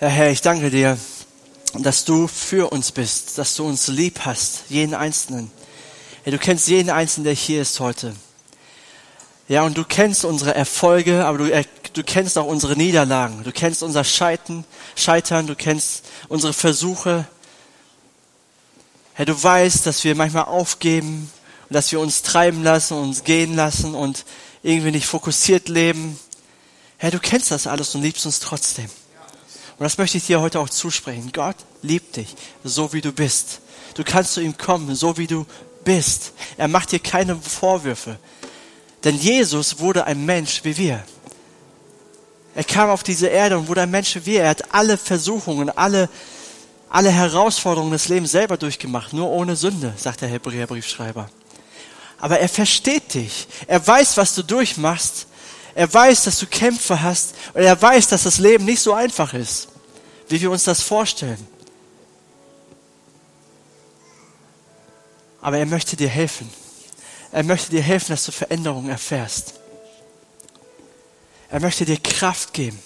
Ja, 0.00 0.08
Herr, 0.08 0.30
ich 0.30 0.40
danke 0.40 0.70
dir, 0.70 0.98
dass 1.78 2.04
du 2.04 2.28
für 2.28 2.72
uns 2.72 2.92
bist, 2.92 3.38
dass 3.38 3.54
du 3.54 3.66
uns 3.66 3.88
lieb 3.88 4.20
hast, 4.24 4.64
jeden 4.68 4.94
Einzelnen. 4.94 5.50
Ja, 6.24 6.32
du 6.32 6.38
kennst 6.38 6.68
jeden 6.68 6.90
Einzelnen, 6.90 7.24
der 7.24 7.34
hier 7.34 7.62
ist 7.62 7.80
heute. 7.80 8.14
Ja, 9.48 9.62
und 9.62 9.76
du 9.76 9.84
kennst 9.84 10.24
unsere 10.24 10.54
Erfolge, 10.54 11.24
aber 11.26 11.38
du, 11.38 11.64
du 11.92 12.02
kennst 12.02 12.38
auch 12.38 12.46
unsere 12.46 12.76
Niederlagen. 12.76 13.42
Du 13.44 13.52
kennst 13.52 13.82
unser 13.82 14.04
Scheitern, 14.04 14.64
Scheitern, 14.96 15.46
du 15.46 15.54
kennst 15.54 16.04
unsere 16.28 16.52
Versuche. 16.52 17.26
Herr, 19.14 19.26
du 19.26 19.42
weißt, 19.42 19.84
dass 19.86 20.02
wir 20.04 20.14
manchmal 20.14 20.44
aufgeben 20.44 21.30
und 21.68 21.74
dass 21.74 21.92
wir 21.92 22.00
uns 22.00 22.22
treiben 22.22 22.62
lassen, 22.62 22.96
uns 22.96 23.24
gehen 23.24 23.54
lassen 23.54 23.94
und 23.94 24.24
irgendwie 24.62 24.92
nicht 24.92 25.06
fokussiert 25.06 25.68
leben. 25.68 26.18
Herr, 26.96 27.10
du 27.10 27.18
kennst 27.18 27.50
das 27.50 27.66
alles 27.66 27.94
und 27.94 28.02
liebst 28.02 28.24
uns 28.24 28.40
trotzdem. 28.40 28.88
Und 29.78 29.84
das 29.84 29.98
möchte 29.98 30.18
ich 30.18 30.26
dir 30.26 30.40
heute 30.40 30.60
auch 30.60 30.68
zusprechen. 30.70 31.30
Gott 31.32 31.56
liebt 31.82 32.16
dich, 32.16 32.34
so 32.62 32.92
wie 32.92 33.00
du 33.00 33.12
bist. 33.12 33.60
Du 33.94 34.04
kannst 34.04 34.34
zu 34.34 34.40
ihm 34.40 34.56
kommen, 34.56 34.94
so 34.94 35.16
wie 35.16 35.26
du 35.26 35.46
bist. 35.84 36.32
Er 36.56 36.68
macht 36.68 36.92
dir 36.92 37.00
keine 37.00 37.36
Vorwürfe. 37.36 38.18
Denn 39.04 39.18
Jesus 39.18 39.78
wurde 39.80 40.04
ein 40.06 40.24
Mensch 40.24 40.64
wie 40.64 40.76
wir. 40.76 41.04
Er 42.54 42.64
kam 42.64 42.88
auf 42.88 43.02
diese 43.02 43.26
Erde 43.26 43.58
und 43.58 43.68
wurde 43.68 43.82
ein 43.82 43.90
Mensch 43.90 44.14
wie 44.16 44.26
wir. 44.26 44.42
Er 44.42 44.50
hat 44.50 44.72
alle 44.72 44.96
Versuchungen, 44.96 45.70
alle, 45.70 46.08
alle 46.88 47.10
Herausforderungen 47.10 47.92
des 47.92 48.08
Lebens 48.08 48.30
selber 48.30 48.56
durchgemacht, 48.56 49.12
nur 49.12 49.28
ohne 49.28 49.56
Sünde, 49.56 49.92
sagt 49.96 50.20
der 50.20 50.28
Hebräerbriefschreiber. 50.28 51.28
Aber 52.18 52.38
er 52.38 52.48
versteht 52.48 53.14
dich. 53.14 53.48
Er 53.66 53.84
weiß, 53.84 54.16
was 54.16 54.34
du 54.34 54.42
durchmachst. 54.42 55.26
Er 55.74 55.92
weiß, 55.92 56.24
dass 56.24 56.38
du 56.38 56.46
Kämpfe 56.46 57.02
hast. 57.02 57.34
Und 57.52 57.62
er 57.62 57.80
weiß, 57.80 58.08
dass 58.08 58.22
das 58.22 58.38
Leben 58.38 58.64
nicht 58.64 58.80
so 58.80 58.92
einfach 58.94 59.34
ist, 59.34 59.68
wie 60.28 60.40
wir 60.40 60.50
uns 60.50 60.64
das 60.64 60.80
vorstellen. 60.80 61.46
Aber 65.40 65.58
er 65.58 65.66
möchte 65.66 65.96
dir 65.96 66.08
helfen. 66.08 66.48
Er 67.32 67.42
möchte 67.42 67.70
dir 67.70 67.82
helfen, 67.82 68.12
dass 68.12 68.24
du 68.24 68.32
Veränderungen 68.32 68.88
erfährst. 68.88 69.54
Er 71.50 71.60
möchte 71.60 71.84
dir 71.84 71.98
Kraft 71.98 72.52
geben. 72.52 72.78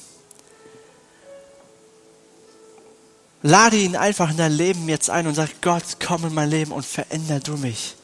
Lade 3.42 3.77
ihn 3.77 3.94
einfach 3.94 4.31
in 4.31 4.37
dein 4.37 4.53
Leben 4.53 4.88
jetzt 4.88 5.11
ein 5.11 5.27
und 5.27 5.35
sag, 5.35 5.61
Gott, 5.61 5.85
komm 6.05 6.24
in 6.24 6.35
mein 6.35 6.51
Leben 6.51 6.72
und 6.72 6.85
veränder 6.85 7.38
du 7.38 7.57
mich. 7.57 7.94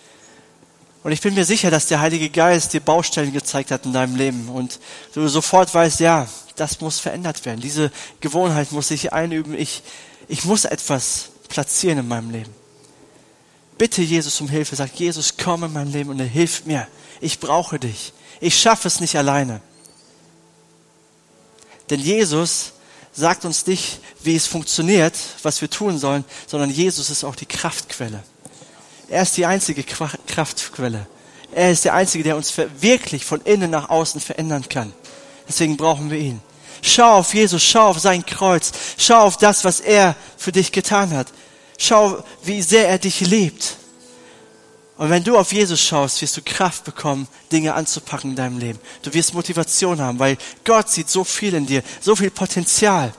Und 1.05 1.13
ich 1.13 1.21
bin 1.21 1.35
mir 1.35 1.45
sicher, 1.45 1.71
dass 1.71 1.87
der 1.87 2.01
Heilige 2.01 2.31
Geist 2.31 2.73
dir 2.73 2.81
Baustellen 2.81 3.33
gezeigt 3.33 3.71
hat 3.71 3.87
in 3.87 3.93
deinem 3.93 4.17
Leben 4.17 4.49
und 4.49 4.81
du 5.15 5.29
sofort 5.29 5.73
weißt, 5.73 6.01
ja, 6.01 6.27
das 6.57 6.81
muss 6.81 6.99
verändert 6.99 7.45
werden. 7.45 7.61
Diese 7.61 7.93
Gewohnheit 8.21 8.73
muss 8.73 8.89
sich 8.89 9.13
einüben. 9.13 9.55
Ich, 9.57 9.83
ich 10.27 10.45
muss 10.45 10.65
etwas 10.65 11.29
platzieren 11.49 11.99
in 11.99 12.09
meinem 12.09 12.31
Leben 12.31 12.55
bitte 13.79 14.03
Jesus 14.03 14.41
um 14.41 14.49
Hilfe. 14.49 14.77
Sag, 14.77 14.95
Jesus, 14.95 15.35
komm 15.37 15.65
in 15.65 15.73
mein 15.73 15.93
Leben 15.93 16.11
und 16.11 16.19
hilft 16.19 16.67
mir. 16.67 16.87
Ich 17.21 17.41
brauche 17.41 17.79
dich. 17.79 18.13
Ich 18.41 18.59
schaffe 18.59 18.89
es 18.89 19.01
nicht 19.01 19.17
alleine. 19.17 19.61
Denn 21.91 22.01
Jesus 22.01 22.73
sagt 23.13 23.45
uns 23.45 23.67
nicht, 23.67 24.01
wie 24.23 24.35
es 24.35 24.47
funktioniert, 24.47 25.15
was 25.43 25.61
wir 25.61 25.71
tun 25.71 25.99
sollen, 25.99 26.25
sondern 26.47 26.71
Jesus 26.71 27.11
ist 27.11 27.25
auch 27.25 27.37
die 27.37 27.47
Kraftquelle. 27.47 28.23
Er 29.15 29.23
ist 29.23 29.37
die 29.37 29.47
einzige 29.47 29.85
Kraftquelle. 29.85 31.07
Er 31.53 31.71
ist 31.71 31.85
der 31.85 31.95
Einzige, 31.95 32.25
der 32.25 32.37
uns 32.37 32.53
wirklich 32.81 33.25
von 33.25 33.41
innen 33.43 33.71
nach 33.71 33.89
außen 33.89 34.21
verändern 34.21 34.69
kann. 34.69 34.93
Deswegen 35.49 35.77
brauchen 35.77 36.11
wir 36.11 36.19
ihn. 36.19 36.41
Schau 36.83 37.19
auf 37.19 37.33
Jesus, 37.33 37.63
schau 37.63 37.91
auf 37.91 38.01
sein 38.01 38.27
Kreuz, 38.27 38.73
schau 38.99 39.21
auf 39.21 39.37
das, 39.37 39.65
was 39.65 39.79
er 39.79 40.17
für 40.37 40.51
dich 40.51 40.73
getan 40.73 41.15
hat. 41.15 41.29
Schau, 41.79 42.25
wie 42.43 42.61
sehr 42.61 42.89
er 42.89 42.99
dich 42.99 43.21
liebt. 43.21 43.77
Und 44.97 45.11
wenn 45.11 45.23
du 45.23 45.39
auf 45.39 45.53
Jesus 45.53 45.81
schaust, 45.81 46.21
wirst 46.21 46.37
du 46.37 46.43
Kraft 46.43 46.83
bekommen, 46.83 47.29
Dinge 47.53 47.75
anzupacken 47.75 48.31
in 48.31 48.37
deinem 48.37 48.59
Leben. 48.59 48.81
Du 49.03 49.15
wirst 49.15 49.33
Motivation 49.33 50.01
haben, 50.01 50.19
weil 50.19 50.39
Gott 50.65 50.91
sieht 50.91 51.09
so 51.09 51.23
viel 51.23 51.55
in 51.55 51.67
dir, 51.67 51.85
so 52.01 52.17
viel 52.17 52.33
Potenzial. 52.33 53.15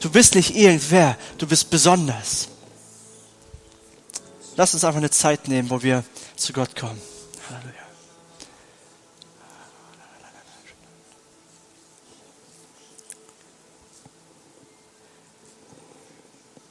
Du 0.00 0.10
bist 0.10 0.34
nicht 0.34 0.56
irgendwer, 0.56 1.16
du 1.38 1.46
bist 1.46 1.70
besonders. 1.70 2.48
Lass 4.56 4.72
uns 4.72 4.84
einfach 4.84 4.98
eine 4.98 5.10
Zeit 5.10 5.48
nehmen, 5.48 5.70
wo 5.70 5.82
wir 5.82 6.04
zu 6.36 6.52
Gott 6.52 6.76
kommen. 6.76 7.00
Halleluja. 7.50 7.84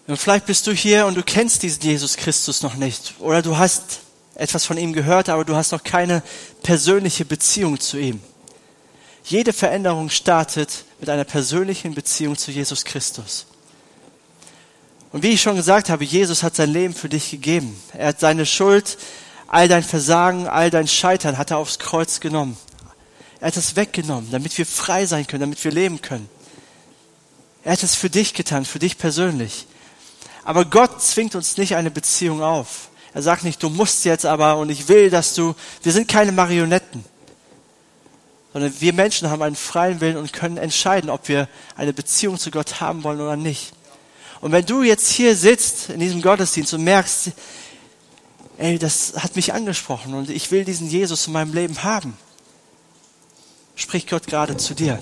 Und 0.08 0.18
vielleicht 0.18 0.46
bist 0.46 0.68
du 0.68 0.72
hier 0.72 1.06
und 1.06 1.16
du 1.16 1.24
kennst 1.24 1.64
diesen 1.64 1.82
Jesus 1.82 2.18
Christus 2.18 2.62
noch 2.62 2.76
nicht. 2.76 3.16
Oder 3.20 3.42
du 3.42 3.58
hast 3.58 4.00
etwas 4.36 4.66
von 4.66 4.78
ihm 4.78 4.94
gehört, 4.94 5.30
aber 5.30 5.46
du 5.46 5.56
hast 5.56 5.72
noch 5.72 5.84
keine 5.84 6.24
persönliche 6.62 7.26
Beziehung 7.26 7.80
zu 7.80 7.98
ihm. 7.98 8.22
Jede 9.24 9.54
Veränderung 9.54 10.10
startet 10.10 10.86
mit 11.00 11.10
einer 11.10 11.24
persönlichen 11.24 11.96
Beziehung 11.96 12.38
zu 12.38 12.52
Jesus 12.52 12.84
Christus. 12.84 13.46
Und 15.14 15.22
wie 15.22 15.30
ich 15.30 15.42
schon 15.42 15.56
gesagt 15.56 15.90
habe, 15.90 16.04
Jesus 16.04 16.42
hat 16.42 16.56
sein 16.56 16.72
Leben 16.72 16.96
für 16.96 17.08
dich 17.08 17.30
gegeben. 17.30 17.80
Er 17.94 18.08
hat 18.08 18.20
seine 18.20 18.48
Schuld, 18.48 18.98
all 19.48 19.68
dein 19.68 19.84
Versagen, 19.84 20.48
all 20.48 20.72
dein 20.72 20.88
Scheitern 20.88 21.38
hat 21.38 21.52
er 21.52 21.60
aufs 21.60 21.78
Kreuz 21.78 22.20
genommen. 22.20 22.58
Er 23.40 23.48
hat 23.48 23.58
es 23.58 23.76
weggenommen, 23.76 24.32
damit 24.32 24.58
wir 24.58 24.66
frei 24.66 25.06
sein 25.06 25.28
können, 25.28 25.42
damit 25.42 25.64
wir 25.64 25.72
leben 25.72 26.02
können. 26.02 26.28
Er 27.64 27.74
hat 27.74 27.84
es 27.84 27.94
für 27.94 28.10
dich 28.10 28.34
getan, 28.34 28.66
für 28.66 28.80
dich 28.80 28.98
persönlich. 28.98 29.68
Aber 30.44 30.66
Gott 30.66 31.00
zwingt 31.04 31.36
uns 31.36 31.58
nicht 31.58 31.76
eine 31.76 31.92
Beziehung 31.92 32.42
auf. 32.42 32.90
Er 33.14 33.22
sagt 33.22 33.44
nicht, 33.44 33.62
du 33.62 33.70
musst 33.70 34.06
jetzt 34.06 34.26
aber 34.26 34.58
und 34.58 34.70
ich 34.70 34.88
will, 34.88 35.12
dass 35.12 35.36
du, 35.36 35.54
wir 35.84 35.92
sind 35.92 36.08
keine 36.08 36.32
Marionetten. 36.32 37.06
Sondern 38.52 38.74
wir 38.80 38.94
Menschen 38.94 39.30
haben 39.30 39.44
einen 39.44 39.56
freien 39.56 40.02
Willen 40.02 40.18
und 40.18 40.34
können 40.34 40.58
entscheiden, 40.58 41.12
ob 41.12 41.28
wir 41.28 41.48
eine 41.76 41.94
Beziehung 41.94 42.40
zu 42.40 42.50
Gott 42.50 42.82
haben 42.82 43.04
wollen 43.04 43.22
oder 43.22 43.36
nicht. 43.36 43.74
Und 44.44 44.52
wenn 44.52 44.66
du 44.66 44.84
jetzt 44.84 45.10
hier 45.10 45.38
sitzt 45.38 45.90
in 45.90 46.02
diesem 46.02 46.22
Gottesdienst 46.22 46.74
und 46.74 46.84
merkst, 46.84 47.32
ey, 48.58 48.78
das 48.78 49.14
hat 49.16 49.38
mich 49.38 49.54
angesprochen 49.54 50.14
und 50.14 50.30
ich 50.30 50.52
will 50.52 50.66
diesen 50.66 50.90
Jesus 50.90 51.28
in 51.28 51.34
meinem 51.34 51.54
Leben 51.54 51.82
haben, 51.86 52.18
spricht 53.76 54.10
Gott 54.10 54.28
gerade 54.28 54.58
zu 54.58 54.74
dir. 54.74 55.02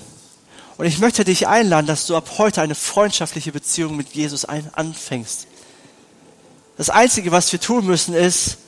Und 0.76 0.86
ich 0.86 1.00
möchte 1.00 1.24
dich 1.24 1.48
einladen, 1.48 1.88
dass 1.88 2.06
du 2.06 2.14
ab 2.14 2.38
heute 2.38 2.62
eine 2.62 2.76
freundschaftliche 2.76 3.50
Beziehung 3.50 3.96
mit 3.96 4.10
Jesus 4.10 4.44
anfängst. 4.44 5.48
Das 6.76 6.88
Einzige, 6.88 7.32
was 7.32 7.50
wir 7.50 7.58
tun 7.60 7.84
müssen, 7.84 8.14
ist, 8.14 8.58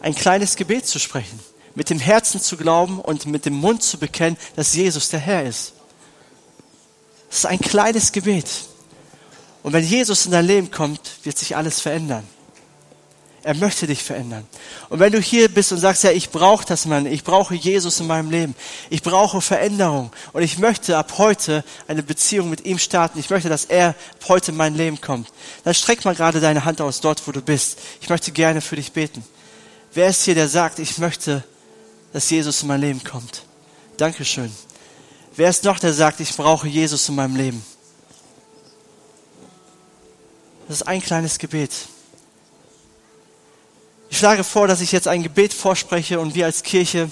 ein 0.00 0.14
kleines 0.14 0.56
Gebet 0.56 0.86
zu 0.86 0.98
sprechen, 0.98 1.38
mit 1.74 1.90
dem 1.90 2.00
Herzen 2.00 2.40
zu 2.40 2.56
glauben 2.56 2.98
und 3.00 3.26
mit 3.26 3.44
dem 3.44 3.56
Mund 3.56 3.82
zu 3.82 3.98
bekennen, 3.98 4.38
dass 4.54 4.74
Jesus 4.74 5.10
der 5.10 5.20
Herr 5.20 5.44
ist. 5.44 5.74
Das 7.28 7.40
ist 7.40 7.46
ein 7.46 7.60
kleines 7.60 8.10
Gebet. 8.12 8.46
Und 9.66 9.72
wenn 9.72 9.82
Jesus 9.82 10.26
in 10.26 10.30
dein 10.30 10.46
Leben 10.46 10.70
kommt, 10.70 11.00
wird 11.24 11.36
sich 11.36 11.56
alles 11.56 11.80
verändern. 11.80 12.22
Er 13.42 13.54
möchte 13.54 13.88
dich 13.88 14.00
verändern. 14.00 14.46
Und 14.90 15.00
wenn 15.00 15.10
du 15.10 15.20
hier 15.20 15.48
bist 15.48 15.72
und 15.72 15.78
sagst, 15.78 16.04
ja, 16.04 16.12
ich 16.12 16.30
brauche 16.30 16.64
das, 16.64 16.86
Mann, 16.86 17.04
ich 17.04 17.24
brauche 17.24 17.56
Jesus 17.56 17.98
in 17.98 18.06
meinem 18.06 18.30
Leben, 18.30 18.54
ich 18.90 19.02
brauche 19.02 19.40
Veränderung 19.40 20.12
und 20.32 20.42
ich 20.44 20.58
möchte 20.58 20.96
ab 20.96 21.14
heute 21.18 21.64
eine 21.88 22.04
Beziehung 22.04 22.48
mit 22.48 22.64
ihm 22.64 22.78
starten, 22.78 23.18
ich 23.18 23.28
möchte, 23.28 23.48
dass 23.48 23.64
er 23.64 23.88
ab 23.88 24.28
heute 24.28 24.52
in 24.52 24.56
mein 24.56 24.76
Leben 24.76 25.00
kommt, 25.00 25.32
dann 25.64 25.74
streck 25.74 26.04
mal 26.04 26.14
gerade 26.14 26.38
deine 26.38 26.64
Hand 26.64 26.80
aus 26.80 27.00
dort, 27.00 27.26
wo 27.26 27.32
du 27.32 27.42
bist. 27.42 27.80
Ich 28.00 28.08
möchte 28.08 28.30
gerne 28.30 28.60
für 28.60 28.76
dich 28.76 28.92
beten. 28.92 29.24
Wer 29.94 30.10
ist 30.10 30.22
hier, 30.22 30.36
der 30.36 30.46
sagt, 30.46 30.78
ich 30.78 30.96
möchte, 30.98 31.42
dass 32.12 32.30
Jesus 32.30 32.62
in 32.62 32.68
mein 32.68 32.82
Leben 32.82 33.02
kommt? 33.02 33.42
Dankeschön. 33.96 34.54
Wer 35.34 35.50
ist 35.50 35.64
noch, 35.64 35.80
der 35.80 35.92
sagt, 35.92 36.20
ich 36.20 36.36
brauche 36.36 36.68
Jesus 36.68 37.08
in 37.08 37.16
meinem 37.16 37.34
Leben? 37.34 37.64
Das 40.68 40.78
ist 40.78 40.86
ein 40.86 41.00
kleines 41.00 41.38
Gebet. 41.38 41.72
Ich 44.10 44.18
schlage 44.18 44.44
vor, 44.44 44.66
dass 44.66 44.80
ich 44.80 44.92
jetzt 44.92 45.08
ein 45.08 45.22
Gebet 45.22 45.52
vorspreche 45.52 46.20
und 46.20 46.34
wir 46.34 46.46
als 46.46 46.62
Kirche 46.62 47.10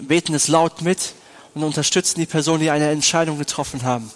beten 0.00 0.34
es 0.34 0.48
laut 0.48 0.82
mit 0.82 1.14
und 1.54 1.62
unterstützen 1.62 2.20
die 2.20 2.26
Personen, 2.26 2.60
die 2.60 2.70
eine 2.70 2.90
Entscheidung 2.90 3.38
getroffen 3.38 3.82
haben. 3.82 4.10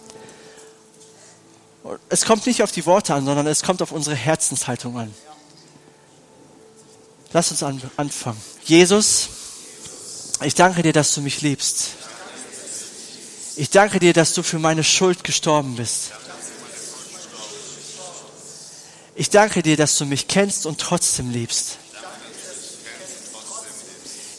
Es 2.08 2.24
kommt 2.24 2.46
nicht 2.46 2.62
auf 2.62 2.72
die 2.72 2.84
Worte 2.86 3.14
an, 3.14 3.24
sondern 3.24 3.46
es 3.46 3.62
kommt 3.62 3.80
auf 3.82 3.92
unsere 3.92 4.16
Herzenshaltung 4.16 4.98
an. 4.98 5.14
Lass 7.32 7.50
uns 7.50 7.62
an, 7.62 7.80
anfangen. 7.96 8.40
Jesus, 8.64 9.28
ich 10.42 10.54
danke 10.54 10.82
dir, 10.82 10.92
dass 10.92 11.14
du 11.14 11.20
mich 11.20 11.42
liebst. 11.42 11.90
Ich 13.56 13.70
danke 13.70 14.00
dir, 14.00 14.12
dass 14.12 14.34
du 14.34 14.42
für 14.42 14.58
meine 14.58 14.84
Schuld 14.84 15.24
gestorben 15.24 15.76
bist. 15.76 16.12
Ich 19.14 19.30
danke 19.30 19.62
dir, 19.62 19.76
dass 19.76 19.98
du 19.98 20.06
mich 20.06 20.28
kennst 20.28 20.66
und 20.66 20.80
trotzdem 20.80 21.30
liebst. 21.30 21.78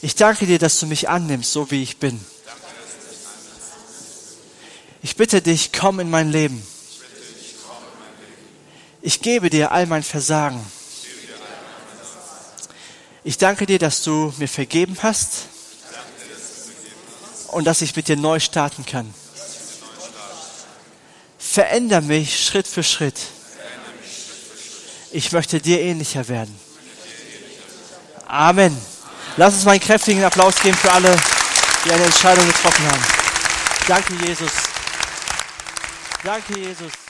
Ich 0.02 0.16
danke 0.16 0.48
dir, 0.48 0.58
dass 0.58 0.80
du 0.80 0.88
mich 0.88 1.10
annimmst, 1.10 1.52
so 1.52 1.70
wie 1.70 1.84
ich 1.84 1.98
bin. 1.98 2.20
Ich 5.04 5.16
bitte 5.16 5.42
dich, 5.42 5.72
komm 5.72 6.00
in 6.00 6.10
mein 6.10 6.32
Leben. 6.32 6.66
Ich 9.02 9.22
gebe 9.22 9.50
dir 9.50 9.72
all 9.72 9.88
mein 9.88 10.04
Versagen. 10.04 10.64
Ich 13.24 13.38
danke 13.38 13.66
dir, 13.66 13.78
dass 13.78 14.02
du 14.02 14.34
mir 14.38 14.48
vergeben 14.48 14.98
hast 15.04 15.48
und 17.50 17.66
dass 17.66 17.82
ich 17.82 17.96
mit 17.96 18.08
dir 18.08 18.18
neu 18.18 18.40
starten 18.40 18.86
kann. 18.86 19.14
Veränder 21.38 22.02
mich 22.02 22.44
Schritt 22.44 22.68
für 22.68 22.84
Schritt. 22.84 23.20
Ich 25.12 25.32
möchte 25.32 25.60
dir 25.60 25.82
ähnlicher 25.82 26.28
werden. 26.28 26.58
Amen. 28.28 28.78
Lass 29.36 29.56
uns 29.56 29.66
mal 29.66 29.72
einen 29.72 29.82
kräftigen 29.82 30.24
Applaus 30.24 30.56
geben 30.62 30.78
für 30.78 30.92
alle, 30.92 31.16
die 31.86 31.92
eine 31.92 32.06
Entscheidung 32.06 32.48
getroffen 32.48 32.86
haben. 32.86 33.04
Danke, 33.88 34.14
Jesus. 34.26 34.52
Danke, 36.24 36.58
Jesus. 36.58 37.01